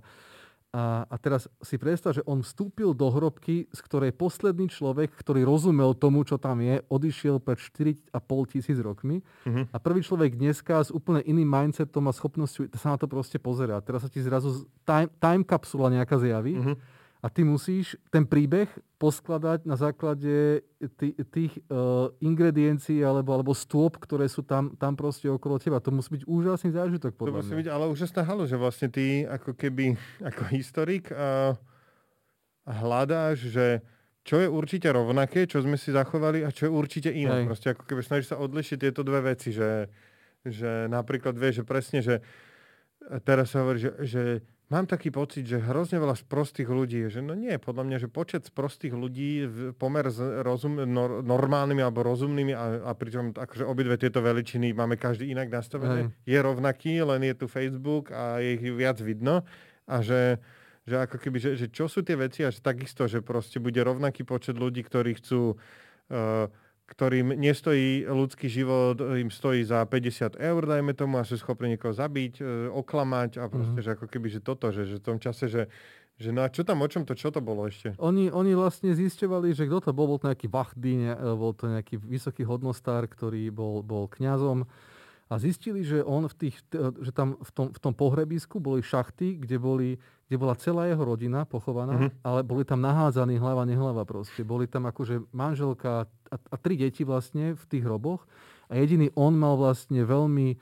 a, 0.74 1.06
a 1.06 1.16
teraz 1.22 1.46
si 1.62 1.78
predstav, 1.78 2.18
že 2.18 2.26
on 2.26 2.42
vstúpil 2.42 2.98
do 2.98 3.06
hrobky, 3.06 3.70
z 3.70 3.78
ktorej 3.86 4.10
posledný 4.10 4.66
človek, 4.66 5.14
ktorý 5.14 5.46
rozumel 5.46 5.94
tomu, 5.94 6.26
čo 6.26 6.34
tam 6.34 6.58
je, 6.58 6.82
odišiel 6.90 7.38
pred 7.38 7.62
4,5 7.62 8.10
tisíc 8.50 8.78
rokmi. 8.82 9.22
Uh-huh. 9.46 9.70
A 9.70 9.76
prvý 9.78 10.02
človek 10.02 10.34
dneska 10.34 10.82
s 10.82 10.90
úplne 10.90 11.22
iným 11.22 11.46
mindsetom 11.46 12.10
a 12.10 12.12
schopnosťou 12.12 12.74
sa 12.74 12.90
na 12.90 12.98
to 12.98 13.06
proste 13.06 13.38
pozerá. 13.38 13.78
Teraz 13.78 14.02
sa 14.02 14.10
ti 14.10 14.18
zrazu 14.18 14.66
time, 14.82 15.06
time 15.22 15.46
kapsula 15.46 15.94
nejaká 15.94 16.18
zjaví. 16.18 16.58
Uh-huh 16.58 16.74
a 17.24 17.32
ty 17.32 17.40
musíš 17.40 17.96
ten 18.12 18.28
príbeh 18.28 18.68
poskladať 19.00 19.64
na 19.64 19.80
základe 19.80 20.60
tých, 21.00 21.16
tých 21.32 21.52
uh, 21.72 22.12
ingrediencií 22.20 23.00
alebo, 23.00 23.32
alebo 23.32 23.56
stôp, 23.56 23.96
ktoré 23.96 24.28
sú 24.28 24.44
tam, 24.44 24.76
tam 24.76 24.92
proste 24.92 25.32
okolo 25.32 25.56
teba. 25.56 25.80
To 25.80 25.88
musí 25.88 26.20
byť 26.20 26.28
úžasný 26.28 26.76
zážitok, 26.76 27.16
podľa 27.16 27.32
To 27.32 27.36
musí 27.40 27.54
mňa. 27.56 27.60
byť 27.64 27.68
ale 27.72 27.84
úžasná 27.88 28.22
halu, 28.28 28.44
že 28.44 28.60
vlastne 28.60 28.92
ty 28.92 29.24
ako 29.24 29.56
keby 29.56 29.96
ako 30.28 30.42
historik 30.52 31.08
uh, 31.16 31.56
hľadáš, 32.68 33.48
že 33.48 33.80
čo 34.20 34.44
je 34.44 34.48
určite 34.48 34.92
rovnaké, 34.92 35.48
čo 35.48 35.64
sme 35.64 35.80
si 35.80 35.96
zachovali 35.96 36.44
a 36.44 36.52
čo 36.52 36.68
je 36.68 36.72
určite 36.76 37.08
iné. 37.08 37.44
Hej. 37.44 37.48
Proste 37.48 37.68
ako 37.72 37.88
keby 37.88 38.00
snažíš 38.04 38.36
sa 38.36 38.40
odlišiť 38.40 38.76
tieto 38.76 39.00
dve 39.00 39.32
veci, 39.32 39.48
že, 39.48 39.88
že 40.44 40.92
napríklad 40.92 41.32
vieš, 41.36 41.60
že 41.60 41.64
presne, 41.64 41.98
že 42.04 42.20
teraz 43.24 43.52
sa 43.52 43.64
hovorí, 43.64 43.80
že, 43.80 43.92
že 44.04 44.22
Mám 44.72 44.88
taký 44.88 45.12
pocit, 45.12 45.44
že 45.44 45.60
hrozne 45.60 46.00
veľa 46.00 46.16
sprostých 46.16 46.72
ľudí 46.72 47.04
že 47.12 47.20
no 47.20 47.36
nie, 47.36 47.52
podľa 47.60 47.84
mňa, 47.84 47.96
že 48.00 48.08
počet 48.08 48.48
sprostých 48.48 48.96
ľudí 48.96 49.44
v 49.44 49.58
pomer 49.76 50.08
s 50.08 50.16
rozum, 50.40 50.80
nor, 50.88 51.20
normálnymi 51.20 51.84
alebo 51.84 52.00
rozumnými 52.00 52.56
a, 52.56 52.88
a 52.88 52.90
pričom 52.96 53.36
akože 53.36 53.60
obidve 53.68 54.00
tieto 54.00 54.24
veličiny 54.24 54.72
máme 54.72 54.96
každý 54.96 55.28
inak 55.28 55.52
nastavené, 55.52 56.08
Aj. 56.08 56.10
je 56.24 56.38
rovnaký, 56.40 57.04
len 57.04 57.28
je 57.28 57.34
tu 57.36 57.46
Facebook 57.46 58.08
a 58.08 58.40
je 58.40 58.56
ich 58.56 58.64
viac 58.72 58.96
vidno 59.04 59.44
a 59.84 60.00
že, 60.00 60.40
že 60.88 60.96
ako 60.96 61.16
keby, 61.20 61.36
že, 61.36 61.50
že 61.60 61.66
čo 61.68 61.84
sú 61.84 62.00
tie 62.00 62.16
veci 62.16 62.40
a 62.40 62.48
že 62.48 62.64
takisto, 62.64 63.04
že 63.04 63.20
proste 63.20 63.60
bude 63.60 63.84
rovnaký 63.84 64.24
počet 64.24 64.56
ľudí, 64.56 64.80
ktorí 64.80 65.20
chcú 65.20 65.60
uh, 65.60 66.48
ktorým 66.84 67.32
nestojí 67.32 68.04
ľudský 68.04 68.52
život, 68.52 69.00
im 69.00 69.32
stojí 69.32 69.64
za 69.64 69.80
50 69.88 70.36
eur, 70.36 70.62
dajme 70.68 70.92
tomu, 70.92 71.16
a 71.16 71.24
sú 71.24 71.40
schopní 71.40 71.74
niekoho 71.74 71.96
zabiť, 71.96 72.34
e, 72.40 72.68
oklamať 72.68 73.40
a 73.40 73.48
proste, 73.48 73.80
mm-hmm. 73.80 73.86
že 73.88 73.96
ako 73.96 74.06
keby, 74.06 74.28
že 74.28 74.40
toto, 74.44 74.68
že, 74.68 74.84
že 74.84 75.00
v 75.00 75.04
tom 75.04 75.16
čase, 75.16 75.48
že, 75.48 75.72
že 76.20 76.28
no 76.28 76.44
a 76.44 76.52
čo 76.52 76.60
tam, 76.60 76.84
o 76.84 76.88
čom 76.88 77.08
to, 77.08 77.16
čo 77.16 77.32
to 77.32 77.40
bolo 77.40 77.64
ešte? 77.64 77.96
Oni, 77.96 78.28
oni 78.28 78.52
vlastne 78.52 78.92
zisťovali, 78.92 79.56
že 79.56 79.64
kto 79.64 79.88
to 79.88 79.90
bol, 79.96 80.12
bol 80.12 80.20
to 80.20 80.28
nejaký 80.28 80.52
Vachdy, 80.52 80.92
ne, 81.08 81.12
bol 81.16 81.56
to 81.56 81.72
nejaký 81.72 81.96
vysoký 81.96 82.44
hodnostár, 82.44 83.08
ktorý 83.08 83.48
bol, 83.48 83.80
bol 83.80 84.04
kňazom 84.04 84.68
a 84.68 85.34
A 85.34 85.40
zistili, 85.40 85.82
že 85.88 86.04
on 86.04 86.28
v 86.28 86.34
tých, 86.36 86.56
že 87.00 87.10
tam 87.16 87.40
v 87.40 87.50
tom, 87.50 87.66
v 87.72 87.78
tom 87.80 87.94
pohrebisku 87.96 88.60
boli 88.60 88.84
šachty, 88.84 89.40
kde, 89.40 89.56
boli, 89.56 89.96
kde 90.34 90.42
bola 90.42 90.58
celá 90.58 90.90
jeho 90.90 90.98
rodina 90.98 91.46
pochovaná, 91.46 91.94
mm-hmm. 91.94 92.26
ale 92.26 92.42
boli 92.42 92.66
tam 92.66 92.82
nahádzaní 92.82 93.38
hlava, 93.38 93.62
nehlava 93.62 94.02
proste. 94.02 94.42
Boli 94.42 94.66
tam 94.66 94.90
akože 94.90 95.30
manželka 95.30 96.10
a, 96.10 96.36
a 96.50 96.56
tri 96.58 96.74
deti 96.74 97.06
vlastne 97.06 97.54
v 97.54 97.64
tých 97.70 97.86
hroboch. 97.86 98.26
A 98.66 98.74
jediný 98.82 99.14
on 99.14 99.38
mal 99.38 99.54
vlastne 99.54 100.02
veľmi 100.02 100.58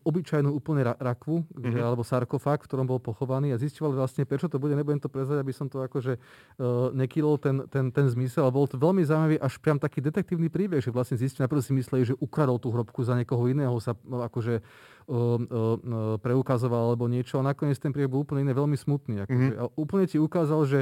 obyčajnú 0.00 0.48
úplne 0.48 0.80
ra- 0.80 0.96
rakvu, 0.96 1.44
mm-hmm. 1.44 1.76
alebo 1.76 2.00
sarkofág, 2.00 2.64
v 2.64 2.68
ktorom 2.72 2.88
bol 2.88 2.96
pochovaný 2.96 3.52
a 3.52 3.60
zistil 3.60 3.92
vlastne, 3.92 4.24
prečo 4.24 4.48
to 4.48 4.56
bude, 4.56 4.72
nebudem 4.72 4.96
to 4.96 5.12
prezať, 5.12 5.44
aby 5.44 5.52
som 5.52 5.68
to 5.68 5.84
akože 5.84 6.16
uh, 6.16 6.88
nekýlol 6.96 7.36
ten, 7.36 7.68
ten, 7.68 7.92
ten 7.92 8.08
zmysel. 8.08 8.48
A 8.48 8.54
bol 8.54 8.64
to 8.64 8.80
veľmi 8.80 9.04
zaujímavý, 9.04 9.36
až 9.36 9.60
priam 9.60 9.76
taký 9.76 10.00
detektívny 10.00 10.48
príbeh, 10.48 10.80
že 10.80 10.88
vlastne 10.88 11.20
zistil, 11.20 11.44
najprv 11.44 11.60
si 11.60 11.76
mysleli, 11.76 12.02
že 12.08 12.14
ukradol 12.16 12.56
tú 12.56 12.72
hrobku 12.72 13.04
za 13.04 13.12
niekoho 13.12 13.44
iného, 13.44 13.76
sa 13.76 13.92
no, 14.08 14.24
akože 14.24 14.64
uh, 14.64 16.16
preukazoval 16.24 16.96
alebo 16.96 17.04
niečo 17.04 17.36
a 17.36 17.44
nakoniec 17.44 17.76
ten 17.76 17.92
príbeh 17.92 18.08
bol 18.08 18.24
úplne 18.24 18.48
iný, 18.48 18.56
veľmi 18.56 18.76
smutný. 18.80 19.28
Akože. 19.28 19.52
Mm-hmm. 19.52 19.60
A 19.60 19.68
úplne 19.76 20.08
ti 20.08 20.16
ukázal, 20.16 20.64
že 20.64 20.78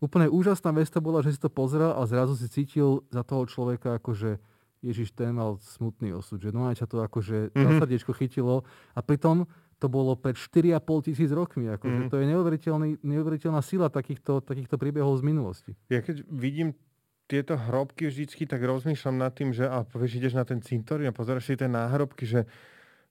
úplne 0.00 0.32
úžasná 0.32 0.72
vec 0.72 0.88
to 0.88 1.04
bola, 1.04 1.20
že 1.20 1.36
si 1.36 1.40
to 1.40 1.52
pozrel 1.52 1.92
a 1.92 2.00
zrazu 2.08 2.32
si 2.32 2.48
cítil 2.48 3.04
za 3.12 3.20
toho 3.20 3.44
človeka 3.44 4.00
akože 4.00 4.40
Ježiš 4.80 5.12
ten 5.12 5.36
mal 5.36 5.60
smutný 5.60 6.16
osud, 6.16 6.40
že 6.40 6.50
no 6.50 6.64
aj 6.68 6.80
ťa 6.80 6.86
to 6.88 6.96
akože 7.04 7.36
mm-hmm. 7.52 7.78
srdiečko 7.84 8.12
chytilo 8.16 8.64
a 8.96 9.00
pritom 9.04 9.44
to 9.80 9.88
bolo 9.88 10.12
pred 10.12 10.36
4,5 10.36 11.08
tisíc 11.08 11.30
rokmi. 11.32 11.72
Akože 11.72 12.08
mm-hmm. 12.08 12.12
To 12.12 12.16
je 12.20 12.26
neuveriteľná 13.00 13.60
sila 13.64 13.88
takýchto, 13.88 14.44
takýchto 14.44 14.76
príbehov 14.76 15.16
z 15.20 15.24
minulosti. 15.24 15.72
Ja 15.88 16.04
keď 16.04 16.24
vidím 16.28 16.76
tieto 17.30 17.54
hrobky 17.54 18.10
vždycky, 18.10 18.44
tak 18.44 18.60
rozmýšľam 18.60 19.16
nad 19.16 19.32
tým, 19.32 19.54
že 19.54 19.64
a 19.64 19.86
povieš, 19.86 20.18
ideš 20.18 20.34
na 20.34 20.44
ten 20.44 20.58
cintorín 20.60 21.08
a 21.08 21.16
pozeráš 21.16 21.48
si 21.48 21.54
tie 21.54 21.70
náhrobky, 21.70 22.26
že 22.26 22.44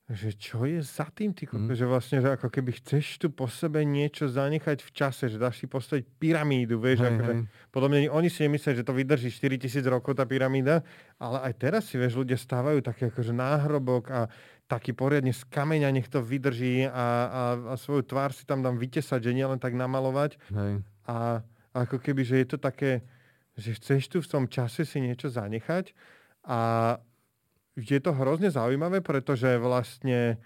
že 0.09 0.33
čo 0.33 0.65
je 0.65 0.81
za 0.81 1.05
tým, 1.13 1.37
ty 1.37 1.45
mm. 1.45 1.69
že 1.69 1.85
vlastne, 1.85 2.17
že 2.17 2.33
ako 2.33 2.49
keby 2.49 2.81
chceš 2.81 3.21
tu 3.21 3.29
po 3.29 3.45
sebe 3.45 3.85
niečo 3.85 4.25
zanechať 4.25 4.81
v 4.81 4.89
čase, 4.89 5.29
že 5.29 5.37
dáš 5.37 5.61
si 5.61 5.69
postaviť 5.69 6.01
pyramídu, 6.17 6.81
vieš, 6.81 7.05
hej, 7.05 7.13
akože, 7.13 7.33
hej. 7.37 7.45
podobne 7.69 8.09
oni 8.09 8.25
si 8.33 8.41
nemyslia, 8.41 8.73
že 8.73 8.81
to 8.81 8.97
vydrží 8.97 9.29
4000 9.29 9.85
rokov 9.85 10.17
tá 10.17 10.25
pyramída, 10.25 10.81
ale 11.21 11.45
aj 11.45 11.53
teraz 11.61 11.93
si, 11.93 12.01
vieš, 12.01 12.17
ľudia 12.17 12.41
stávajú 12.41 12.81
taký 12.81 13.13
akože 13.13 13.37
náhrobok 13.37 14.03
a 14.09 14.21
taký 14.65 14.97
poriadne 14.97 15.29
z 15.29 15.45
kameňa, 15.45 15.93
nech 15.93 16.09
to 16.09 16.25
vydrží 16.25 16.89
a, 16.89 16.89
a, 16.89 17.41
a 17.69 17.73
svoju 17.77 18.01
tvár 18.01 18.33
si 18.33 18.49
tam 18.49 18.65
dám 18.65 18.81
vytesať, 18.81 19.29
že 19.29 19.37
nielen 19.37 19.61
tak 19.61 19.77
namalovať. 19.77 20.41
Hej. 20.49 20.81
A 21.05 21.45
ako 21.69 22.01
keby, 22.01 22.25
že 22.25 22.41
je 22.41 22.47
to 22.49 22.57
také, 22.57 23.05
že 23.53 23.77
chceš 23.77 24.09
tu 24.09 24.17
v 24.25 24.29
tom 24.29 24.49
čase 24.49 24.89
si 24.89 24.97
niečo 24.97 25.29
zanechať 25.29 25.93
a 26.49 26.59
je 27.79 27.99
to 28.03 28.11
hrozne 28.11 28.51
zaujímavé, 28.51 28.99
pretože 28.99 29.55
vlastne 29.57 30.37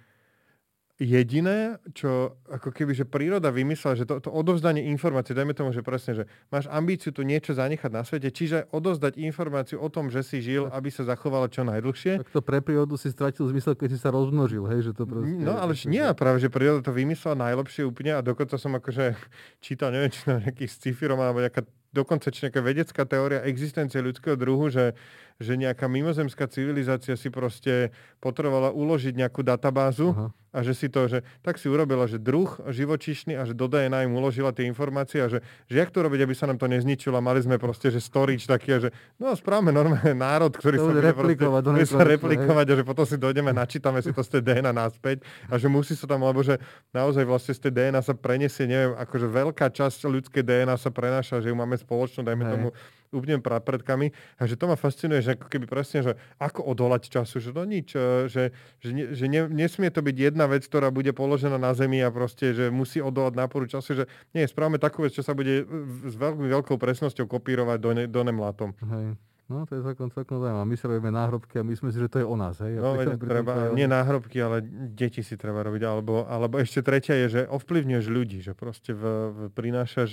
jediné, 1.02 1.82
čo 1.98 2.38
ako 2.46 2.70
keby, 2.70 2.94
že 2.94 3.10
príroda 3.10 3.50
vymyslela, 3.50 3.98
že 3.98 4.06
to, 4.06 4.22
to 4.22 4.30
odovzdanie 4.30 4.86
informácií, 4.94 5.34
dajme 5.34 5.58
tomu, 5.58 5.74
že 5.74 5.82
presne, 5.82 6.22
že 6.22 6.24
máš 6.54 6.70
ambíciu 6.70 7.10
tu 7.10 7.26
niečo 7.26 7.58
zanechať 7.58 7.92
na 7.92 8.06
svete, 8.06 8.30
čiže 8.30 8.70
odozdať 8.70 9.18
informáciu 9.18 9.82
o 9.82 9.90
tom, 9.90 10.14
že 10.14 10.22
si 10.22 10.40
žil, 10.46 10.70
aby 10.70 10.94
sa 10.94 11.02
zachovala 11.02 11.50
čo 11.50 11.66
najdlhšie. 11.66 12.22
Tak 12.22 12.30
to 12.30 12.46
pre 12.46 12.62
prírodu 12.62 12.94
si 12.96 13.10
stratil 13.10 13.50
zmysel, 13.50 13.74
keď 13.74 13.90
si 13.98 14.00
sa 14.00 14.14
rozmnožil, 14.14 14.64
hej, 14.70 14.90
že 14.90 14.92
to 14.94 15.10
proste... 15.10 15.42
No 15.42 15.58
ale 15.58 15.74
nie, 15.90 16.06
práve, 16.14 16.38
že 16.38 16.54
príroda 16.54 16.86
to 16.86 16.94
vymyslela 16.94 17.52
najlepšie 17.52 17.84
úplne 17.90 18.14
a 18.14 18.22
dokonca 18.22 18.56
som 18.62 18.78
akože 18.78 19.18
čítal, 19.66 19.90
neviem, 19.90 20.14
či 20.14 20.22
na 20.30 20.46
nejakých 20.46 20.72
sci-fi 20.72 21.10
alebo 21.10 21.42
nejaká 21.42 21.66
dokonca 21.94 22.34
či 22.34 22.50
nejaká 22.50 22.62
vedecká 22.66 23.06
teória 23.06 23.46
existencie 23.46 24.02
ľudského 24.02 24.34
druhu, 24.34 24.74
že 24.74 24.98
že 25.42 25.58
nejaká 25.58 25.90
mimozemská 25.90 26.46
civilizácia 26.46 27.18
si 27.18 27.34
proste 27.34 27.90
potrebovala 28.22 28.70
uložiť 28.72 29.18
nejakú 29.18 29.42
databázu 29.42 30.14
Aha. 30.14 30.28
a 30.54 30.60
že 30.62 30.78
si 30.78 30.88
to, 30.88 31.10
že 31.10 31.26
tak 31.42 31.58
si 31.58 31.66
urobila, 31.66 32.06
že 32.06 32.22
druh 32.22 32.48
živočišný 32.70 33.34
a 33.36 33.44
že 33.44 33.58
do 33.58 33.66
DNA 33.66 34.06
im 34.06 34.14
uložila 34.14 34.54
tie 34.54 34.70
informácie 34.70 35.20
a 35.20 35.28
že, 35.28 35.42
že 35.66 35.76
jak 35.82 35.90
to 35.90 36.06
robiť, 36.06 36.24
aby 36.24 36.34
sa 36.38 36.46
nám 36.46 36.62
to 36.62 36.70
nezničilo. 36.70 37.18
Mali 37.20 37.42
sme 37.42 37.58
proste, 37.58 37.90
že 37.90 38.00
storage 38.00 38.46
taký 38.46 38.78
a 38.78 38.80
že 38.88 38.90
no 39.18 39.34
správame 39.34 39.74
normálne 39.74 40.14
národ, 40.26 40.54
ktorý 40.54 40.78
to 40.78 40.84
sa 40.86 40.90
bude 40.94 41.02
replikovať, 41.02 41.62
proste, 41.66 41.86
sa 41.90 42.06
replikovať 42.06 42.66
a 42.70 42.74
že 42.78 42.84
potom 42.86 43.06
si 43.10 43.18
dojdeme, 43.18 43.52
načítame 43.52 44.00
si 44.06 44.14
to 44.14 44.22
z 44.22 44.40
tej 44.40 44.42
DNA 44.46 44.72
naspäť 44.72 45.26
a 45.50 45.58
že 45.58 45.68
musí 45.68 45.98
sa 45.98 46.06
tam, 46.06 46.24
lebo 46.24 46.46
že 46.46 46.62
naozaj 46.96 47.26
vlastne 47.26 47.54
z 47.58 47.68
tej 47.68 47.72
DNA 47.74 48.02
sa 48.06 48.14
preniesie, 48.16 48.70
neviem, 48.70 48.94
akože 48.96 49.28
veľká 49.28 49.68
časť 49.74 50.06
ľudskej 50.06 50.44
DNA 50.46 50.78
sa 50.78 50.94
prenáša, 50.94 51.42
že 51.42 51.50
ju 51.50 51.56
máme 51.58 51.76
spoločnú, 51.84 52.24
dajme 52.24 52.44
Hej. 52.48 52.52
tomu 52.56 52.68
úplne 53.14 53.38
predkami. 53.40 54.10
A 54.42 54.50
že 54.50 54.58
to 54.58 54.66
ma 54.66 54.74
fascinuje, 54.74 55.22
že 55.22 55.38
ako 55.38 55.48
keby 55.48 55.66
presne, 55.70 56.02
že 56.02 56.14
ako 56.42 56.66
odolať 56.66 57.14
času, 57.14 57.38
že 57.40 57.54
no 57.54 57.64
nič, 57.64 57.94
e, 57.94 58.26
že, 58.28 58.44
že, 58.82 58.92
ne, 58.92 59.04
že 59.14 59.26
ne, 59.30 59.46
nesmie 59.48 59.94
to 59.94 60.02
byť 60.02 60.16
jedna 60.34 60.50
vec, 60.50 60.66
ktorá 60.66 60.90
bude 60.90 61.14
položená 61.14 61.62
na 61.62 61.78
zemi 61.78 62.02
a 62.02 62.10
proste, 62.10 62.58
že 62.58 62.74
musí 62.74 63.00
odolať 63.00 63.38
náporu 63.38 63.70
času, 63.70 64.04
že 64.04 64.06
nie, 64.34 64.50
správame 64.50 64.82
takú 64.82 65.06
vec, 65.06 65.14
čo 65.14 65.22
sa 65.22 65.38
bude 65.38 65.64
s 66.10 66.16
veľmi 66.18 66.50
veľkou 66.50 66.76
presnosťou 66.82 67.30
kopírovať 67.30 67.78
do, 67.78 67.92
ne, 67.94 68.04
do 68.10 68.22
nemlátom. 68.26 68.74
Hej. 68.82 69.16
No, 69.52 69.68
to 69.68 69.76
je 69.76 69.84
celkom, 69.84 70.08
celkom 70.08 70.40
zaujímavé. 70.40 70.66
My 70.66 70.78
sa 70.80 70.86
robíme 70.88 71.12
náhrobky 71.12 71.60
a 71.60 71.68
myslíme 71.68 71.92
si, 71.92 72.00
že 72.00 72.08
to 72.08 72.24
je 72.24 72.26
o 72.26 72.34
nás. 72.40 72.64
Hej? 72.64 72.80
No, 72.80 72.96
veď, 72.96 73.20
treba, 73.20 73.76
nie 73.76 73.86
náhrobky, 73.92 74.40
ale 74.40 74.64
deti 74.90 75.20
si 75.20 75.36
treba 75.36 75.62
robiť. 75.68 75.84
Alebo, 75.84 76.24
alebo 76.24 76.64
ešte 76.64 76.80
tretia 76.80 77.20
je, 77.28 77.28
že 77.28 77.42
ovplyvňuješ 77.52 78.06
ľudí, 78.08 78.40
že 78.40 78.56
proste 78.56 78.96
v, 78.96 79.04
v, 79.04 79.38
prinášaš 79.52 80.10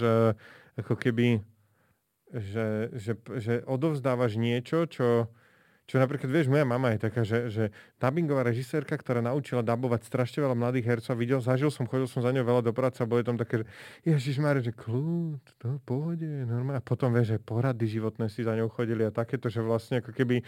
ako 0.77 0.95
keby 0.99 1.41
že, 2.35 2.95
že, 2.95 3.13
že 3.43 3.55
odovzdávaš 3.67 4.39
niečo, 4.39 4.87
čo, 4.87 5.27
čo 5.91 5.99
napríklad, 5.99 6.31
vieš, 6.31 6.47
moja 6.47 6.63
mama 6.63 6.95
je 6.95 7.03
taká, 7.03 7.27
že, 7.27 7.51
že 7.51 7.65
dubbingová 7.99 8.47
režisérka, 8.47 8.95
ktorá 8.95 9.19
naučila 9.19 9.67
dabovať 9.67 10.07
strašne 10.07 10.39
veľa 10.47 10.55
mladých 10.55 10.87
hercov, 10.87 11.19
videl, 11.19 11.43
zažil 11.43 11.75
som, 11.75 11.91
chodil 11.91 12.07
som 12.07 12.23
za 12.23 12.31
ňou 12.31 12.47
veľa 12.47 12.63
do 12.63 12.71
práce 12.71 13.03
a 13.03 13.11
boli 13.11 13.27
tam 13.27 13.35
také, 13.35 13.63
že 13.63 13.67
ježišmarja, 14.07 14.71
že 14.71 14.73
kľud, 14.79 15.43
to 15.59 15.83
pôjde, 15.83 16.47
normálne. 16.47 16.79
A 16.79 16.85
potom, 16.87 17.11
vieš, 17.11 17.35
že 17.35 17.43
porady 17.43 17.91
životné 17.91 18.31
si 18.31 18.47
za 18.47 18.55
ňou 18.55 18.71
chodili 18.71 19.03
a 19.03 19.11
takéto, 19.11 19.51
že 19.51 19.59
vlastne 19.59 19.99
ako 19.99 20.15
keby 20.15 20.47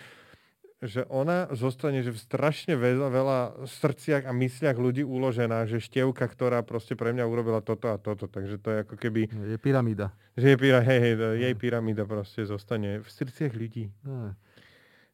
že 0.82 1.06
ona 1.06 1.46
zostane 1.54 2.02
že 2.02 2.10
v 2.10 2.18
strašne 2.18 2.74
veľa, 2.74 3.08
veľa 3.14 3.38
srdciach 3.70 4.26
a 4.26 4.34
mysliach 4.34 4.74
ľudí 4.74 5.06
uložená, 5.06 5.70
že 5.70 5.78
števka, 5.78 6.26
ktorá 6.26 6.66
proste 6.66 6.98
pre 6.98 7.14
mňa 7.14 7.22
urobila 7.22 7.62
toto 7.62 7.86
a 7.86 8.02
toto, 8.02 8.26
takže 8.26 8.58
to 8.58 8.68
je 8.74 8.78
ako 8.82 8.94
keby... 8.98 9.30
Je 9.30 9.58
pyramída. 9.62 10.10
Že 10.34 10.46
je 10.52 10.56
pyra, 10.58 10.82
hej, 10.82 10.98
hej, 10.98 11.14
jej 11.38 11.54
pyramída 11.54 12.02
proste 12.02 12.42
zostane 12.42 12.98
v 12.98 13.06
srdciach 13.06 13.54
ľudí. 13.54 13.94
No. 14.02 14.34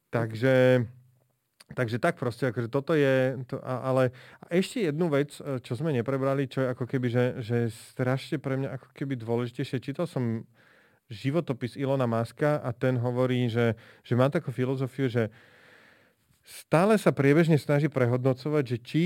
Takže, 0.09 0.89
takže 1.77 2.01
tak 2.01 2.17
proste, 2.17 2.49
akože 2.49 2.69
toto 2.73 2.97
je, 2.97 3.37
to, 3.45 3.61
ale 3.61 4.09
a 4.41 4.57
ešte 4.57 4.89
jednu 4.89 5.05
vec, 5.13 5.37
e, 5.37 5.61
čo 5.61 5.77
sme 5.77 5.93
neprebrali, 5.93 6.49
čo 6.49 6.65
je 6.65 6.73
ako 6.73 6.89
keby, 6.89 7.07
že, 7.13 7.25
že 7.45 7.55
je 7.69 7.77
strašne 7.93 8.41
pre 8.41 8.57
mňa 8.57 8.73
ako 8.73 8.89
keby 8.97 9.13
dôležitejšie. 9.21 9.85
Čítal 9.85 10.09
som 10.09 10.49
životopis 11.13 11.77
Ilona 11.77 12.09
Maska 12.09 12.57
a 12.57 12.73
ten 12.73 12.97
hovorí, 12.97 13.49
že, 13.53 13.77
že 14.01 14.17
má 14.17 14.33
takú 14.33 14.49
filozofiu, 14.49 15.05
že 15.05 15.29
stále 16.43 16.97
sa 16.97 17.11
priebežne 17.13 17.59
snaží 17.59 17.87
prehodnocovať, 17.87 18.63
že 18.65 18.77
či 18.81 19.03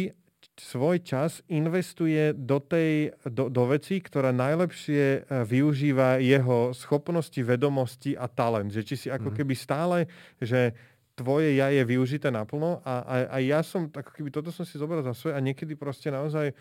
svoj 0.54 1.02
čas 1.02 1.42
investuje 1.50 2.36
do, 2.38 2.62
tej, 2.62 3.10
do, 3.26 3.50
do 3.50 3.64
vecí, 3.74 3.98
ktorá 3.98 4.30
najlepšie 4.30 5.04
e, 5.04 5.20
využíva 5.50 6.22
jeho 6.22 6.70
schopnosti, 6.78 7.42
vedomosti 7.42 8.14
a 8.14 8.30
talent. 8.30 8.70
Že 8.70 8.82
či 8.86 8.96
si 8.96 9.08
ako 9.10 9.34
mhm. 9.34 9.36
keby 9.42 9.54
stále, 9.58 9.98
že 10.38 10.78
tvoje 11.14 11.58
ja 11.58 11.70
je 11.70 11.82
využité 11.86 12.34
naplno 12.34 12.82
a, 12.82 13.06
a, 13.06 13.16
a 13.34 13.38
ja 13.38 13.62
som, 13.62 13.86
ako 13.86 14.12
keby 14.14 14.34
toto 14.34 14.50
som 14.50 14.66
si 14.66 14.82
zobral 14.82 15.06
za 15.06 15.14
svoje 15.14 15.38
a 15.38 15.46
niekedy 15.46 15.78
proste 15.78 16.10
naozaj, 16.10 16.54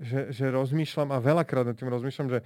že, 0.00 0.32
že 0.32 0.48
rozmýšľam 0.48 1.12
a 1.12 1.20
veľakrát 1.20 1.68
nad 1.68 1.76
tým 1.76 1.92
rozmýšľam, 1.92 2.28
že 2.32 2.40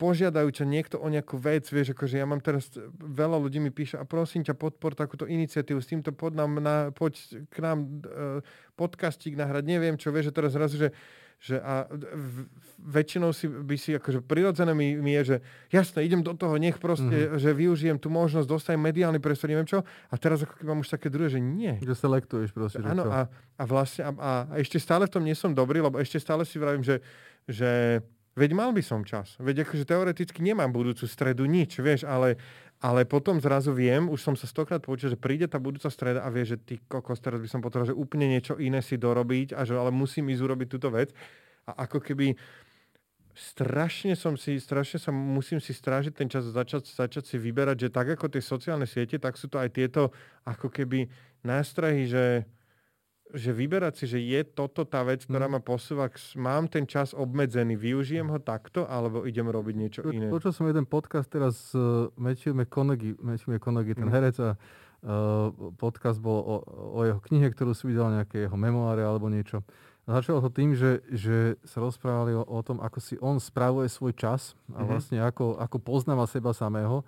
požiadajú 0.00 0.48
ťa 0.48 0.64
niekto 0.64 0.96
o 0.96 1.12
nejakú 1.12 1.36
vec, 1.36 1.68
vieš, 1.68 1.92
akože 1.92 2.16
ja 2.16 2.24
mám 2.24 2.40
teraz, 2.40 2.72
veľa 2.96 3.36
ľudí 3.36 3.60
mi 3.60 3.68
píše 3.68 4.00
a 4.00 4.08
prosím 4.08 4.40
ťa 4.40 4.56
podpor 4.56 4.96
takúto 4.96 5.28
iniciatívu, 5.28 5.76
s 5.76 5.92
týmto 5.92 6.16
pod 6.16 6.32
nám 6.32 6.56
na, 6.56 6.88
poď 6.88 7.44
k 7.52 7.56
nám 7.60 8.00
uh, 8.08 8.40
podcastík 8.80 9.36
nahrať, 9.36 9.68
neviem 9.68 10.00
čo, 10.00 10.08
vieš, 10.08 10.32
že 10.32 10.36
teraz 10.40 10.56
zrazu, 10.56 10.80
že, 10.80 10.88
že 11.36 11.60
a 11.60 11.84
v, 11.92 12.48
väčšinou 12.80 13.36
si, 13.36 13.44
by 13.44 13.76
si 13.76 13.92
akože 13.92 14.24
prirodzené 14.24 14.72
mi, 14.72 14.96
mi 14.96 15.12
je, 15.20 15.36
že 15.36 15.36
jasné, 15.68 16.08
idem 16.08 16.24
do 16.24 16.32
toho, 16.32 16.56
nech 16.56 16.80
proste, 16.80 17.04
mm-hmm. 17.04 17.36
že 17.36 17.50
využijem 17.52 18.00
tú 18.00 18.08
možnosť, 18.08 18.48
dostajem 18.48 18.80
mediálny 18.80 19.20
priestor, 19.20 19.52
neviem 19.52 19.68
čo, 19.68 19.84
a 19.84 20.14
teraz 20.16 20.48
ako 20.48 20.56
keby 20.56 20.68
mám 20.72 20.80
už 20.80 20.96
také 20.96 21.12
druhé, 21.12 21.28
že 21.28 21.44
nie. 21.44 21.76
Že 21.76 21.92
selektuješ 21.92 22.56
proste. 22.56 22.80
Áno, 22.80 23.04
a, 23.04 23.28
a 23.60 23.62
vlastne, 23.68 24.08
a, 24.08 24.10
a, 24.16 24.32
a 24.48 24.54
ešte 24.56 24.80
stále 24.80 25.04
v 25.04 25.12
tom 25.12 25.28
nie 25.28 25.36
som 25.36 25.52
dobrý, 25.52 25.84
lebo 25.84 26.00
ešte 26.00 26.16
stále 26.16 26.48
si 26.48 26.56
vravím, 26.56 26.80
že, 26.80 27.04
že 27.44 28.00
Veď 28.38 28.54
mal 28.54 28.70
by 28.70 28.82
som 28.82 29.02
čas. 29.02 29.34
Veď 29.42 29.66
akože 29.66 29.84
teoreticky 29.84 30.38
nemám 30.38 30.70
budúcu 30.70 31.02
stredu 31.10 31.50
nič, 31.50 31.82
vieš, 31.82 32.06
ale, 32.06 32.38
ale 32.78 33.02
potom 33.02 33.42
zrazu 33.42 33.74
viem, 33.74 34.06
už 34.06 34.22
som 34.22 34.34
sa 34.38 34.46
stokrát 34.46 34.78
počul, 34.78 35.10
že 35.10 35.18
príde 35.18 35.50
tá 35.50 35.58
budúca 35.58 35.90
streda 35.90 36.22
a 36.22 36.30
vie, 36.30 36.46
že 36.46 36.54
ty 36.54 36.78
kokos, 36.78 37.18
teraz 37.18 37.42
by 37.42 37.48
som 37.50 37.58
potreboval, 37.58 37.90
že 37.90 37.98
úplne 37.98 38.30
niečo 38.30 38.54
iné 38.62 38.78
si 38.86 38.94
dorobiť 38.94 39.58
a 39.58 39.66
že 39.66 39.74
ale 39.74 39.90
musím 39.90 40.30
ísť 40.30 40.42
urobiť 40.46 40.68
túto 40.70 40.94
vec. 40.94 41.10
A 41.66 41.90
ako 41.90 41.98
keby 41.98 42.38
strašne 43.34 44.14
som 44.14 44.38
si, 44.38 44.58
strašne 44.62 45.02
sa 45.02 45.10
musím 45.10 45.58
si 45.58 45.74
strážiť 45.74 46.14
ten 46.14 46.28
čas 46.30 46.46
a 46.46 46.54
začať, 46.54 46.86
začať 46.86 47.24
si 47.34 47.36
vyberať, 47.38 47.86
že 47.86 47.94
tak 47.94 48.14
ako 48.14 48.30
tie 48.30 48.42
sociálne 48.42 48.86
siete, 48.86 49.18
tak 49.18 49.34
sú 49.34 49.50
to 49.50 49.58
aj 49.58 49.74
tieto 49.74 50.14
ako 50.46 50.70
keby 50.70 51.10
nástrahy, 51.42 52.06
že 52.06 52.46
že 53.34 53.50
vyberať 53.54 53.94
si, 53.94 54.04
že 54.06 54.18
je 54.18 54.40
toto 54.42 54.82
tá 54.82 55.02
vec, 55.06 55.24
ktorá 55.24 55.46
mm. 55.46 55.52
ma 55.56 55.60
posúva, 55.62 56.10
mám 56.36 56.66
ten 56.66 56.84
čas 56.86 57.14
obmedzený, 57.14 57.78
využijem 57.78 58.26
ho 58.28 58.38
takto, 58.42 58.86
alebo 58.86 59.26
idem 59.26 59.46
robiť 59.46 59.74
niečo 59.74 60.00
iné. 60.10 60.30
Počul 60.30 60.52
som 60.54 60.66
jeden 60.66 60.86
podcast 60.86 61.30
teraz 61.30 61.70
s 61.70 61.78
uh, 61.78 62.10
Matthew 62.18 62.54
McConaughey, 62.54 63.14
Matthew 63.18 63.56
McConaughey 63.56 63.94
ten 63.94 64.08
mm. 64.08 64.14
herec 64.14 64.36
a 64.42 64.50
uh, 64.54 65.50
podcast 65.78 66.18
bol 66.18 66.38
o, 66.42 66.54
o 66.96 67.00
jeho 67.06 67.20
knihe, 67.24 67.48
ktorú 67.50 67.72
si 67.72 67.86
videl 67.86 68.10
nejaké 68.10 68.50
jeho 68.50 68.58
memoáre 68.58 69.06
alebo 69.06 69.30
niečo. 69.30 69.62
Začalo 70.10 70.42
to 70.42 70.50
tým, 70.50 70.74
že, 70.74 71.06
že 71.12 71.54
sa 71.62 71.78
rozprávali 71.78 72.34
o, 72.34 72.42
o 72.42 72.60
tom, 72.66 72.82
ako 72.82 72.98
si 72.98 73.14
on 73.22 73.38
spravuje 73.38 73.86
svoj 73.86 74.16
čas 74.18 74.58
a 74.74 74.82
mm-hmm. 74.82 74.86
vlastne 74.90 75.18
ako, 75.22 75.60
ako 75.60 75.76
poznáva 75.78 76.26
seba 76.26 76.50
samého. 76.50 77.06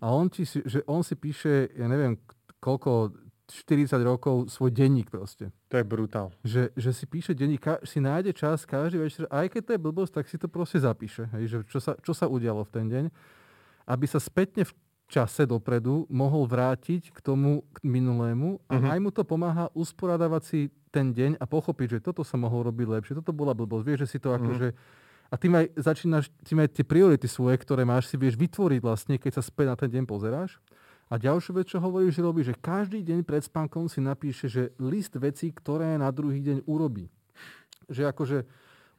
A 0.00 0.10
on, 0.10 0.32
ti, 0.32 0.48
že 0.48 0.80
on 0.88 1.04
si 1.04 1.14
píše, 1.14 1.70
ja 1.76 1.86
neviem, 1.86 2.16
koľko 2.58 3.12
40 3.50 4.00
rokov 4.06 4.48
svoj 4.48 4.70
denník 4.70 5.10
proste. 5.10 5.50
To 5.68 5.76
je 5.76 5.84
brutál. 5.84 6.30
Že, 6.46 6.70
že 6.78 6.90
si 6.94 7.04
píše 7.04 7.34
denník, 7.34 7.62
si 7.82 7.98
nájde 7.98 8.32
čas 8.32 8.62
každý 8.62 9.02
večer, 9.02 9.26
aj 9.28 9.50
keď 9.50 9.62
to 9.66 9.72
je 9.74 9.84
blbosť, 9.84 10.12
tak 10.22 10.26
si 10.30 10.36
to 10.38 10.46
proste 10.46 10.80
zapíše. 10.80 11.26
Hej, 11.34 11.44
že 11.46 11.56
čo, 11.66 11.78
sa, 11.82 11.92
čo 11.98 12.14
sa 12.14 12.30
udialo 12.30 12.62
v 12.64 12.72
ten 12.72 12.86
deň. 12.86 13.04
Aby 13.90 14.06
sa 14.06 14.22
spätne 14.22 14.62
v 14.62 14.72
čase 15.10 15.42
dopredu 15.42 16.06
mohol 16.06 16.46
vrátiť 16.46 17.10
k 17.10 17.18
tomu 17.18 17.66
k 17.74 17.82
minulému 17.82 18.62
a 18.70 18.78
uh-huh. 18.78 18.92
aj 18.94 18.98
mu 19.02 19.10
to 19.10 19.26
pomáha 19.26 19.66
usporadávať 19.74 20.42
si 20.46 20.60
ten 20.94 21.10
deň 21.10 21.42
a 21.42 21.44
pochopiť, 21.50 21.98
že 21.98 22.04
toto 22.06 22.22
sa 22.22 22.38
mohol 22.38 22.70
robiť 22.70 22.86
lepšie, 22.86 23.18
toto 23.18 23.34
bola 23.34 23.50
blbosť. 23.50 23.84
Vieš, 23.84 24.00
že 24.06 24.10
si 24.16 24.18
to 24.22 24.30
uh-huh. 24.30 24.38
akože... 24.38 24.68
A 25.30 25.38
tým 25.38 25.54
aj 25.54 25.66
začínaš, 25.78 26.26
tým 26.42 26.58
aj 26.58 26.74
tie 26.74 26.82
priority 26.82 27.30
svoje, 27.30 27.54
ktoré 27.62 27.86
máš, 27.86 28.10
si 28.10 28.18
vieš 28.18 28.34
vytvoriť 28.34 28.80
vlastne, 28.82 29.14
keď 29.14 29.38
sa 29.38 29.42
späť 29.46 29.66
na 29.70 29.76
ten 29.78 29.86
deň 29.86 30.02
pozeráš. 30.02 30.58
A 31.10 31.18
ďalšiu 31.18 31.58
vec, 31.58 31.66
čo 31.66 31.82
hovorí, 31.82 32.06
že 32.14 32.22
robí, 32.22 32.46
že 32.46 32.54
každý 32.54 33.02
deň 33.02 33.26
pred 33.26 33.42
spánkom 33.42 33.90
si 33.90 33.98
napíše, 33.98 34.46
že 34.46 34.70
list 34.78 35.18
vecí, 35.18 35.50
ktoré 35.50 35.98
na 35.98 36.06
druhý 36.14 36.38
deň 36.38 36.70
urobí. 36.70 37.10
Že 37.90 38.14
akože 38.14 38.38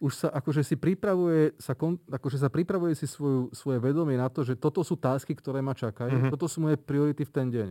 už 0.01 0.11
sa 0.17 0.27
akože 0.33 0.65
si 0.65 0.75
pripravuje, 0.75 1.53
sa, 1.61 1.77
akože 1.77 2.37
sa 2.41 2.49
pripravuje 2.49 2.97
si 2.97 3.05
svoju, 3.05 3.53
svoje 3.53 3.77
vedomie 3.77 4.17
na 4.17 4.33
to, 4.33 4.41
že 4.41 4.57
toto 4.57 4.81
sú 4.81 4.97
tásky, 4.97 5.37
ktoré 5.37 5.61
ma 5.61 5.77
čakajú, 5.77 6.17
mm-hmm. 6.17 6.33
toto 6.33 6.49
sú 6.49 6.57
moje 6.65 6.81
priority 6.81 7.21
v 7.21 7.31
ten 7.31 7.47
deň. 7.53 7.69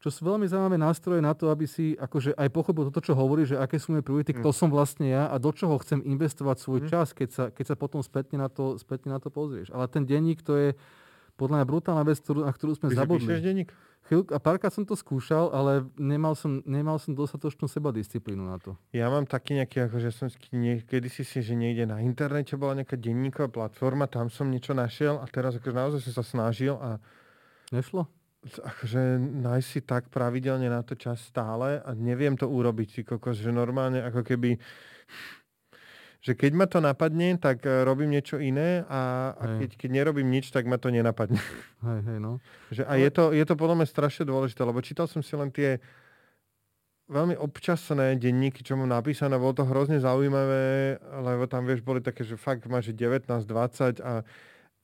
Čo 0.00 0.08
sú 0.12 0.20
veľmi 0.24 0.48
zaujímavé 0.48 0.80
nástroje 0.80 1.20
na 1.20 1.36
to, 1.36 1.52
aby 1.52 1.68
si 1.68 1.92
akože 1.96 2.36
aj 2.36 2.48
pochopil 2.52 2.88
toto, 2.88 3.04
čo 3.04 3.12
hovorí, 3.12 3.44
že 3.44 3.60
aké 3.60 3.76
sú 3.76 3.96
moje 3.96 4.04
priority, 4.04 4.32
mm. 4.32 4.38
kto 4.40 4.50
som 4.52 4.68
vlastne 4.68 5.08
ja 5.08 5.28
a 5.28 5.36
do 5.40 5.52
čoho 5.52 5.76
chcem 5.80 6.04
investovať 6.04 6.56
svoj 6.56 6.80
mm. 6.84 6.88
čas, 6.88 7.06
keď 7.16 7.28
sa, 7.32 7.44
keď 7.52 7.64
sa 7.72 7.76
potom 7.76 8.00
spätne 8.04 8.40
na, 8.40 8.48
to, 8.48 8.76
spätne 8.76 9.12
na 9.12 9.20
to 9.20 9.32
pozrieš. 9.32 9.72
Ale 9.72 9.88
ten 9.88 10.04
denník 10.04 10.44
to 10.44 10.52
je, 10.56 10.68
podľa 11.36 11.62
mňa 11.62 11.66
brutálna 11.68 12.02
vec, 12.02 12.18
ktorú, 12.24 12.48
na 12.48 12.52
ktorú 12.52 12.72
sme 12.76 12.88
Ty 12.92 13.04
zabudli. 13.04 13.28
Denník? 13.38 13.70
Chvíľku, 14.06 14.30
a 14.32 14.38
párkrát 14.38 14.70
som 14.70 14.86
to 14.86 14.94
skúšal, 14.94 15.50
ale 15.50 15.82
nemal 15.98 16.38
som, 16.38 16.62
nemal 16.62 16.94
som 17.02 17.10
dostatočnú 17.10 17.66
seba 17.66 17.90
disciplínu 17.90 18.46
na 18.46 18.54
to. 18.62 18.78
Ja 18.94 19.10
mám 19.10 19.26
taký 19.26 19.58
nejaký, 19.58 19.90
akože 19.90 20.14
som 20.14 20.30
kedy 20.30 21.08
si 21.10 21.26
si, 21.26 21.42
že 21.42 21.58
niekde 21.58 21.90
na 21.90 21.98
internete 21.98 22.54
bola 22.54 22.78
nejaká 22.78 22.94
denníková 22.94 23.50
platforma, 23.50 24.06
tam 24.06 24.30
som 24.30 24.46
niečo 24.46 24.78
našiel 24.78 25.18
a 25.18 25.26
teraz 25.26 25.58
akože 25.58 25.74
naozaj 25.74 26.00
som 26.06 26.22
sa 26.22 26.24
snažil 26.24 26.78
a... 26.78 27.02
Nešlo? 27.74 28.06
Akože 28.46 29.18
nájsť 29.18 29.66
si 29.66 29.80
tak 29.82 30.06
pravidelne 30.06 30.70
na 30.70 30.86
to 30.86 30.94
čas 30.94 31.18
stále 31.26 31.82
a 31.82 31.90
neviem 31.98 32.38
to 32.38 32.46
urobiť, 32.46 33.02
kokos, 33.02 33.42
že 33.42 33.50
normálne 33.50 34.06
ako 34.06 34.22
keby 34.22 34.54
že 36.26 36.34
keď 36.34 36.52
ma 36.58 36.66
to 36.66 36.82
napadne, 36.82 37.38
tak 37.38 37.62
e, 37.62 37.86
robím 37.86 38.10
niečo 38.10 38.42
iné 38.42 38.82
a, 38.90 39.30
a 39.38 39.44
keď, 39.62 39.78
keď 39.78 39.90
nerobím 39.94 40.26
nič, 40.26 40.50
tak 40.50 40.66
ma 40.66 40.74
to 40.74 40.90
nenapadne. 40.90 41.38
Hej, 41.86 42.00
hej, 42.02 42.18
no. 42.18 42.42
Že, 42.74 42.82
a 42.82 42.92
je 42.98 43.10
to, 43.14 43.24
je 43.30 43.44
to 43.46 43.54
podľa 43.54 43.76
mňa 43.78 43.86
strašne 43.86 44.26
dôležité, 44.26 44.66
lebo 44.66 44.82
čítal 44.82 45.06
som 45.06 45.22
si 45.22 45.38
len 45.38 45.54
tie 45.54 45.78
veľmi 47.06 47.38
občasné 47.38 48.18
denníky, 48.18 48.66
čo 48.66 48.74
mám 48.74 48.90
napísané, 48.90 49.38
bolo 49.38 49.54
to 49.54 49.62
hrozne 49.62 50.02
zaujímavé, 50.02 50.98
lebo 50.98 51.46
tam, 51.46 51.62
vieš, 51.62 51.86
boli 51.86 52.02
také, 52.02 52.26
že 52.26 52.34
fakt 52.34 52.66
máš 52.66 52.90
19, 52.90 53.30
20 53.30 54.02
a, 54.02 54.26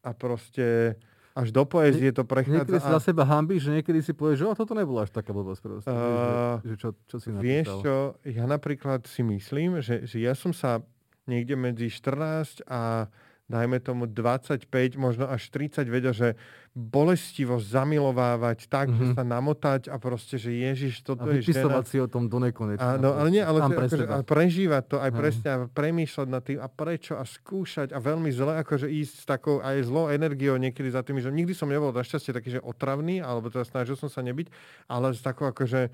a 0.06 0.10
proste 0.14 0.94
až 1.34 1.48
do 1.50 1.66
poezie 1.66 2.14
to 2.14 2.22
prechádza. 2.22 2.62
Niekedy 2.62 2.78
si 2.78 2.86
za 2.92 3.02
seba 3.02 3.26
hambíš, 3.26 3.66
že 3.66 3.82
niekedy 3.82 3.98
si 4.04 4.14
povieš, 4.14 4.36
že 4.38 4.46
toto 4.54 4.78
nebola 4.78 5.08
až 5.08 5.10
taká 5.10 5.34
blbosť 5.34 5.60
proste. 5.64 5.90
Uh, 5.90 6.62
že, 6.62 6.70
že 6.70 6.74
čo, 6.78 6.88
čo 7.08 7.16
si 7.18 7.34
napísal. 7.34 7.42
Vieš 7.42 7.68
čo, 7.82 7.96
ja 8.30 8.44
napríklad 8.46 9.00
si 9.10 9.26
myslím, 9.26 9.82
že, 9.82 10.06
že 10.06 10.22
ja 10.22 10.38
som 10.38 10.54
sa 10.54 10.84
niekde 11.26 11.54
medzi 11.54 11.86
14 11.90 12.66
a 12.66 13.12
dajme 13.52 13.84
tomu 13.84 14.08
25, 14.08 14.64
možno 14.96 15.28
až 15.28 15.52
30 15.52 15.84
vedia, 15.92 16.16
že 16.16 16.40
bolestivo 16.72 17.60
zamilovávať 17.60 18.64
tak, 18.72 18.88
mm-hmm. 18.88 18.96
že 18.96 19.04
mhm. 19.12 19.14
sa 19.20 19.24
namotať 19.28 19.82
a 19.92 20.00
proste, 20.00 20.40
že 20.40 20.56
Ježiš, 20.56 21.04
toto 21.04 21.28
a 21.28 21.36
je 21.36 21.44
žena. 21.44 21.84
si 21.84 22.00
o 22.00 22.08
tom 22.08 22.32
do 22.32 22.40
nekonečna. 22.40 22.96
Áno, 22.96 23.12
ale 23.12 23.28
nie, 23.28 23.44
ale 23.44 23.60
akože, 23.60 24.08
a 24.08 24.24
prežívať 24.24 24.82
to, 24.88 24.96
aj 24.96 25.10
mm. 25.12 25.18
presne, 25.20 25.48
a 25.52 25.56
premýšľať 25.68 26.28
nad 26.32 26.42
tým 26.42 26.58
a 26.64 26.68
prečo 26.72 27.12
a 27.20 27.28
skúšať 27.28 27.92
a 27.92 28.00
veľmi 28.00 28.32
zle, 28.32 28.56
akože 28.64 28.88
ísť 28.88 29.14
s 29.20 29.24
takou 29.28 29.60
aj 29.60 29.84
zlou 29.84 30.08
energiou 30.08 30.56
niekedy 30.56 30.88
za 30.88 31.04
tými, 31.04 31.20
že 31.20 31.28
nikdy 31.28 31.52
som 31.52 31.68
nebol 31.68 31.92
našťastie 31.92 32.32
taký, 32.32 32.56
že 32.56 32.64
otravný, 32.64 33.20
alebo 33.20 33.52
teda 33.52 33.68
snažil 33.68 34.00
som 34.00 34.08
sa 34.08 34.24
nebyť, 34.24 34.48
ale 34.88 35.12
s 35.12 35.20
takou 35.20 35.44
akože 35.52 35.92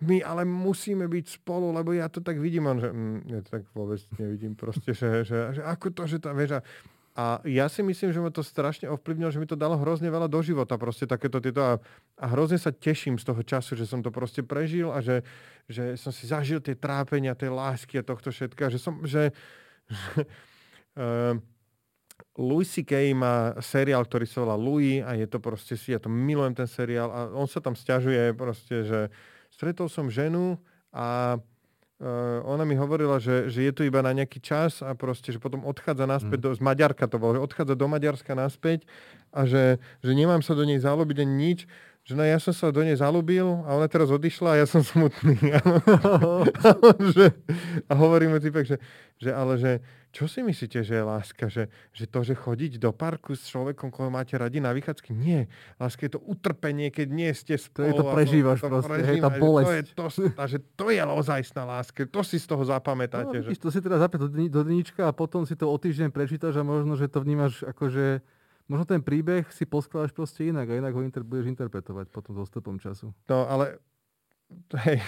my 0.00 0.24
ale 0.24 0.48
musíme 0.48 1.04
byť 1.04 1.44
spolu, 1.44 1.76
lebo 1.76 1.92
ja 1.92 2.08
to 2.08 2.24
tak 2.24 2.40
vidím. 2.40 2.72
On, 2.72 2.80
že 2.80 2.88
mm, 2.88 3.18
ja 3.28 3.38
to 3.44 3.48
tak 3.60 3.64
vôbec 3.76 4.00
nevidím 4.16 4.56
proste, 4.56 4.96
že, 4.96 5.28
že, 5.28 5.60
že 5.60 5.62
ako 5.64 5.92
to, 5.92 6.02
že 6.08 6.18
tá 6.18 6.32
väža... 6.32 6.64
A 7.18 7.42
ja 7.44 7.66
si 7.66 7.82
myslím, 7.84 8.14
že 8.14 8.22
ma 8.22 8.30
to 8.32 8.40
strašne 8.40 8.86
ovplyvnilo, 8.88 9.34
že 9.34 9.42
mi 9.42 9.44
to 9.44 9.58
dalo 9.58 9.76
hrozne 9.76 10.08
veľa 10.08 10.30
do 10.30 10.40
života, 10.40 10.80
proste 10.80 11.04
takéto 11.04 11.42
tieto 11.42 11.60
a, 11.60 11.74
a 12.16 12.26
hrozne 12.32 12.56
sa 12.56 12.72
teším 12.72 13.20
z 13.20 13.28
toho 13.28 13.42
času, 13.44 13.76
že 13.76 13.84
som 13.84 14.00
to 14.00 14.08
proste 14.14 14.40
prežil 14.46 14.88
a 14.88 15.02
že, 15.04 15.20
že 15.68 15.98
som 16.00 16.14
si 16.14 16.30
zažil 16.30 16.62
tie 16.62 16.78
trápenia, 16.78 17.36
tie 17.36 17.50
lásky 17.50 18.00
a 18.00 18.06
tohto 18.06 18.30
všetka, 18.30 18.72
že 18.72 18.78
som, 18.80 19.04
že, 19.04 19.34
že 19.90 20.22
uh, 20.96 21.36
Louis 22.40 22.68
C.K. 22.68 23.12
má 23.12 23.58
seriál, 23.58 24.06
ktorý 24.06 24.24
sa 24.24 24.46
volá 24.46 24.56
Louis 24.56 25.02
a 25.02 25.12
je 25.18 25.26
to 25.26 25.42
proste 25.42 25.76
ja 25.90 25.98
to 25.98 26.08
milujem 26.08 26.54
ten 26.56 26.68
seriál 26.70 27.10
a 27.10 27.20
on 27.34 27.50
sa 27.50 27.58
tam 27.58 27.74
stiažuje 27.74 28.32
proste, 28.38 28.86
že 28.86 29.00
stretol 29.60 29.92
som 29.92 30.08
ženu 30.08 30.56
a 30.88 31.36
Uh, 32.00 32.40
ona 32.48 32.64
mi 32.64 32.80
hovorila, 32.80 33.20
že, 33.20 33.52
že 33.52 33.60
je 33.60 33.72
tu 33.76 33.84
iba 33.84 34.00
na 34.00 34.16
nejaký 34.16 34.40
čas 34.40 34.80
a 34.80 34.96
proste, 34.96 35.36
že 35.36 35.36
potom 35.36 35.68
odchádza 35.68 36.08
naspäť, 36.08 36.40
mm. 36.40 36.44
do, 36.48 36.50
z 36.56 36.60
Maďarka 36.64 37.04
to 37.04 37.20
bolo, 37.20 37.36
že 37.36 37.44
odchádza 37.44 37.76
do 37.76 37.86
Maďarska 37.92 38.32
naspäť 38.32 38.88
a 39.28 39.44
že, 39.44 39.76
že 40.00 40.12
nemám 40.16 40.40
sa 40.40 40.56
do 40.56 40.64
nej 40.64 40.80
zalúbiť 40.80 41.20
ani 41.20 41.34
nič, 41.36 41.68
že 42.08 42.16
no 42.16 42.24
ja 42.24 42.40
som 42.40 42.56
sa 42.56 42.72
do 42.72 42.80
nej 42.80 42.96
zalúbil 42.96 43.44
a 43.68 43.76
ona 43.76 43.84
teraz 43.84 44.08
odišla 44.08 44.56
a 44.56 44.58
ja 44.64 44.66
som 44.66 44.80
smutný. 44.96 45.36
a, 45.60 45.60
že, 47.12 47.36
a 47.84 47.92
hovorím 47.92 48.32
mu 48.32 48.38
typek, 48.40 48.64
že, 48.64 48.76
že 49.20 49.36
ale 49.36 49.60
že 49.60 49.84
čo 50.10 50.26
si 50.26 50.42
myslíte, 50.42 50.82
že 50.82 50.98
je 50.98 51.04
láska? 51.06 51.46
Že, 51.46 51.70
že 51.94 52.04
to, 52.10 52.20
že 52.26 52.34
chodiť 52.34 52.82
do 52.82 52.90
parku 52.90 53.38
s 53.38 53.46
človekom, 53.46 53.94
koho 53.94 54.10
máte 54.10 54.34
radi 54.34 54.58
na 54.58 54.74
vychádzky? 54.74 55.14
Nie. 55.14 55.46
Láska 55.78 56.10
je 56.10 56.18
to 56.18 56.20
utrpenie, 56.26 56.90
keď 56.90 57.08
nie 57.14 57.30
ste 57.30 57.54
spolu. 57.54 57.86
To 57.86 57.90
je 57.90 57.94
to 57.94 58.06
prežívaš 58.10 58.58
to, 58.58 58.66
to 58.66 58.74
proste, 58.74 59.02
hej, 59.06 59.18
tá 59.22 59.30
bolesť. 59.30 59.94
To 59.94 60.06
je, 60.10 60.34
to, 60.34 60.42
že 60.50 60.58
to 60.74 60.86
je 60.90 60.98
ozajstná 60.98 61.62
láska. 61.62 62.10
To 62.10 62.26
si 62.26 62.42
z 62.42 62.46
toho 62.50 62.66
zapamätáte. 62.66 63.38
No, 63.38 63.44
že... 63.46 63.54
to 63.54 63.70
si 63.70 63.78
teda 63.78 64.02
zapäť 64.02 64.26
do, 64.50 64.62
dníčka 64.66 65.06
a 65.06 65.12
potom 65.14 65.46
si 65.46 65.54
to 65.54 65.70
o 65.70 65.76
týždeň 65.78 66.10
prečítaš 66.10 66.58
a 66.58 66.66
možno, 66.66 66.98
že 66.98 67.06
to 67.06 67.22
vnímaš 67.22 67.62
ako, 67.62 67.94
že 67.94 68.06
možno 68.66 68.90
ten 68.90 69.02
príbeh 69.02 69.46
si 69.54 69.62
poskladáš 69.62 70.10
proste 70.10 70.50
inak 70.50 70.70
a 70.70 70.78
inak 70.78 70.90
ho 70.90 71.06
inter, 71.06 71.22
budeš 71.22 71.54
interpretovať 71.54 72.10
potom 72.10 72.34
s 72.34 72.50
odstupom 72.50 72.82
času. 72.82 73.14
No, 73.30 73.46
ale 73.46 73.78
hej, 74.86 74.98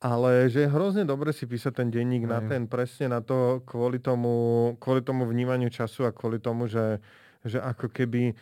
ale 0.00 0.52
že 0.52 0.66
je 0.66 0.72
hrozne 0.72 1.08
dobre 1.08 1.32
si 1.32 1.48
písať 1.48 1.82
ten 1.82 1.88
denník 1.88 2.28
na 2.28 2.44
ten, 2.44 2.68
presne 2.68 3.10
na 3.10 3.20
to, 3.24 3.64
kvôli 3.64 3.98
tomu, 3.98 4.74
kvôli 4.76 5.00
tomu 5.00 5.24
vnímaniu 5.24 5.72
času 5.72 6.04
a 6.04 6.12
kvôli 6.12 6.36
tomu, 6.38 6.68
že, 6.68 7.00
že 7.42 7.58
ako 7.58 7.88
keby 7.88 8.36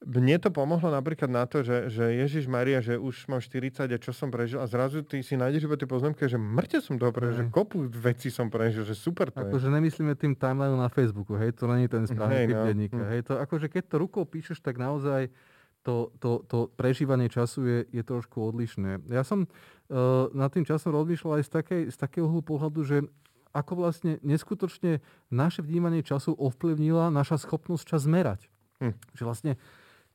mne 0.00 0.40
to 0.40 0.48
pomohlo 0.48 0.88
napríklad 0.88 1.28
na 1.28 1.44
to, 1.44 1.60
že, 1.60 1.92
že 1.92 2.04
Ježiš 2.24 2.48
Maria, 2.48 2.80
že 2.80 2.96
už 2.96 3.28
mám 3.28 3.44
40 3.44 3.84
a 3.84 3.98
čo 4.00 4.16
som 4.16 4.32
prežil 4.32 4.56
a 4.56 4.64
zrazu 4.64 5.04
ty 5.04 5.20
si 5.20 5.36
nájdeš 5.36 5.68
iba 5.68 5.76
tie 5.76 5.84
poznámky, 5.84 6.24
že 6.24 6.40
mŕte 6.40 6.80
som 6.80 6.96
to 6.96 7.12
prežil, 7.12 7.44
že 7.44 7.52
kopu 7.52 7.84
vecí 7.84 8.32
som 8.32 8.48
prežil, 8.48 8.88
že 8.88 8.96
super 8.96 9.28
to 9.28 9.44
akože 9.44 9.68
je. 9.68 9.76
nemyslíme 9.76 10.16
tým 10.16 10.32
timeline 10.32 10.80
na 10.80 10.88
Facebooku, 10.88 11.36
hej, 11.36 11.52
to 11.52 11.68
není 11.68 11.84
ten 11.84 12.08
správny 12.08 12.48
typ 12.48 12.56
no. 12.56 12.64
denníka. 12.64 12.96
Hm. 12.96 13.08
Hej, 13.12 13.20
to, 13.28 13.32
akože 13.44 13.66
keď 13.68 13.82
to 13.92 13.96
rukou 14.00 14.24
píšeš, 14.24 14.64
tak 14.64 14.80
naozaj 14.80 15.28
to, 15.82 16.12
to, 16.20 16.44
to 16.44 16.68
prežívanie 16.76 17.32
času 17.32 17.60
je, 17.64 17.78
je 17.88 18.02
trošku 18.04 18.36
odlišné. 18.52 19.00
Ja 19.08 19.24
som 19.24 19.48
uh, 19.48 20.28
nad 20.36 20.52
tým 20.52 20.68
časom 20.68 20.92
rozmýšľal 20.92 21.40
aj 21.40 21.44
z, 21.44 21.50
takej, 21.50 21.82
z 21.88 21.96
takého 21.96 22.28
pohľadu, 22.44 22.80
že 22.84 22.96
ako 23.50 23.82
vlastne 23.82 24.22
neskutočne 24.22 25.02
naše 25.32 25.64
vnímanie 25.64 26.06
času 26.06 26.36
ovplyvnila 26.38 27.10
naša 27.10 27.42
schopnosť 27.42 27.84
čas 27.88 28.06
zmerať. 28.06 28.46
Hm. 28.78 28.94
Že 29.16 29.22
vlastne 29.26 29.52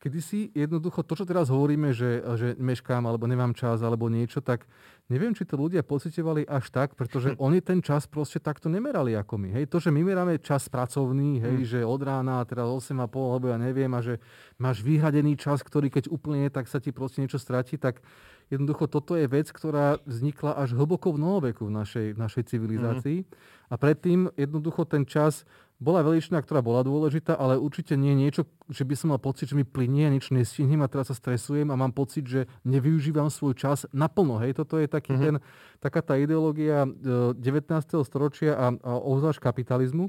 kedy 0.05 0.19
si 0.21 0.53
jednoducho 0.53 1.01
to, 1.01 1.17
čo 1.17 1.25
teraz 1.25 1.49
hovoríme, 1.49 1.89
že, 1.89 2.21
že 2.37 2.53
meškám 2.61 3.09
alebo 3.09 3.25
nemám 3.25 3.57
čas 3.57 3.81
alebo 3.81 4.05
niečo, 4.05 4.37
tak 4.37 4.69
neviem, 5.09 5.33
či 5.33 5.49
to 5.49 5.57
ľudia 5.57 5.81
pocitovali 5.81 6.45
až 6.45 6.69
tak, 6.69 6.93
pretože 6.93 7.33
hm. 7.33 7.41
oni 7.41 7.57
ten 7.65 7.81
čas 7.81 8.05
proste 8.05 8.37
takto 8.37 8.69
nemerali 8.69 9.17
ako 9.17 9.41
my. 9.41 9.57
Hej, 9.57 9.65
to, 9.65 9.81
že 9.81 9.89
my 9.89 10.05
meráme 10.05 10.37
čas 10.45 10.69
pracovný, 10.69 11.41
hej, 11.41 11.57
hm. 11.57 11.65
že 11.65 11.79
od 11.81 12.05
rána 12.05 12.37
teraz 12.45 12.69
8,5 12.69 13.01
alebo 13.09 13.49
ja 13.49 13.57
neviem 13.57 13.89
a 13.97 14.05
že 14.05 14.21
máš 14.61 14.85
vyhradený 14.85 15.41
čas, 15.41 15.65
ktorý 15.65 15.89
keď 15.89 16.13
úplne 16.13 16.53
tak 16.53 16.69
sa 16.69 16.77
ti 16.77 16.93
proste 16.93 17.25
niečo 17.25 17.41
stratí, 17.41 17.81
tak 17.81 18.05
jednoducho 18.53 18.85
toto 18.85 19.17
je 19.17 19.25
vec, 19.25 19.49
ktorá 19.49 19.97
vznikla 20.05 20.53
až 20.53 20.77
hlboko 20.77 21.17
v 21.17 21.17
novoveku 21.17 21.65
v 21.65 21.73
našej, 21.81 22.07
v 22.13 22.19
našej 22.21 22.43
civilizácii. 22.45 23.25
Mm-hmm. 23.25 23.73
A 23.73 23.75
predtým 23.81 24.29
jednoducho 24.37 24.85
ten 24.85 25.01
čas 25.09 25.49
bola 25.75 25.99
veličina, 25.99 26.39
ktorá 26.39 26.63
bola 26.63 26.87
dôležitá, 26.87 27.35
ale 27.35 27.59
určite 27.59 27.99
nie 27.99 28.15
niečo, 28.15 28.47
že 28.71 28.87
by 28.87 28.95
som 28.95 29.11
mal 29.11 29.19
pocit, 29.19 29.51
že 29.51 29.59
mi 29.59 29.67
plinie, 29.67 30.07
nič 30.07 30.31
nestihnem 30.31 30.79
a 30.79 30.87
teraz 30.87 31.11
sa 31.11 31.15
stresujem 31.15 31.67
a 31.67 31.75
mám 31.75 31.91
pocit, 31.91 32.23
že 32.23 32.47
nevyužívam 32.63 33.27
svoj 33.27 33.59
čas 33.59 33.83
naplno. 33.91 34.39
Hej, 34.39 34.63
toto 34.63 34.79
je 34.79 34.87
taký 34.87 35.13
mm-hmm. 35.13 35.25
ten, 35.27 35.35
taká 35.83 35.99
tá 35.99 36.15
ideológia 36.15 36.87
19. 36.87 37.35
E, 37.35 37.95
storočia 38.07 38.55
a, 38.55 38.71
a 38.71 38.91
obzvlášť 39.03 39.43
kapitalizmu. 39.43 40.07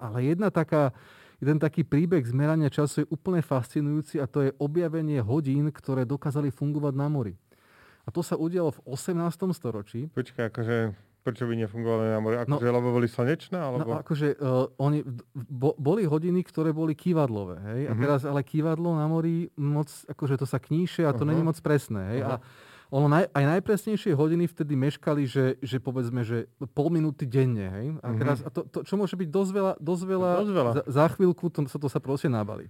Ale 0.00 0.24
jedna 0.24 0.48
taká, 0.48 0.96
jeden 1.36 1.60
taký 1.60 1.84
príbeh 1.84 2.24
zmerania 2.24 2.72
času 2.72 3.04
je 3.04 3.10
úplne 3.12 3.44
fascinujúci 3.44 4.18
a 4.18 4.26
to 4.26 4.48
je 4.48 4.50
objavenie 4.56 5.20
hodín, 5.20 5.68
ktoré 5.68 6.08
dokázali 6.08 6.48
fungovať 6.48 6.94
na 6.96 7.06
mori. 7.12 7.36
A 8.04 8.12
to 8.12 8.24
sa 8.24 8.40
udialo 8.40 8.72
v 8.72 8.80
18. 8.88 9.20
storočí. 9.52 10.08
Počkaj, 10.12 10.48
akože 10.48 10.76
Prečo 11.24 11.48
by 11.48 11.56
nefungovali 11.56 12.04
na 12.12 12.20
mori? 12.20 12.36
Akože, 12.36 12.68
no, 12.68 12.76
lebo 12.76 12.88
boli 12.92 13.08
slnečné? 13.08 13.56
No, 13.56 13.64
alebo... 13.72 13.96
No, 13.96 14.04
akože, 14.04 14.36
uh, 14.36 14.68
oni, 14.76 15.00
bo, 15.32 15.72
boli 15.80 16.04
hodiny, 16.04 16.44
ktoré 16.44 16.76
boli 16.76 16.92
kývadlové. 16.92 17.64
Hej? 17.64 17.80
Uh-huh. 17.88 17.90
A 17.90 17.94
mhm. 17.96 18.02
teraz 18.04 18.20
ale 18.28 18.44
kývadlo 18.44 18.92
na 18.92 19.08
mori 19.08 19.48
moc, 19.56 19.88
akože 20.04 20.36
to 20.36 20.44
sa 20.44 20.60
kníše 20.60 21.08
a 21.08 21.16
to 21.16 21.24
uh-huh. 21.24 21.32
není 21.32 21.40
moc 21.40 21.56
presné. 21.64 22.12
Hej? 22.12 22.20
Uh-huh. 22.28 22.36
A 22.36 22.92
ono 22.92 23.08
naj, 23.08 23.32
aj 23.32 23.44
najpresnejšie 23.56 24.12
hodiny 24.12 24.44
vtedy 24.52 24.76
meškali, 24.76 25.24
že, 25.24 25.56
že 25.64 25.80
povedzme, 25.80 26.28
že 26.28 26.44
pol 26.76 26.92
minúty 26.92 27.24
denne. 27.24 27.72
Hej? 27.72 27.86
A, 28.04 28.08
teraz, 28.20 28.44
uh-huh. 28.44 28.52
a 28.52 28.54
to, 28.54 28.60
to, 28.68 28.78
čo 28.84 29.00
môže 29.00 29.16
byť 29.16 29.28
dosť 29.32 29.50
veľa, 29.56 29.72
dosť 29.80 30.04
veľa, 30.04 30.30
dosť 30.44 30.52
veľa. 30.52 30.72
Za, 30.76 30.82
za 30.92 31.06
chvíľku 31.16 31.48
to, 31.48 31.64
sa 31.72 31.80
to 31.80 31.88
sa 31.88 32.04
proste 32.04 32.28
nabali. 32.28 32.68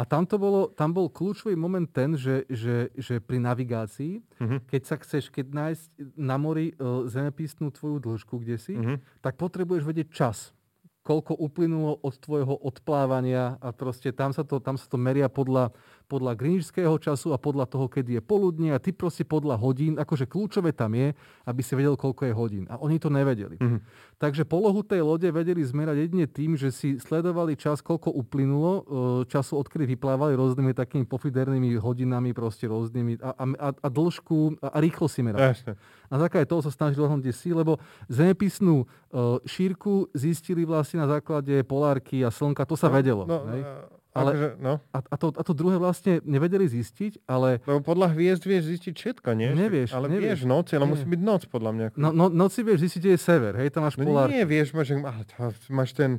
A 0.00 0.08
tam, 0.08 0.24
to 0.24 0.40
bolo, 0.40 0.72
tam 0.72 0.96
bol 0.96 1.12
kľúčový 1.12 1.52
moment 1.60 1.84
ten, 1.84 2.16
že, 2.16 2.48
že, 2.48 2.88
že 2.96 3.20
pri 3.20 3.36
navigácii, 3.36 4.24
uh-huh. 4.24 4.64
keď 4.64 4.82
sa 4.88 4.96
chceš, 4.96 5.28
keď 5.28 5.52
nájsť 5.52 6.16
na 6.16 6.40
mori 6.40 6.72
uh, 6.72 7.04
zemepisnú 7.04 7.68
tvoju 7.68 8.00
dĺžku, 8.00 8.40
kde 8.40 8.56
si, 8.56 8.80
uh-huh. 8.80 8.96
tak 9.20 9.36
potrebuješ 9.36 9.84
vedieť 9.84 10.08
čas 10.08 10.56
koľko 11.00 11.32
uplynulo 11.32 11.96
od 12.04 12.14
tvojho 12.20 12.60
odplávania 12.60 13.56
a 13.64 13.72
proste 13.72 14.12
tam 14.12 14.36
sa 14.36 14.44
to, 14.44 14.60
tam 14.60 14.76
sa 14.76 14.84
to 14.84 15.00
meria 15.00 15.32
podľa, 15.32 15.72
podľa 16.10 16.34
greenwichského 16.34 16.98
času 16.98 17.30
a 17.30 17.38
podľa 17.38 17.70
toho, 17.70 17.86
kedy 17.86 18.18
je 18.18 18.22
poludnie 18.26 18.74
a 18.74 18.82
ty 18.82 18.90
proste 18.90 19.22
podľa 19.22 19.54
hodín, 19.54 19.94
akože 19.94 20.26
kľúčové 20.26 20.74
tam 20.74 20.98
je, 20.98 21.14
aby 21.46 21.62
si 21.62 21.78
vedel, 21.78 21.94
koľko 21.94 22.26
je 22.26 22.34
hodín. 22.34 22.64
A 22.66 22.82
oni 22.82 22.98
to 22.98 23.06
nevedeli. 23.06 23.54
Mm-hmm. 23.62 23.80
Takže 24.18 24.42
polohu 24.42 24.82
tej 24.82 25.06
lode 25.06 25.30
vedeli 25.30 25.62
zmerať 25.62 26.10
jedine 26.10 26.26
tým, 26.26 26.58
že 26.58 26.74
si 26.74 26.98
sledovali 26.98 27.54
čas, 27.54 27.78
koľko 27.78 28.10
uplynulo 28.10 28.72
e, 28.74 28.82
času, 29.30 29.62
odkedy 29.62 29.94
vyplávali 29.94 30.34
rôznymi 30.34 30.74
takými 30.74 31.06
pofidernými 31.06 31.78
hodinami, 31.78 32.34
proste 32.34 32.66
rôznymi 32.66 33.22
a, 33.22 33.30
a, 33.38 33.68
a 33.70 33.88
dĺžku 33.88 34.58
a, 34.58 34.74
a 34.74 34.78
rýchlo 34.82 35.06
si 35.06 35.22
merali. 35.22 35.54
Jasne. 35.54 35.78
Na 36.10 36.18
základe 36.18 36.50
toho 36.50 36.58
sa 36.58 36.74
snažili 36.74 37.06
dohnúť 37.06 37.30
si, 37.30 37.54
lebo 37.54 37.78
zemepisnú 38.10 38.82
uh, 38.82 39.38
šírku 39.46 40.10
zistili 40.10 40.66
vlastne 40.66 41.06
na 41.06 41.06
základe 41.06 41.62
polárky 41.62 42.26
a 42.26 42.34
slnka, 42.34 42.66
to 42.66 42.74
sa 42.74 42.90
no, 42.90 42.94
vedelo. 42.98 43.22
No, 43.30 43.46
hej? 43.54 43.62
Ale, 44.10 44.30
akože, 44.34 44.48
no. 44.58 44.74
a, 44.90 44.98
a, 45.06 45.14
to, 45.14 45.26
a 45.30 45.42
to 45.46 45.52
druhé 45.54 45.78
vlastne 45.78 46.18
nevedeli 46.26 46.66
zistiť, 46.66 47.30
ale... 47.30 47.62
Lebo 47.62 47.78
podľa 47.78 48.10
hviezd 48.10 48.42
vieš 48.42 48.66
zistiť 48.66 48.94
všetko, 48.98 49.38
nie? 49.38 49.54
Nevieš. 49.54 49.94
Ale 49.94 50.10
nevieš. 50.10 50.42
vieš 50.42 50.50
noc, 50.50 50.66
ale 50.74 50.86
musí 50.90 51.06
byť 51.06 51.22
noc 51.22 51.42
podľa 51.46 51.70
mňa. 51.70 51.86
No, 51.94 52.10
no, 52.10 52.26
noci 52.26 52.66
vieš 52.66 52.90
zistiť, 52.90 53.00
kde 53.06 53.12
je 53.14 53.20
sever, 53.22 53.52
hej, 53.62 53.70
tam 53.70 53.86
máš 53.86 53.94
no 53.94 54.10
polárku. 54.10 54.34
nie, 54.34 54.42
vieš, 54.42 54.74
máš, 54.74 54.98
máš 55.70 55.90
ten 55.94 56.18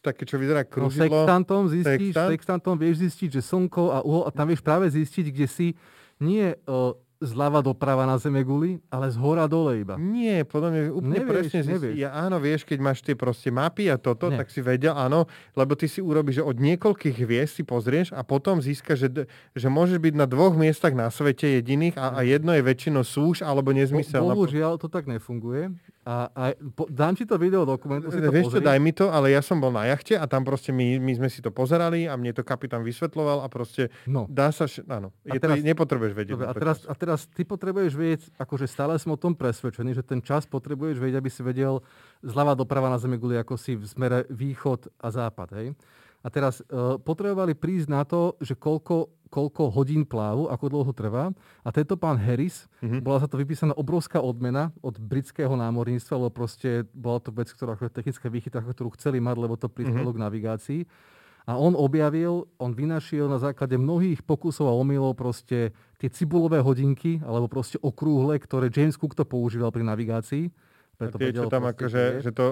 také, 0.00 0.24
čo 0.24 0.40
vyzerá 0.40 0.64
krúžidlo. 0.64 1.12
No, 1.12 1.28
sextantom 1.28 1.62
zistíš, 1.68 2.12
sextant? 2.16 2.30
sextantom 2.32 2.74
vieš 2.80 2.96
zistiť, 3.04 3.28
že 3.36 3.40
slnko 3.44 3.84
a 3.92 3.98
uhol, 4.00 4.24
a 4.24 4.30
tam 4.32 4.48
vieš 4.48 4.64
práve 4.64 4.88
zistiť, 4.88 5.26
kde 5.28 5.46
si 5.46 5.68
nie 6.16 6.56
uh, 6.56 6.96
zľava 7.16 7.64
doprava 7.64 8.04
na 8.04 8.20
zeme 8.20 8.44
guli, 8.44 8.76
ale 8.92 9.08
z 9.08 9.16
hora 9.16 9.48
dole 9.48 9.80
iba. 9.80 9.96
Nie, 9.96 10.44
podľa 10.44 10.68
mňa 10.68 10.80
úplne 10.92 11.16
nevieš, 11.16 11.48
presne. 11.48 11.60
Nevieš. 11.64 11.94
Ja, 11.96 12.10
áno, 12.12 12.36
vieš, 12.36 12.68
keď 12.68 12.78
máš 12.84 13.00
tie 13.00 13.16
proste 13.16 13.48
mapy 13.48 13.88
a 13.88 13.96
toto, 13.96 14.28
Nie. 14.28 14.36
tak 14.36 14.52
si 14.52 14.60
vedel, 14.60 14.92
áno, 14.92 15.24
lebo 15.56 15.72
ty 15.72 15.88
si 15.88 16.04
urobíš, 16.04 16.40
že 16.40 16.44
od 16.44 16.60
niekoľkých 16.60 17.16
hviezd 17.16 17.52
si 17.56 17.62
pozrieš 17.64 18.12
a 18.12 18.20
potom 18.20 18.60
získaš, 18.60 19.08
že, 19.08 19.10
že 19.56 19.68
môžeš 19.72 19.96
byť 19.96 20.14
na 20.14 20.28
dvoch 20.28 20.52
miestach 20.52 20.92
na 20.92 21.08
svete 21.08 21.56
jediných 21.56 21.96
a, 21.96 22.20
a 22.20 22.20
jedno 22.20 22.52
je 22.52 22.60
väčšinou 22.60 23.00
súš 23.00 23.40
alebo 23.40 23.72
nezmysel. 23.72 24.20
Bo, 24.20 24.36
bohužiaľ, 24.36 24.76
to 24.76 24.92
tak 24.92 25.08
nefunguje. 25.08 25.72
A, 26.06 26.30
a 26.30 26.42
po, 26.54 26.86
dám 26.86 27.18
ti 27.18 27.26
to 27.26 27.34
video 27.34 27.66
dokumentu, 27.66 28.14
si 28.14 28.22
to 28.22 28.30
Vieš 28.30 28.54
čo, 28.54 28.62
daj 28.62 28.78
mi 28.78 28.94
to, 28.94 29.10
ale 29.10 29.34
ja 29.34 29.42
som 29.42 29.58
bol 29.58 29.74
na 29.74 29.90
jachte 29.90 30.14
a 30.14 30.22
tam 30.30 30.46
proste 30.46 30.70
my, 30.70 31.02
my 31.02 31.12
sme 31.18 31.26
si 31.26 31.42
to 31.42 31.50
pozerali 31.50 32.06
a 32.06 32.14
mne 32.14 32.30
to 32.30 32.46
kapitán 32.46 32.86
vysvetloval 32.86 33.42
a 33.42 33.50
proste 33.50 33.90
no. 34.06 34.22
dá 34.30 34.54
sa, 34.54 34.70
áno, 34.86 35.10
je 35.26 35.42
teraz, 35.42 35.58
to, 35.58 35.66
nepotrebuješ 35.66 36.14
vedieť. 36.14 36.38
Dobre, 36.38 36.46
a, 36.46 36.54
teraz, 36.54 36.78
a 36.86 36.94
teraz 36.94 37.26
ty 37.26 37.42
potrebuješ 37.42 37.92
vedieť, 37.98 38.22
akože 38.38 38.70
stále 38.70 38.94
som 39.02 39.10
o 39.10 39.18
tom 39.18 39.34
presvedčený, 39.34 39.98
že 39.98 40.06
ten 40.06 40.22
čas 40.22 40.46
potrebuješ 40.46 41.02
vedieť, 41.02 41.18
aby 41.18 41.26
si 41.26 41.42
vedel 41.42 41.82
zľava 42.22 42.54
doprava 42.54 42.86
na 42.86 43.02
Zemi 43.02 43.18
guli, 43.18 43.34
ako 43.34 43.58
si 43.58 43.74
v 43.74 43.82
smere 43.82 44.30
východ 44.30 44.86
a 45.02 45.10
západ. 45.10 45.58
Hej? 45.58 45.74
A 46.26 46.28
teraz 46.28 46.58
uh, 46.66 46.98
potrebovali 46.98 47.54
prísť 47.54 47.86
na 47.86 48.02
to, 48.02 48.34
že 48.42 48.58
koľko 48.58 49.14
koľko 49.26 49.74
hodín 49.74 50.06
plávu, 50.06 50.46
ako 50.48 50.64
dlho 50.70 50.92
trvá. 50.94 51.34
A 51.66 51.68
tento 51.74 51.98
pán 51.98 52.14
Harris, 52.18 52.70
mm-hmm. 52.80 53.02
bola 53.02 53.22
za 53.22 53.28
to 53.28 53.36
vypísaná 53.36 53.74
obrovská 53.74 54.22
odmena 54.22 54.70
od 54.80 54.96
britského 54.96 55.50
námorníctva, 55.52 56.14
lebo 56.14 56.32
proste 56.32 56.86
bola 56.94 57.18
to 57.18 57.34
vec, 57.34 57.50
ktorá 57.50 57.74
technická 57.90 58.30
výchyta, 58.30 58.62
ktorú 58.62 58.94
chceli 58.94 59.18
mať, 59.18 59.36
lebo 59.36 59.54
to 59.58 59.66
prispelo 59.66 60.14
mm-hmm. 60.14 60.22
k 60.22 60.24
navigácii. 60.30 60.80
A 61.46 61.54
on 61.54 61.78
objavil, 61.78 62.50
on 62.58 62.74
vynašiel 62.74 63.30
na 63.30 63.38
základe 63.38 63.78
mnohých 63.78 64.26
pokusov 64.26 64.66
a 64.66 64.74
omylov 64.74 65.14
proste 65.14 65.70
tie 65.94 66.10
cibulové 66.10 66.58
hodinky, 66.58 67.22
alebo 67.22 67.46
proste 67.46 67.78
okrúhle, 67.78 68.34
ktoré 68.42 68.66
James 68.66 68.98
Cook 68.98 69.14
to 69.14 69.22
používal 69.22 69.70
pri 69.70 69.86
navigácii. 69.86 70.50
Preto 70.96 71.20
tie, 71.20 71.28
čo 71.28 71.52
tam 71.52 71.68
akože, 71.68 72.24
že 72.24 72.30
to 72.32 72.44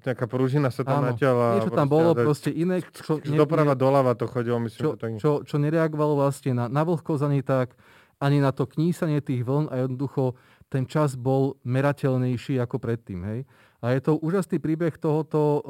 nejaká 0.00 0.24
prúžina 0.24 0.72
sa 0.72 0.80
tam 0.88 1.04
natiaľa. 1.04 1.60
Niečo 1.60 1.72
tam 1.76 1.88
bolo 1.88 2.16
proste 2.16 2.48
iné. 2.48 2.80
Čo, 2.80 3.20
čo 3.20 3.32
doprava 3.36 3.76
doľava 3.76 4.16
to 4.16 4.24
chodilo, 4.24 4.56
myslím, 4.64 4.80
čo, 4.80 4.90
že 4.96 5.00
tak... 5.00 5.10
čo, 5.20 5.30
čo 5.44 5.56
nereagovalo 5.60 6.16
vlastne 6.16 6.56
na, 6.56 6.64
na 6.72 6.80
vlhkosť 6.80 7.22
ani 7.28 7.44
tak, 7.44 7.76
ani 8.16 8.40
na 8.40 8.56
to 8.56 8.64
knísanie 8.64 9.20
tých 9.20 9.44
vln 9.44 9.68
a 9.68 9.84
jednoducho 9.84 10.32
ten 10.72 10.88
čas 10.88 11.12
bol 11.12 11.60
merateľnejší 11.66 12.56
ako 12.62 12.80
predtým. 12.80 13.20
Hej? 13.26 13.40
A 13.84 13.96
je 13.96 14.00
to 14.00 14.16
úžasný 14.20 14.60
príbeh 14.60 14.96
tohoto, 14.96 15.60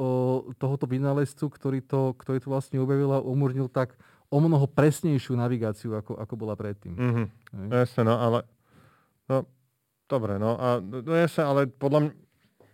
tohoto 0.55 0.85
vynálezcu, 0.87 1.47
ktorý 1.47 1.79
to, 1.83 2.15
ktorý 2.15 2.43
to 2.43 2.47
vlastne 2.47 2.77
objavil 2.79 3.11
a 3.15 3.23
umožnil 3.23 3.71
tak 3.71 3.95
o 4.31 4.39
mnoho 4.39 4.67
presnejšiu 4.67 5.35
navigáciu, 5.35 5.95
ako, 5.99 6.15
ako 6.15 6.33
bola 6.39 6.55
predtým. 6.55 6.95
Mm-hmm. 6.95 7.25
Jasne, 7.71 8.07
no 8.07 8.15
ale 8.15 8.39
no, 9.27 9.43
Dobre, 10.11 10.35
no 10.35 10.59
a 10.59 10.83
no 10.83 10.99
sa, 11.31 11.55
ale 11.55 11.71
podľa 11.71 11.99
mňa, 12.03 12.11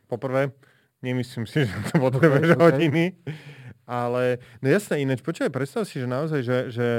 poprvé, 0.09 0.57
nemyslím 1.05 1.45
si, 1.45 1.63
že 1.69 1.77
to 1.93 2.01
potrebuješ 2.01 2.57
okay, 2.57 2.63
hodiny, 2.65 3.05
ale, 3.85 4.41
no 4.59 4.67
jasné, 4.73 5.05
ináč, 5.05 5.21
počkaj, 5.21 5.53
predstav 5.53 5.85
si, 5.85 6.01
že 6.01 6.09
naozaj, 6.09 6.41
že, 6.41 6.57
že, 6.73 6.89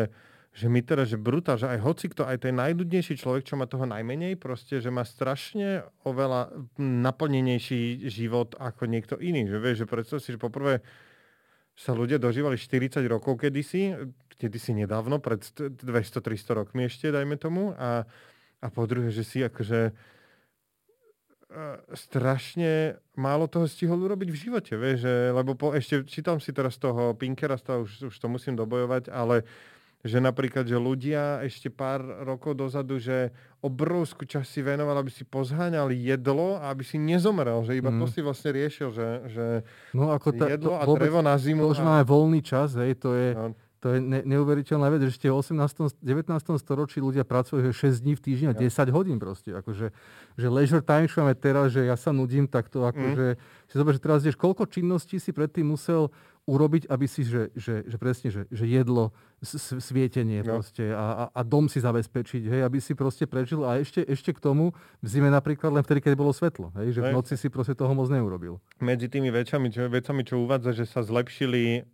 že 0.54 0.66
my 0.70 0.80
teda, 0.80 1.04
že 1.10 1.18
brutál, 1.18 1.58
že 1.58 1.66
aj 1.66 1.82
hoci 1.82 2.06
kto, 2.14 2.22
aj 2.22 2.46
ten 2.46 2.54
najľudnejší 2.54 3.18
človek, 3.18 3.50
čo 3.50 3.58
má 3.58 3.66
toho 3.66 3.82
najmenej, 3.82 4.38
proste, 4.38 4.78
že 4.78 4.94
má 4.94 5.02
strašne 5.02 5.82
oveľa 6.06 6.54
naplnenejší 6.78 8.06
život 8.06 8.54
ako 8.62 8.86
niekto 8.86 9.18
iný. 9.18 9.50
Že 9.50 9.58
vieš, 9.58 9.76
že 9.82 9.90
predstav 9.90 10.18
si, 10.22 10.32
že 10.32 10.40
poprvé 10.40 10.86
sa 11.78 11.94
ľudia 11.94 12.18
dožívali 12.18 12.58
40 12.58 13.02
rokov 13.06 13.38
kedysi, 13.38 13.94
kedysi 14.38 14.74
nedávno, 14.74 15.18
pred 15.22 15.42
200-300 15.44 16.58
rokmi 16.58 16.90
ešte, 16.90 17.10
dajme 17.10 17.38
tomu, 17.38 17.74
a, 17.78 18.02
a 18.58 18.66
po 18.70 18.82
druhé, 18.88 19.14
že 19.14 19.22
si 19.22 19.44
akože 19.44 19.94
strašne 21.96 23.00
málo 23.16 23.48
toho 23.48 23.64
stihol 23.64 24.04
urobiť 24.04 24.28
v 24.28 24.40
živote, 24.40 24.76
vieš, 24.76 25.08
že, 25.08 25.14
lebo 25.32 25.56
po, 25.56 25.72
ešte 25.72 26.04
čítam 26.04 26.36
si 26.36 26.52
teraz 26.52 26.76
toho 26.76 27.16
Pinkera, 27.16 27.56
už, 27.56 28.12
už 28.12 28.14
to 28.20 28.26
musím 28.28 28.52
dobojovať, 28.52 29.08
ale 29.08 29.48
že 30.06 30.22
napríklad, 30.22 30.62
že 30.62 30.78
ľudia 30.78 31.42
ešte 31.42 31.72
pár 31.72 32.04
rokov 32.22 32.54
dozadu, 32.54 33.02
že 33.02 33.34
obrovskú 33.58 34.22
časť 34.22 34.46
si 34.46 34.60
venoval, 34.62 35.02
aby 35.02 35.10
si 35.10 35.26
pozháňal 35.26 35.90
jedlo 35.90 36.60
a 36.60 36.70
aby 36.70 36.86
si 36.86 37.00
nezomrel, 37.00 37.66
že 37.66 37.74
iba 37.74 37.90
mm. 37.90 37.98
to 37.98 38.06
si 38.06 38.20
vlastne 38.22 38.54
riešil, 38.54 38.94
že, 38.94 39.08
že 39.32 39.46
no, 39.90 40.14
ako 40.14 40.28
ta, 40.38 40.46
jedlo 40.54 40.78
to, 40.78 40.78
a 40.78 40.84
drevo 40.86 41.20
na 41.24 41.34
zimu. 41.34 41.66
To 41.66 41.74
už 41.74 41.82
a... 41.82 41.86
máme 41.88 42.04
voľný 42.06 42.40
čas, 42.44 42.78
hej, 42.78 42.94
to 42.94 43.16
je... 43.16 43.34
No 43.34 43.56
to 43.78 43.94
je 43.94 43.98
ne, 44.02 44.26
neuveriteľná 44.26 44.90
vec, 44.90 45.06
že 45.06 45.14
ešte 45.14 45.30
v 45.30 45.38
18. 45.38 46.02
19. 46.02 46.34
storočí 46.58 46.98
ľudia 46.98 47.22
pracujú 47.22 47.70
6 47.70 48.02
dní 48.02 48.18
v 48.18 48.22
týždni 48.22 48.46
a 48.50 48.54
10 48.54 48.66
hodín 48.90 49.22
proste. 49.22 49.54
Akože, 49.54 49.94
že 50.34 50.46
leisure 50.50 50.82
time, 50.82 51.06
čo 51.06 51.22
máme 51.22 51.38
teraz, 51.38 51.70
že 51.70 51.86
ja 51.86 51.94
sa 51.94 52.10
nudím, 52.10 52.50
tak 52.50 52.66
to 52.66 52.82
akože... 52.82 53.38
Mm. 53.38 53.56
Si 53.68 53.76
zober, 53.76 53.92
že 53.92 54.00
teraz 54.00 54.24
vieš, 54.24 54.40
koľko 54.40 54.64
činností 54.64 55.20
si 55.20 55.28
predtým 55.28 55.68
musel 55.68 56.08
urobiť, 56.48 56.88
aby 56.88 57.04
si, 57.04 57.28
že, 57.28 57.52
že, 57.52 57.84
že 57.84 57.96
presne, 58.00 58.32
že, 58.32 58.48
že 58.48 58.64
jedlo, 58.64 59.12
svietenie 59.44 60.40
no. 60.40 60.56
proste 60.56 60.88
a, 60.96 61.28
a, 61.28 61.36
a 61.36 61.40
dom 61.44 61.68
si 61.68 61.78
zabezpečiť, 61.84 62.48
hej, 62.48 62.60
aby 62.64 62.80
si 62.80 62.96
proste 62.96 63.28
prežil 63.28 63.60
a 63.68 63.76
ešte, 63.76 64.00
ešte 64.00 64.32
k 64.32 64.40
tomu 64.40 64.72
v 65.04 65.06
zime 65.06 65.28
napríklad 65.28 65.68
len 65.70 65.84
vtedy, 65.84 66.00
keď 66.00 66.16
bolo 66.16 66.32
svetlo, 66.32 66.72
hej, 66.80 66.96
že 66.96 67.04
v 67.04 67.12
noci 67.12 67.36
si 67.36 67.52
proste 67.52 67.76
toho 67.76 67.92
moc 67.92 68.08
neurobil. 68.08 68.56
Medzi 68.80 69.12
tými 69.12 69.28
vecami, 69.28 69.68
čo, 69.68 69.86
vecami, 69.92 70.24
čo 70.24 70.40
uvádza, 70.40 70.72
že 70.72 70.88
sa 70.88 71.04
zlepšili 71.04 71.84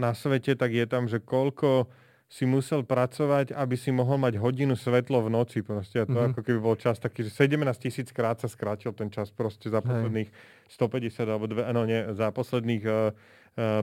na 0.00 0.16
svete, 0.16 0.56
tak 0.56 0.72
je 0.72 0.88
tam, 0.88 1.06
že 1.06 1.20
koľko 1.20 1.92
si 2.30 2.46
musel 2.46 2.86
pracovať, 2.86 3.50
aby 3.50 3.74
si 3.74 3.90
mohol 3.90 4.14
mať 4.22 4.38
hodinu 4.38 4.78
svetlo 4.78 5.18
v 5.26 5.34
noci. 5.34 5.66
Proste. 5.66 6.02
A 6.02 6.06
to 6.06 6.14
mm-hmm. 6.14 6.30
ako 6.30 6.40
keby 6.46 6.58
bol 6.62 6.78
čas 6.78 7.02
taký, 7.02 7.26
že 7.26 7.34
17 7.34 7.58
tisíc 7.74 8.14
krát 8.14 8.38
sa 8.38 8.46
skrátil 8.46 8.94
ten 8.94 9.10
čas 9.10 9.34
proste 9.34 9.66
za 9.66 9.82
posledných 9.82 10.30
Hej. 10.30 10.70
150 10.70 11.26
alebo 11.26 11.50
dve, 11.50 11.66
no 11.74 11.82
nie, 11.82 11.98
za 12.14 12.30
posledných 12.30 12.82
uh, 12.86 13.10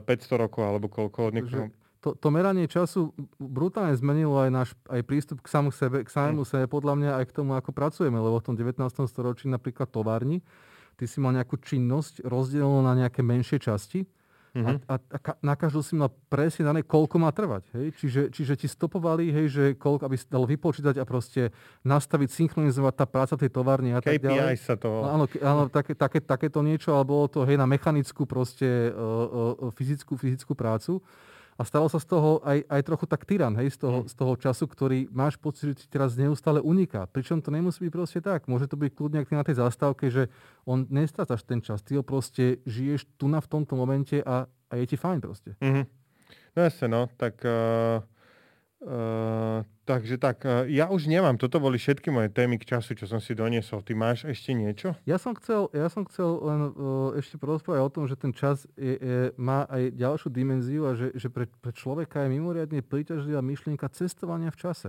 500 0.00 0.42
rokov 0.48 0.64
alebo 0.64 0.88
koľko. 0.88 1.28
Niekto... 1.28 1.68
To, 2.00 2.16
to 2.16 2.28
meranie 2.32 2.64
času 2.64 3.12
brutálne 3.36 3.92
zmenilo 3.92 4.40
aj 4.40 4.50
náš 4.54 4.70
aj 4.88 5.02
prístup 5.04 5.44
k 5.44 5.52
samu 5.52 5.68
sebe, 5.68 6.00
k 6.00 6.08
samému 6.08 6.46
mm. 6.46 6.48
sebe, 6.48 6.64
podľa 6.72 6.94
mňa 6.96 7.10
aj 7.20 7.24
k 7.28 7.36
tomu, 7.36 7.52
ako 7.52 7.76
pracujeme, 7.76 8.16
lebo 8.16 8.40
v 8.40 8.46
tom 8.48 8.56
19. 8.56 8.80
storočí 9.04 9.44
napríklad 9.44 9.92
továrni, 9.92 10.40
ty 10.96 11.04
si 11.04 11.20
mal 11.20 11.36
nejakú 11.36 11.60
činnosť 11.60 12.24
rozdelenú 12.24 12.80
na 12.80 12.96
nejaké 12.96 13.20
menšie 13.20 13.60
časti 13.60 14.08
Uh-huh. 14.56 14.80
A, 14.88 14.94
a, 14.96 15.16
a 15.18 15.18
na 15.44 15.54
každú 15.54 15.84
si 15.84 15.92
mal 15.92 16.08
presne 16.32 16.64
dané, 16.64 16.80
koľko 16.80 17.16
má 17.20 17.28
trvať. 17.32 17.68
Hej? 17.76 17.86
Čiže, 18.00 18.22
čiže 18.32 18.54
ti 18.56 18.66
stopovali, 18.68 19.28
hej, 19.28 19.46
že 19.48 19.64
koľko, 19.76 20.08
aby 20.08 20.16
si 20.16 20.26
dal 20.28 20.48
vypočítať 20.48 20.96
a 20.96 21.04
proste 21.04 21.52
nastaviť, 21.84 22.28
synchronizovať 22.32 22.94
tá 22.96 23.06
práca 23.08 23.34
tej 23.36 23.50
továrny 23.52 23.92
a 23.92 24.00
KPI 24.00 24.18
tak 24.18 24.24
ďalej. 24.24 24.56
sa 24.56 24.74
to... 24.80 24.88
Áno, 25.04 25.24
áno 25.40 25.62
také, 25.68 25.92
také, 25.92 26.18
takéto 26.24 26.64
niečo, 26.64 26.96
alebo 26.96 27.28
to 27.28 27.44
hej, 27.44 27.60
na 27.60 27.68
mechanickú 27.68 28.24
proste 28.24 28.92
uh, 28.92 29.68
uh, 29.68 29.74
fyzickú, 29.76 30.16
fyzickú 30.16 30.56
prácu. 30.56 31.00
A 31.58 31.66
stalo 31.66 31.90
sa 31.90 31.98
z 31.98 32.06
toho 32.06 32.38
aj, 32.46 32.62
aj 32.70 32.82
trochu 32.86 33.04
tak 33.10 33.26
tyran, 33.26 33.50
hej, 33.58 33.74
z 33.74 33.82
toho, 33.82 34.06
mm. 34.06 34.08
z 34.08 34.14
toho 34.14 34.32
času, 34.38 34.64
ktorý 34.70 34.98
máš 35.10 35.34
pocit, 35.42 35.74
že 35.74 35.82
ti 35.82 35.86
teraz 35.90 36.14
neustále 36.14 36.62
uniká. 36.62 37.10
Pričom 37.10 37.42
to 37.42 37.50
nemusí 37.50 37.82
byť 37.82 37.90
proste 37.90 38.22
tak. 38.22 38.46
Môže 38.46 38.70
to 38.70 38.78
byť 38.78 38.94
kľudne 38.94 39.26
na 39.26 39.42
tej 39.42 39.58
zastávke, 39.58 40.06
že 40.06 40.30
on 40.62 40.86
nestrácaš 40.86 41.42
ten 41.42 41.58
čas. 41.58 41.82
Ty 41.82 41.98
ho 41.98 42.06
proste 42.06 42.62
žiješ 42.62 43.10
tu 43.18 43.26
na 43.26 43.42
v 43.42 43.50
tomto 43.50 43.74
momente 43.74 44.22
a, 44.22 44.46
a 44.46 44.72
je 44.78 44.86
ti 44.86 44.94
fajn 44.94 45.18
proste. 45.18 45.58
Mm-hmm. 45.58 45.84
No 46.54 46.58
jasne, 46.62 46.86
no. 46.86 47.10
Tak 47.18 47.42
uh, 47.42 48.06
Uh, 48.78 49.66
takže 49.82 50.22
tak, 50.22 50.46
uh, 50.46 50.62
ja 50.70 50.86
už 50.86 51.10
nemám. 51.10 51.34
Toto 51.34 51.58
boli 51.58 51.82
všetky 51.82 52.14
moje 52.14 52.30
témy 52.30 52.62
k 52.62 52.78
času, 52.78 52.94
čo 52.94 53.10
som 53.10 53.18
si 53.18 53.34
doniesol. 53.34 53.82
Ty 53.82 53.98
máš 53.98 54.22
ešte 54.22 54.54
niečo? 54.54 54.94
Ja 55.02 55.18
som 55.18 55.34
chcel, 55.34 55.66
ja 55.74 55.90
som 55.90 56.06
chcel 56.06 56.38
len 56.38 56.60
uh, 56.70 57.10
ešte 57.18 57.42
porozprávať 57.42 57.82
o 57.82 57.90
tom, 57.90 58.04
že 58.06 58.14
ten 58.14 58.30
čas 58.30 58.70
je, 58.78 58.94
je, 58.94 59.18
má 59.34 59.66
aj 59.66 59.98
ďalšiu 59.98 60.28
dimenziu 60.30 60.86
a 60.86 60.94
že, 60.94 61.10
že 61.18 61.26
pre, 61.26 61.50
pre 61.58 61.74
človeka 61.74 62.22
je 62.22 62.30
mimoriadne 62.30 62.78
príťažlivá 62.86 63.42
myšlienka 63.42 63.90
cestovania 63.90 64.54
v 64.54 64.60
čase 64.62 64.88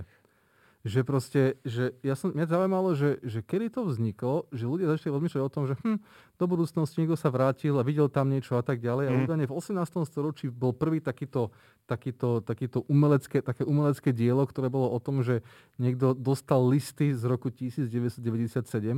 že 0.88 1.04
proste, 1.04 1.60
že 1.68 1.92
ja 2.00 2.16
som, 2.16 2.32
mňa 2.32 2.48
zaujímalo, 2.48 2.96
že, 2.96 3.20
že 3.20 3.44
kedy 3.44 3.68
to 3.68 3.84
vzniklo, 3.84 4.48
že 4.56 4.64
ľudia 4.64 4.88
začali 4.88 5.12
rozmýšľať 5.12 5.44
o 5.44 5.52
tom, 5.52 5.64
že 5.68 5.76
hm, 5.76 6.00
do 6.40 6.46
budúcnosti 6.48 7.04
niekto 7.04 7.20
sa 7.20 7.28
vrátil 7.28 7.76
a 7.76 7.84
videl 7.84 8.08
tam 8.08 8.32
niečo 8.32 8.56
a 8.56 8.64
tak 8.64 8.80
ďalej. 8.80 9.06
Mm. 9.06 9.12
A 9.12 9.14
mhm. 9.14 9.24
údajne 9.28 9.46
v 9.52 9.56
18. 9.60 10.08
storočí 10.08 10.48
bol 10.48 10.72
prvý 10.72 11.04
takýto, 11.04 11.52
takýto, 11.84 12.40
takýto 12.40 12.88
umelecké, 12.88 13.44
také 13.44 13.68
umelecké 13.68 14.16
dielo, 14.16 14.48
ktoré 14.48 14.72
bolo 14.72 14.88
o 14.88 15.00
tom, 15.04 15.20
že 15.20 15.44
niekto 15.76 16.16
dostal 16.16 16.64
listy 16.64 17.12
z 17.12 17.28
roku 17.28 17.52
1997 17.52 18.24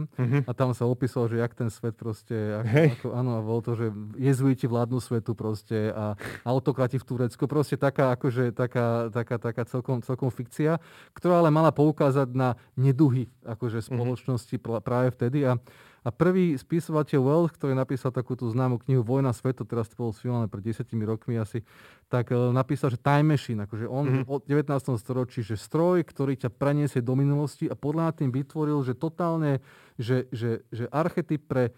mm-hmm. 0.05 0.41
a 0.45 0.51
tam 0.51 0.75
sa 0.77 0.85
opísal, 0.85 1.31
že 1.31 1.41
jak 1.41 1.55
ten 1.57 1.73
svet 1.73 1.97
proste, 1.97 2.35
ako, 2.61 2.67
hey. 2.67 2.87
ako, 2.93 3.07
áno, 3.15 3.31
a 3.37 3.41
bolo 3.41 3.61
to, 3.65 3.73
že 3.73 3.89
jezuiti 4.19 4.69
vládnu 4.69 4.99
svetu 5.01 5.33
proste 5.33 5.89
a 5.95 6.13
autokrati 6.45 6.99
v 6.99 7.07
Turecku, 7.07 7.47
proste 7.47 7.79
taká, 7.79 8.13
akože, 8.13 8.51
taká, 8.53 9.07
taká, 9.09 9.35
taká 9.39 9.63
celkom, 9.65 10.03
celkom 10.03 10.29
fikcia, 10.29 10.77
ktorá 11.15 11.41
ale 11.41 11.49
mala 11.49 11.70
poukázať 11.71 12.29
na 12.35 12.59
neduhy 12.77 13.31
akože 13.43 13.81
mhm. 13.81 13.85
spoločnosti 13.91 14.55
mm-hmm. 14.55 14.83
práve 14.83 15.07
vtedy. 15.15 15.47
A, 15.47 15.57
a 16.01 16.09
prvý 16.09 16.57
spisovateľ 16.57 17.19
Wells, 17.21 17.53
ktorý 17.53 17.77
napísal 17.77 18.09
takú 18.09 18.33
tú 18.33 18.49
známu 18.49 18.81
knihu 18.89 19.05
Vojna 19.05 19.29
svetu, 19.37 19.61
teraz 19.69 19.85
to 19.85 20.01
bolo 20.01 20.09
sfilmované 20.09 20.49
pred 20.49 20.73
10 20.73 20.89
rokmi 21.05 21.37
asi, 21.37 21.61
tak 22.09 22.33
uh, 22.33 22.49
napísal, 22.49 22.89
že 22.89 22.97
Time 22.97 23.37
Machine, 23.37 23.69
akože 23.69 23.85
on 23.85 24.25
mm-hmm. 24.25 24.25
od 24.25 24.41
19. 24.49 24.97
storočí, 24.97 25.45
že 25.45 25.61
stroj, 25.61 26.01
ktorý 26.01 26.41
ťa 26.41 26.49
preniesie 26.49 27.05
do 27.05 27.13
minulosti 27.13 27.69
a 27.69 27.77
podľa 27.77 28.17
tým 28.17 28.33
vytvoril, 28.33 28.81
že 28.81 28.97
totálne, 28.97 29.61
že, 30.01 30.25
že, 30.33 30.65
že 30.73 30.89
archetyp 30.89 31.45
pre 31.45 31.69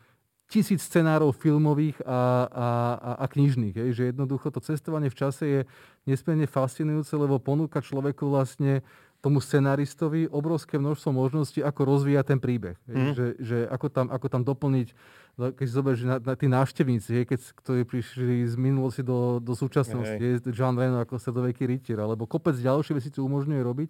tisíc 0.53 0.85
scenárov 0.85 1.33
filmových 1.33 1.97
a, 2.05 2.45
a, 2.45 2.67
a, 2.93 3.11
a 3.23 3.25
knižných. 3.25 3.73
Je, 3.73 3.85
že 3.89 4.03
jednoducho 4.13 4.53
to 4.53 4.61
cestovanie 4.61 5.09
v 5.09 5.17
čase 5.17 5.43
je 5.49 5.61
nesmierne 6.05 6.45
fascinujúce, 6.45 7.09
lebo 7.17 7.41
ponúka 7.41 7.81
človeku 7.81 8.29
vlastne 8.29 8.85
tomu 9.23 9.39
scenaristovi 9.39 10.27
obrovské 10.27 10.75
množstvo 10.75 11.15
možností, 11.15 11.63
ako 11.63 11.87
rozvíjať 11.87 12.25
ten 12.27 12.39
príbeh. 12.43 12.75
Mm. 12.91 13.15
Že, 13.15 13.27
že 13.39 13.57
ako, 13.71 13.87
tam, 13.87 14.07
ako 14.11 14.27
tam 14.27 14.43
doplniť, 14.43 14.87
keď 15.39 15.63
si 15.63 15.73
zoberieš 15.73 16.03
na, 16.03 16.19
na 16.19 16.35
tí 16.35 16.51
návštevníci, 16.51 17.23
keď, 17.23 17.39
ktorí 17.55 17.81
prišli 17.87 18.43
z 18.43 18.59
minulosti 18.59 18.99
do, 18.99 19.39
do 19.39 19.55
súčasnosti, 19.55 20.19
je 20.19 20.51
John 20.51 20.75
Reno 20.75 20.99
ako 20.99 21.15
stredoveký 21.15 21.63
rytier, 21.63 22.03
alebo 22.03 22.27
kopec 22.27 22.59
ďalšie 22.59 22.99
veci 22.99 23.15
tu 23.15 23.23
umožňuje 23.23 23.61
robiť. 23.63 23.89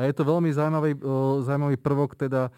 A 0.00 0.08
je 0.08 0.14
to 0.16 0.24
veľmi 0.24 0.48
zaujímavý, 0.48 0.96
zaujímavý 1.44 1.76
prvok 1.76 2.16
teda 2.16 2.48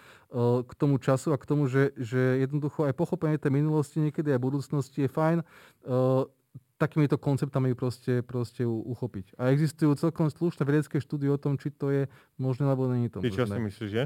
k 0.62 0.72
tomu 0.78 1.02
času 1.02 1.34
a 1.34 1.40
k 1.40 1.48
tomu, 1.48 1.66
že, 1.66 1.90
že 1.98 2.46
jednoducho 2.46 2.86
aj 2.86 2.94
pochopenie 2.94 3.34
tej 3.34 3.50
minulosti, 3.50 3.98
niekedy 3.98 4.30
aj 4.30 4.40
budúcnosti 4.40 5.04
je 5.04 5.10
fajn. 5.10 5.38
Takýmito 6.80 7.14
konceptami 7.20 7.76
proste, 7.78 8.26
proste 8.26 8.66
uchopiť. 8.66 9.38
A 9.38 9.54
existujú 9.54 9.94
celkom 9.94 10.32
slušné 10.32 10.66
vedecké 10.66 10.98
štúdie 10.98 11.30
o 11.30 11.38
tom, 11.38 11.54
či 11.60 11.70
to 11.70 11.92
je 11.92 12.02
možné 12.40 12.66
alebo 12.66 12.90
je 12.90 13.10
to 13.12 13.18
Ty 13.22 13.30
čo 13.30 13.46
si 13.46 13.60
myslíš, 13.60 13.90
že? 13.90 14.04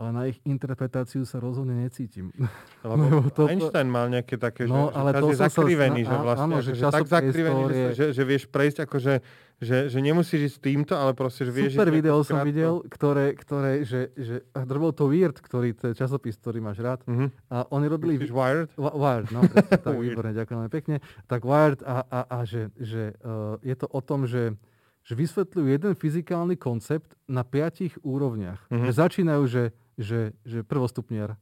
Ale 0.00 0.10
na 0.16 0.22
ich 0.32 0.40
interpretáciu 0.48 1.28
sa 1.28 1.36
rozhodne 1.36 1.76
necítim. 1.76 2.32
Lebo 2.88 3.28
to, 3.28 3.44
Einstein 3.52 3.92
mal 3.92 4.08
nejaké 4.08 4.40
také, 4.40 4.64
no, 4.64 4.88
že, 4.88 4.96
ale 4.96 5.10
že 5.12 5.20
to 5.20 5.26
je 5.28 5.36
zakrivený, 5.36 6.00
že 6.08 6.16
vlastne, 6.16 6.44
áno, 6.48 6.56
že, 6.64 6.72
že 6.72 6.84
tak 6.88 7.04
zakrivený, 7.04 7.60
histórie... 7.60 7.84
že, 7.92 8.06
že, 8.16 8.22
vieš 8.24 8.42
prejsť 8.48 8.78
akože, 8.88 9.14
že, 9.60 9.76
že 9.92 9.98
nemusíš 10.00 10.40
ísť 10.48 10.58
týmto, 10.64 10.96
ale 10.96 11.12
proste, 11.12 11.44
že 11.44 11.52
vieš... 11.52 11.76
Super 11.76 11.92
video 11.92 12.24
som 12.24 12.40
videl, 12.40 12.80
ktoré, 12.88 13.36
ktoré 13.36 13.84
že, 13.84 14.08
že 14.16 14.40
bol 14.56 14.96
to 14.96 15.04
Weird, 15.12 15.36
ktorý, 15.36 15.76
to 15.76 15.92
je 15.92 15.94
časopis, 16.00 16.40
ktorý 16.40 16.64
máš 16.64 16.80
rád. 16.80 17.04
Uh-huh. 17.04 17.28
A 17.52 17.68
oni 17.68 17.84
robili... 17.92 18.16
Myslíš 18.16 18.32
Wired? 18.32 18.72
W- 18.80 18.96
Wired, 18.96 19.28
no, 19.36 19.44
tak 19.84 19.94
výborne, 20.00 20.32
ďakujem 20.32 20.72
pekne. 20.72 20.96
Tak 21.28 21.44
Wired 21.44 21.84
a, 21.84 22.08
a, 22.08 22.20
a 22.24 22.38
že, 22.48 22.72
že 22.80 23.12
uh, 23.20 23.60
je 23.60 23.76
to 23.76 23.84
o 23.84 24.00
tom, 24.00 24.24
že 24.24 24.56
že 25.00 25.16
vysvetľujú 25.16 25.66
jeden 25.66 25.92
fyzikálny 25.96 26.60
koncept 26.60 27.16
na 27.24 27.42
piatich 27.42 27.96
úrovniach. 28.04 28.68
Uh-huh. 28.68 28.84
Že 28.84 28.92
začínajú, 28.94 29.42
že 29.48 29.62
že, 30.00 30.32
že 30.48 30.64
prvostupniar 30.64 31.36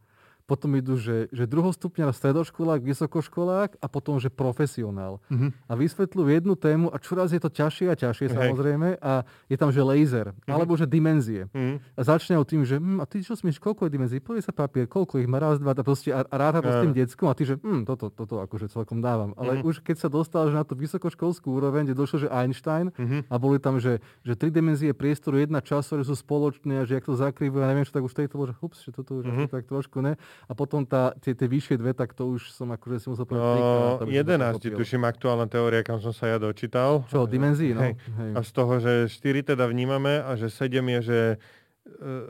potom 0.49 0.73
idú, 0.81 0.97
že, 0.97 1.29
že 1.29 1.45
druhostupňar, 1.45 2.09
stredoškolák, 2.17 2.81
vysokoškolák 2.81 3.77
a 3.85 3.87
potom, 3.87 4.17
že 4.17 4.33
profesionál. 4.33 5.21
Mm-hmm. 5.29 5.51
A 5.69 5.73
vysvetľujú 5.77 6.29
jednu 6.33 6.57
tému 6.57 6.89
a 6.89 6.97
čoraz 6.97 7.37
je 7.37 7.41
to 7.45 7.53
ťažšie 7.53 7.93
a 7.93 7.95
ťažšie 7.95 8.33
Hej. 8.33 8.35
samozrejme 8.35 8.97
a 8.97 9.29
je 9.45 9.57
tam, 9.61 9.69
že 9.69 9.85
laser, 9.85 10.33
mm-hmm. 10.33 10.49
alebo 10.49 10.73
že 10.81 10.89
dimenzie. 10.89 11.53
Mm-hmm. 11.53 11.77
A 11.93 12.01
začne 12.01 12.41
tým, 12.49 12.65
že 12.65 12.81
hm, 12.81 12.97
a 12.97 13.05
ty 13.05 13.21
čo 13.21 13.37
smíš, 13.37 13.61
koľko 13.61 13.85
je 13.85 13.91
dimenzií? 13.93 14.25
Povie 14.25 14.41
sa 14.41 14.57
papier, 14.57 14.89
koľko 14.89 15.21
ich 15.21 15.29
má, 15.29 15.37
raz, 15.37 15.61
dva, 15.61 15.77
a, 15.77 15.85
proste, 15.85 16.17
a, 16.17 16.25
a 16.25 16.35
ráta 16.41 16.65
to 16.65 16.73
yeah. 16.73 16.81
s 16.81 16.85
tým 16.89 16.95
deckom 16.97 17.29
a 17.29 17.37
ty, 17.37 17.45
že 17.45 17.61
hm, 17.61 17.85
toto, 17.85 18.09
toto 18.09 18.41
akože 18.41 18.73
celkom 18.73 19.05
dávam. 19.05 19.37
Ale 19.37 19.61
mm-hmm. 19.61 19.69
už 19.69 19.85
keď 19.85 19.97
sa 20.01 20.09
dostal 20.09 20.49
že 20.49 20.57
na 20.57 20.65
tú 20.65 20.73
vysokoškolskú 20.81 21.53
úroveň, 21.53 21.85
kde 21.85 21.95
došlo, 22.01 22.25
že 22.25 22.29
Einstein 22.33 22.89
mm-hmm. 22.97 23.29
a 23.29 23.35
boli 23.37 23.61
tam, 23.61 23.77
že, 23.77 24.01
že 24.25 24.33
tri 24.33 24.49
dimenzie 24.49 24.97
priestoru, 24.97 25.37
jedna 25.37 25.61
čas, 25.61 25.85
ktoré 25.85 26.09
sú 26.09 26.17
spoločné 26.17 26.81
a 26.81 26.89
že 26.89 26.97
ak 26.97 27.05
to 27.05 27.21
zakrývajú, 27.21 27.61
ja 27.61 27.69
neviem, 27.69 27.85
čo 27.85 27.93
tak 27.93 28.09
už 28.09 28.17
tejto 28.17 28.41
bolo, 28.41 28.49
že 28.49 28.57
hups, 28.57 28.81
že 28.81 28.97
toto 28.97 29.21
už 29.21 29.29
mm-hmm. 29.29 29.53
tak 29.53 29.69
trošku 29.69 30.01
ne 30.01 30.17
a 30.47 30.53
potom 30.55 30.87
tá, 30.87 31.13
tie, 31.19 31.35
tie 31.35 31.49
vyššie 31.51 31.77
dve, 31.81 31.93
tak 31.93 32.15
to 32.15 32.31
už 32.39 32.55
som 32.55 32.71
akože 32.71 32.97
si 33.03 33.07
musel 33.11 33.27
povedať. 33.27 33.59
No, 33.59 34.07
11, 34.07 34.79
tuším 34.79 35.03
aktuálna 35.05 35.51
teória, 35.51 35.83
kam 35.83 35.99
som 35.99 36.15
sa 36.15 36.31
ja 36.31 36.39
dočítal. 36.39 37.03
Čo, 37.11 37.27
dimenzí, 37.27 37.75
no. 37.75 37.83
Hej. 37.83 37.99
Hej. 37.99 38.33
A 38.33 38.41
z 38.47 38.51
toho, 38.55 38.73
že 38.79 38.93
4 39.11 39.53
teda 39.53 39.65
vnímame 39.67 40.23
a 40.23 40.39
že 40.39 40.49
7 40.49 40.79
je, 40.79 41.01
že 41.05 41.21
e, 41.33 41.37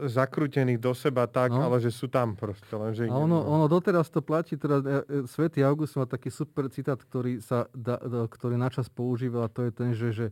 zakrútených 0.08 0.80
do 0.82 0.96
seba 0.96 1.28
tak, 1.28 1.52
no. 1.52 1.62
ale 1.62 1.78
že 1.78 1.92
sú 1.92 2.08
tam 2.08 2.34
proste. 2.34 2.72
Len, 2.72 2.90
že 2.96 3.02
a 3.06 3.14
ono, 3.14 3.44
ono 3.44 3.70
doteraz 3.70 4.10
to 4.10 4.24
platí, 4.24 4.58
teda 4.58 4.76
e, 4.80 4.84
e, 4.84 5.30
Svetý 5.30 5.62
August 5.62 5.94
má 5.94 6.08
taký 6.08 6.32
super 6.32 6.66
citát, 6.72 6.98
ktorý, 6.98 7.38
sa 7.38 7.70
da, 7.70 8.00
ktorý 8.26 8.58
načas 8.58 8.90
používal 8.90 9.46
a 9.46 9.52
to 9.52 9.68
je 9.68 9.70
ten, 9.70 9.90
že, 9.94 10.08
že 10.10 10.26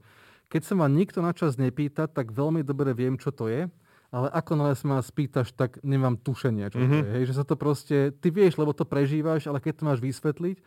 keď 0.47 0.63
sa 0.63 0.75
ma 0.79 0.87
nikto 0.87 1.23
načas 1.23 1.59
nepýta, 1.59 2.07
tak 2.07 2.31
veľmi 2.31 2.63
dobre 2.63 2.95
viem, 2.95 3.19
čo 3.19 3.35
to 3.35 3.51
je 3.51 3.67
ale 4.11 4.31
ako 4.31 4.53
náhle 4.55 4.75
sa 4.79 4.87
ma 4.87 4.99
spýtaš, 5.03 5.53
tak 5.53 5.83
nemám 5.83 6.19
tušenie, 6.21 6.71
čo 6.71 6.79
mm-hmm. 6.79 6.91
to 6.91 6.97
mhm. 6.97 7.05
je. 7.05 7.11
Hej, 7.19 7.25
že 7.31 7.35
sa 7.39 7.45
to 7.45 7.55
proste, 7.59 7.97
ty 8.19 8.29
vieš, 8.31 8.59
lebo 8.59 8.73
to 8.73 8.87
prežívaš, 8.87 9.51
ale 9.51 9.59
keď 9.59 9.73
to 9.81 9.87
máš 9.87 10.01
vysvetliť, 10.03 10.59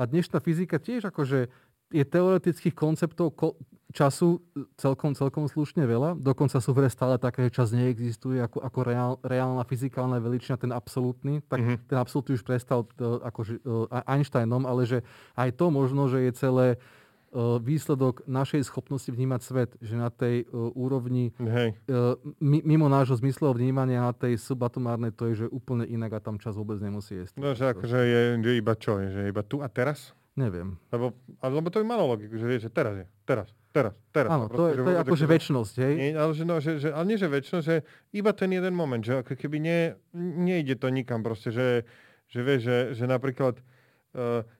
a 0.00 0.08
dnešná 0.08 0.40
fyzika 0.40 0.80
tiež 0.80 1.12
akože 1.12 1.52
je 1.90 2.04
teoretických 2.06 2.72
konceptov 2.72 3.36
ko- 3.36 3.58
času 3.90 4.38
celkom, 4.78 5.12
celkom 5.18 5.50
slušne 5.50 5.82
veľa. 5.82 6.16
Dokonca 6.16 6.62
sú 6.62 6.70
v 6.70 6.86
stále 6.86 7.18
také, 7.18 7.50
že 7.50 7.58
čas 7.58 7.68
neexistuje 7.74 8.38
ako, 8.38 8.62
ako 8.62 8.80
reál, 8.86 9.12
reálna 9.20 9.66
fyzikálna 9.66 10.22
veličina, 10.22 10.56
ten 10.56 10.70
absolútny. 10.70 11.42
Tak 11.50 11.58
mm-hmm. 11.58 11.76
ten 11.90 11.98
absolútny 11.98 12.38
už 12.38 12.46
prestal 12.46 12.86
uh, 12.86 13.20
akože, 13.26 13.60
uh, 13.66 13.90
Einsteinom, 14.06 14.64
ale 14.64 14.86
že 14.86 14.98
aj 15.34 15.58
to 15.58 15.68
možno, 15.74 16.06
že 16.06 16.30
je 16.30 16.32
celé 16.32 16.66
E, 16.70 16.99
výsledok 17.62 18.26
našej 18.26 18.66
schopnosti 18.66 19.06
vnímať 19.06 19.40
svet, 19.40 19.70
že 19.78 19.94
na 19.94 20.10
tej 20.10 20.50
uh, 20.50 20.74
úrovni 20.74 21.30
Hej. 21.38 21.78
Uh, 21.86 22.18
mimo 22.42 22.90
nášho 22.90 23.14
zmyslového 23.22 23.54
vnímania 23.54 24.02
na 24.02 24.10
tej 24.10 24.34
subatomárnej 24.34 25.14
to 25.14 25.30
je, 25.30 25.46
že 25.46 25.46
úplne 25.46 25.86
inak 25.86 26.18
a 26.18 26.20
tam 26.20 26.42
čas 26.42 26.58
vôbec 26.58 26.82
nemusí 26.82 27.14
jesť. 27.14 27.38
No, 27.38 27.54
že 27.54 27.70
akože 27.70 27.98
je, 28.02 28.20
je 28.42 28.52
iba 28.58 28.74
čo? 28.74 28.98
Že 28.98 29.30
iba 29.30 29.42
tu 29.46 29.62
a 29.62 29.70
teraz? 29.70 30.10
Neviem. 30.34 30.74
Lebo, 30.90 31.14
lebo 31.38 31.68
to 31.70 31.78
by 31.82 31.86
malo 31.86 32.10
logiku, 32.10 32.34
že 32.34 32.46
vieš, 32.46 32.66
že 32.66 32.70
teraz 32.74 32.94
je. 32.98 33.06
Teraz. 33.22 33.50
Teraz, 33.70 33.94
teraz. 34.10 34.30
Áno, 34.34 34.50
to 34.50 34.66
je, 34.66 34.82
to 34.82 34.90
je 34.90 34.98
akože 34.98 35.26
väčšnosť, 35.30 35.74
hej? 35.78 35.94
Nie, 35.94 36.10
ale, 36.18 36.32
že, 36.34 36.42
no, 36.42 36.58
že, 36.58 36.82
že, 36.82 36.90
ale 36.90 37.06
nie, 37.06 37.14
že 37.14 37.30
väčšnosť, 37.30 37.64
že 37.70 37.86
iba 38.10 38.34
ten 38.34 38.50
jeden 38.50 38.74
moment, 38.74 38.98
že 38.98 39.22
ako 39.22 39.38
keby 39.38 39.62
nie, 39.62 39.94
nejde 40.18 40.74
to 40.74 40.90
nikam 40.90 41.22
proste, 41.22 41.54
že, 41.54 41.86
že 42.26 42.42
vieš, 42.42 42.66
že, 42.66 42.78
že 42.98 43.04
napríklad 43.06 43.62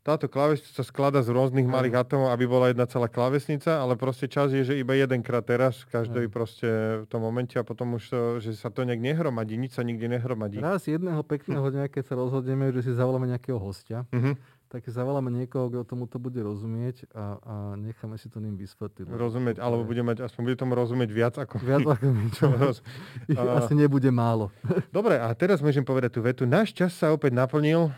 táto 0.06 0.30
klávesnica 0.30 0.70
sa 0.70 0.84
sklada 0.86 1.26
z 1.26 1.34
rôznych 1.34 1.66
mm. 1.66 1.74
malých 1.74 1.94
atomov, 2.06 2.30
aby 2.30 2.46
bola 2.46 2.70
jedna 2.70 2.86
celá 2.86 3.10
klávesnica, 3.10 3.82
ale 3.82 3.98
proste 3.98 4.30
čas 4.30 4.54
je, 4.54 4.62
že 4.62 4.78
iba 4.78 4.94
jedenkrát 4.94 5.42
teraz, 5.42 5.82
v 5.90 5.90
každej 5.90 6.24
mm. 6.30 6.32
proste 6.32 6.68
v 7.02 7.06
tom 7.10 7.26
momente 7.26 7.58
a 7.58 7.66
potom 7.66 7.98
už 7.98 8.04
to, 8.06 8.20
že 8.38 8.54
sa 8.54 8.70
to 8.70 8.86
nejak 8.86 9.02
nehromadí, 9.02 9.58
nič 9.58 9.74
sa 9.74 9.82
nikde 9.82 10.06
nehromadí. 10.06 10.62
Raz 10.62 10.86
jedného 10.86 11.26
pekného 11.26 11.66
dňa, 11.66 11.90
keď 11.90 12.04
sa 12.06 12.14
rozhodneme, 12.14 12.70
že 12.70 12.86
si 12.86 12.92
zavoláme 12.94 13.26
nejakého 13.26 13.58
hostia, 13.58 14.06
mm-hmm 14.14 14.62
tak 14.70 14.86
zavoláme 14.86 15.34
niekoho, 15.34 15.66
kto 15.66 15.82
tomu 15.82 16.06
to 16.06 16.22
bude 16.22 16.38
rozumieť 16.38 17.10
a, 17.10 17.42
a 17.42 17.54
necháme 17.74 18.14
si 18.22 18.30
to 18.30 18.38
ním 18.38 18.54
vysvetliť. 18.54 19.10
Rozumieť, 19.10 19.58
alebo 19.58 19.82
bude 19.82 19.98
mať, 20.06 20.22
aspoň 20.22 20.40
bude 20.46 20.58
tomu 20.62 20.78
rozumieť 20.78 21.10
viac 21.10 21.34
ako 21.42 21.58
Viac 21.58 21.82
ako 21.90 22.06
my, 22.06 22.26
čo 22.30 22.46
asi 23.58 23.74
nebude 23.74 24.06
málo. 24.14 24.54
Dobre, 24.94 25.18
a 25.18 25.26
teraz 25.34 25.58
môžem 25.58 25.82
povedať 25.82 26.14
tú 26.14 26.20
vetu. 26.22 26.46
Náš 26.46 26.70
čas 26.70 26.94
sa 26.94 27.10
opäť 27.10 27.34
naplnil 27.34 27.90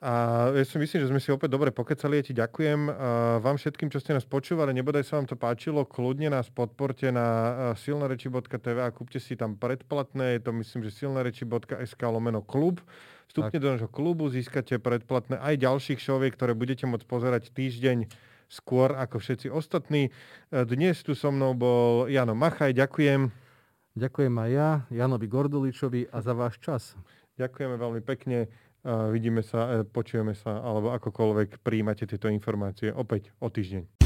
a 0.00 0.48
ja 0.56 0.64
si 0.64 0.80
myslím, 0.80 1.04
že 1.04 1.10
sme 1.12 1.20
si 1.20 1.28
opäť 1.28 1.52
dobre 1.52 1.76
pokecali. 1.76 2.18
Ja 2.18 2.24
ti 2.24 2.32
ďakujem 2.32 2.88
vám 3.44 3.56
všetkým, 3.60 3.92
čo 3.92 4.00
ste 4.00 4.16
nás 4.16 4.24
počúvali. 4.24 4.72
Nebodaj 4.72 5.04
sa 5.04 5.20
vám 5.20 5.28
to 5.28 5.36
páčilo, 5.36 5.84
kľudne 5.84 6.32
nás 6.32 6.48
podporte 6.48 7.12
na 7.12 7.76
silnareči.tv 7.76 8.80
a 8.80 8.88
kúpte 8.96 9.20
si 9.20 9.36
tam 9.36 9.60
predplatné. 9.60 10.40
Je 10.40 10.40
to 10.40 10.56
myslím, 10.56 10.88
že 10.88 11.04
silnareči.sk 11.04 12.00
lomeno 12.08 12.40
klub. 12.40 12.80
Vstupne 13.28 13.60
tak. 13.60 13.62
do 13.62 13.68
nášho 13.76 13.92
klubu, 13.92 14.32
získate 14.32 14.80
predplatné 14.80 15.36
aj 15.36 15.60
ďalších 15.60 16.00
šoviek, 16.00 16.32
ktoré 16.32 16.56
budete 16.56 16.88
môcť 16.88 17.04
pozerať 17.04 17.52
týždeň 17.52 18.08
skôr 18.50 18.96
ako 18.96 19.20
všetci 19.20 19.52
ostatní. 19.52 20.10
Dnes 20.48 20.98
tu 21.04 21.12
so 21.12 21.30
mnou 21.30 21.54
bol 21.54 22.08
Jano 22.10 22.34
Machaj, 22.34 22.74
ďakujem. 22.74 23.30
Ďakujem 23.94 24.34
aj 24.34 24.50
ja, 24.50 24.70
Janovi 24.90 25.28
Gorduličovi 25.28 26.08
a 26.08 26.18
za 26.24 26.32
váš 26.34 26.56
čas. 26.58 26.96
Ďakujeme 27.38 27.76
veľmi 27.78 28.02
pekne. 28.02 28.50
Vidíme 28.84 29.44
sa, 29.44 29.80
e, 29.80 29.84
počujeme 29.84 30.32
sa, 30.32 30.64
alebo 30.64 30.96
akokoľvek 30.96 31.60
príjmate 31.60 32.08
tieto 32.08 32.32
informácie 32.32 32.88
opäť 32.88 33.28
o 33.36 33.52
týždeň. 33.52 33.99